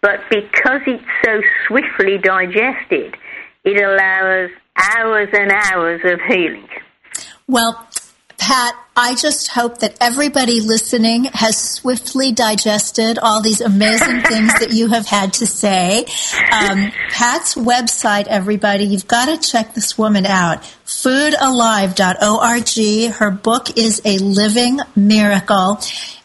but 0.00 0.20
because 0.30 0.80
it's 0.86 1.04
so 1.22 1.42
swiftly 1.66 2.16
digested, 2.16 3.14
it 3.64 3.76
allows 3.82 4.50
hours 4.96 5.28
and 5.32 5.52
hours 5.52 6.00
of 6.04 6.20
healing. 6.28 6.68
Well, 7.46 7.88
Pat, 8.48 8.74
I 8.96 9.14
just 9.14 9.48
hope 9.48 9.80
that 9.80 9.98
everybody 10.00 10.62
listening 10.62 11.24
has 11.24 11.58
swiftly 11.58 12.32
digested 12.32 13.18
all 13.18 13.42
these 13.42 13.60
amazing 13.60 14.20
things 14.22 14.58
that 14.60 14.72
you 14.72 14.88
have 14.88 15.06
had 15.06 15.34
to 15.34 15.46
say. 15.46 16.06
Um, 16.50 16.90
Pat's 17.10 17.56
website, 17.56 18.26
everybody, 18.26 18.84
you've 18.84 19.06
got 19.06 19.26
to 19.26 19.36
check 19.36 19.74
this 19.74 19.98
woman 19.98 20.24
out. 20.24 20.62
Foodalive.org. 20.86 23.12
Her 23.16 23.30
book 23.30 23.76
is 23.76 24.00
a 24.06 24.16
living 24.16 24.80
miracle. 24.96 25.80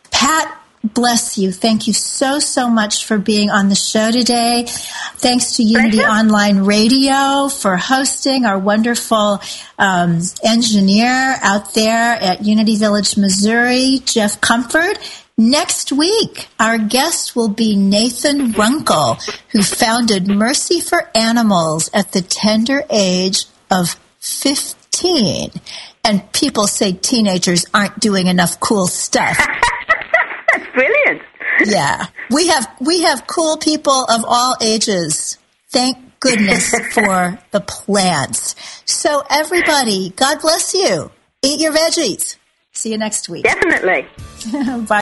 Pat, 0.10 0.63
bless 0.84 1.38
you. 1.38 1.52
Thank 1.52 1.88
you 1.88 1.94
so, 1.94 2.40
so 2.40 2.70
much 2.70 3.06
for 3.06 3.18
being 3.18 3.50
on 3.50 3.70
the 3.70 3.76
show 3.76 4.12
today. 4.12 4.66
Thanks 5.16 5.56
to 5.58 5.64
Unity 5.64 5.98
Pleasure. 5.98 6.12
Online 6.12 6.60
Radio 6.60 7.48
for 7.48 7.78
hosting 7.78 8.46
our 8.46 8.60
wonderful 8.60 9.42
um, 9.80 10.20
engineer 10.44 11.38
out 11.42 11.74
there 11.74 12.16
at 12.16 12.44
Unity 12.44 12.78
Village, 12.78 13.18
Missouri, 13.18 14.00
Jeff 14.04 14.42
Comfort. 14.42 14.98
Next 15.38 15.92
week, 15.92 16.48
our 16.60 16.78
guest 16.78 17.36
will 17.36 17.50
be 17.50 17.76
Nathan 17.76 18.52
Runkle, 18.52 19.18
who 19.50 19.64
founded 19.64 20.28
Mercy 20.28 20.80
for 20.80 21.10
Animals 21.16 21.90
at 21.94 22.12
the 22.12 22.22
tender 22.22 22.84
age 22.90 23.46
of 23.72 23.96
15. 24.20 25.50
And 26.04 26.32
people 26.34 26.68
say 26.68 26.92
teenagers 26.92 27.66
aren't 27.74 28.00
doing 28.00 28.28
enough 28.28 28.60
cool 28.60 28.86
stuff. 28.88 29.38
That's 30.74 30.86
brilliant. 30.86 31.22
yeah. 31.66 32.08
We 32.32 32.48
have 32.48 32.68
we 32.82 33.04
have 33.04 33.28
cool 33.28 33.58
people 33.58 34.06
of 34.06 34.24
all 34.28 34.56
ages. 34.62 35.38
Thank 35.72 35.98
goodness 36.20 36.70
for 36.94 37.40
the 37.52 37.60
plants. 37.62 38.56
So 38.86 39.24
everybody, 39.30 40.10
God 40.12 40.42
bless 40.42 40.74
you. 40.74 41.12
Eat 41.42 41.60
your 41.60 41.74
veggies. 41.74 42.38
See 42.72 42.92
you 42.92 42.98
next 42.98 43.30
week. 43.30 43.44
Definitely. 43.44 44.08
Bye. 44.88 45.02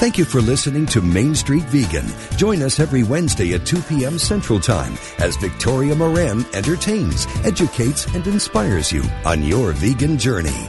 Thank 0.00 0.16
you 0.16 0.24
for 0.24 0.40
listening 0.40 0.86
to 0.86 1.02
Main 1.02 1.34
Street 1.34 1.64
Vegan. 1.64 2.06
Join 2.38 2.62
us 2.62 2.80
every 2.80 3.02
Wednesday 3.02 3.52
at 3.52 3.66
2 3.66 3.82
p.m. 3.82 4.18
Central 4.18 4.58
Time 4.58 4.94
as 5.18 5.36
Victoria 5.36 5.94
Moran 5.94 6.46
entertains, 6.54 7.26
educates, 7.44 8.06
and 8.14 8.26
inspires 8.26 8.90
you 8.90 9.02
on 9.26 9.42
your 9.42 9.72
vegan 9.72 10.16
journey. 10.16 10.68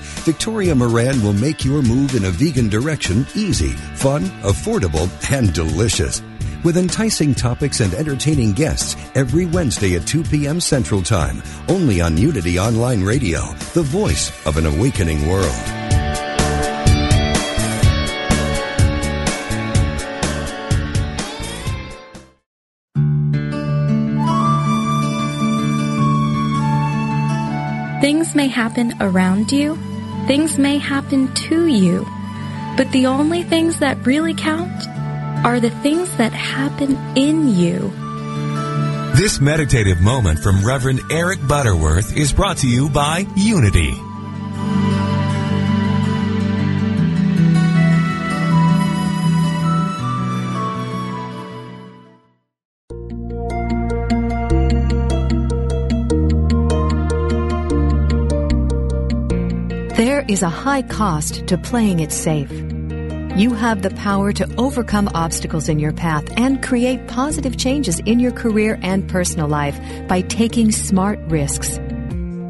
Victoria 0.21 0.75
Moran 0.75 1.23
will 1.23 1.33
make 1.33 1.65
your 1.65 1.81
move 1.81 2.13
in 2.13 2.25
a 2.25 2.29
vegan 2.29 2.69
direction 2.69 3.25
easy, 3.33 3.71
fun, 3.95 4.25
affordable, 4.43 5.09
and 5.31 5.51
delicious. 5.51 6.21
With 6.63 6.77
enticing 6.77 7.33
topics 7.33 7.79
and 7.79 7.91
entertaining 7.95 8.51
guests 8.51 8.95
every 9.15 9.47
Wednesday 9.47 9.95
at 9.95 10.05
2 10.05 10.23
p.m. 10.23 10.59
Central 10.59 11.01
Time, 11.01 11.41
only 11.67 12.01
on 12.01 12.17
Unity 12.17 12.59
Online 12.59 13.03
Radio, 13.03 13.51
the 13.73 13.81
voice 13.81 14.29
of 14.45 14.57
an 14.57 14.67
awakening 14.67 15.27
world. 15.27 15.47
Things 28.01 28.35
may 28.35 28.47
happen 28.47 28.93
around 28.99 29.51
you 29.51 29.90
Things 30.27 30.57
may 30.57 30.77
happen 30.77 31.33
to 31.49 31.67
you, 31.67 32.05
but 32.77 32.91
the 32.91 33.07
only 33.07 33.43
things 33.43 33.79
that 33.79 34.05
really 34.05 34.33
count 34.33 34.87
are 35.45 35.59
the 35.59 35.71
things 35.81 36.15
that 36.17 36.31
happen 36.31 36.95
in 37.17 37.49
you. 37.49 37.91
This 39.15 39.41
meditative 39.41 39.99
moment 39.99 40.39
from 40.39 40.65
Reverend 40.65 41.01
Eric 41.11 41.45
Butterworth 41.47 42.15
is 42.15 42.31
brought 42.31 42.57
to 42.57 42.67
you 42.67 42.89
by 42.89 43.25
Unity. 43.35 43.93
Is 60.31 60.43
a 60.43 60.49
high 60.49 60.81
cost 60.81 61.45
to 61.47 61.57
playing 61.57 61.99
it 61.99 62.11
safe. 62.11 62.51
You 63.35 63.53
have 63.53 63.81
the 63.81 63.91
power 63.91 64.31
to 64.33 64.55
overcome 64.57 65.09
obstacles 65.13 65.67
in 65.67 65.79
your 65.79 65.93
path 65.93 66.25
and 66.37 66.63
create 66.63 67.07
positive 67.07 67.57
changes 67.57 67.99
in 67.99 68.19
your 68.19 68.31
career 68.31 68.79
and 68.81 69.07
personal 69.07 69.47
life 69.47 69.77
by 70.07 70.21
taking 70.21 70.71
smart 70.71 71.19
risks. 71.27 71.79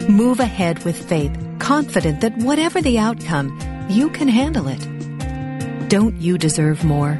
Move 0.10 0.40
ahead 0.40 0.84
with 0.84 0.98
faith, 0.98 1.32
confident 1.60 2.22
that 2.22 2.38
whatever 2.38 2.82
the 2.82 3.00
outcome, 3.00 3.58
you 3.90 4.10
can 4.10 4.28
handle 4.28 4.68
it. 4.68 5.90
Don't 5.90 6.16
you 6.22 6.38
deserve 6.38 6.84
more? 6.84 7.18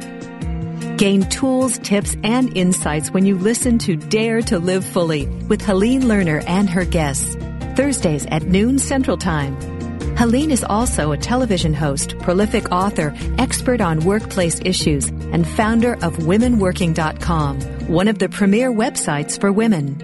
Gain 0.96 1.28
tools, 1.28 1.78
tips, 1.78 2.16
and 2.22 2.56
insights 2.56 3.10
when 3.10 3.26
you 3.26 3.36
listen 3.36 3.78
to 3.78 3.96
Dare 3.96 4.42
to 4.42 4.58
Live 4.58 4.84
Fully 4.84 5.26
with 5.48 5.62
Helene 5.62 6.02
Lerner 6.02 6.44
and 6.46 6.70
her 6.70 6.84
guests. 6.84 7.36
Thursdays 7.76 8.26
at 8.26 8.42
noon 8.42 8.78
Central 8.78 9.16
Time. 9.16 9.56
Helene 10.16 10.50
is 10.50 10.62
also 10.62 11.12
a 11.12 11.16
television 11.16 11.74
host, 11.74 12.18
prolific 12.18 12.70
author, 12.70 13.14
expert 13.38 13.80
on 13.80 14.00
workplace 14.00 14.60
issues, 14.64 15.08
and 15.08 15.48
founder 15.48 15.94
of 15.94 16.16
WomenWorking.com, 16.18 17.60
one 17.88 18.08
of 18.08 18.18
the 18.18 18.28
premier 18.28 18.70
websites 18.70 19.40
for 19.40 19.50
women. 19.50 19.96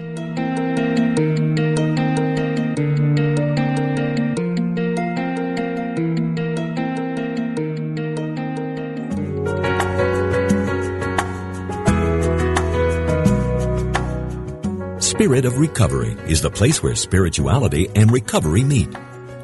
Spirit 14.99 15.45
of 15.45 15.57
Recovery 15.57 16.17
is 16.27 16.41
the 16.41 16.49
place 16.49 16.81
where 16.81 16.95
spirituality 16.95 17.89
and 17.93 18.09
recovery 18.09 18.63
meet 18.63 18.87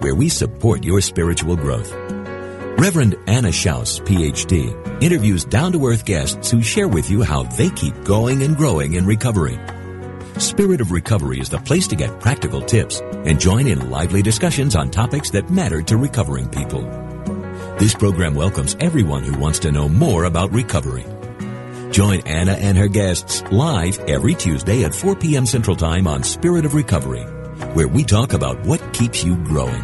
where 0.05 0.13
we 0.13 0.29
support 0.29 0.83
your 0.83 1.01
spiritual 1.01 1.55
growth. 1.55 1.91
Reverend 2.77 3.15
Anna 3.25 3.47
Schaus, 3.47 3.99
PhD, 4.05 5.01
interviews 5.01 5.43
down 5.43 5.71
to 5.71 5.87
earth 5.87 6.05
guests 6.05 6.51
who 6.51 6.61
share 6.61 6.87
with 6.87 7.09
you 7.09 7.23
how 7.23 7.41
they 7.57 7.71
keep 7.71 8.03
going 8.03 8.43
and 8.43 8.55
growing 8.55 8.93
in 8.93 9.07
recovery. 9.07 9.59
Spirit 10.37 10.79
of 10.79 10.91
Recovery 10.91 11.39
is 11.39 11.49
the 11.49 11.57
place 11.57 11.87
to 11.87 11.95
get 11.95 12.19
practical 12.19 12.61
tips 12.61 12.99
and 13.01 13.39
join 13.39 13.65
in 13.65 13.89
lively 13.89 14.21
discussions 14.21 14.75
on 14.75 14.91
topics 14.91 15.31
that 15.31 15.49
matter 15.49 15.81
to 15.81 15.97
recovering 15.97 16.49
people. 16.49 16.81
This 17.79 17.95
program 17.95 18.35
welcomes 18.35 18.77
everyone 18.79 19.23
who 19.23 19.39
wants 19.39 19.57
to 19.59 19.71
know 19.71 19.89
more 19.89 20.25
about 20.25 20.51
recovery. 20.51 21.05
Join 21.89 22.19
Anna 22.27 22.51
and 22.51 22.77
her 22.77 22.89
guests 22.89 23.41
live 23.51 23.97
every 24.01 24.35
Tuesday 24.35 24.83
at 24.83 24.93
4 24.93 25.15
p.m. 25.15 25.47
Central 25.47 25.75
Time 25.75 26.05
on 26.05 26.21
Spirit 26.21 26.63
of 26.63 26.75
Recovery, 26.75 27.23
where 27.73 27.87
we 27.87 28.03
talk 28.03 28.33
about 28.33 28.63
what 28.67 28.93
keeps 28.93 29.23
you 29.23 29.35
growing 29.37 29.83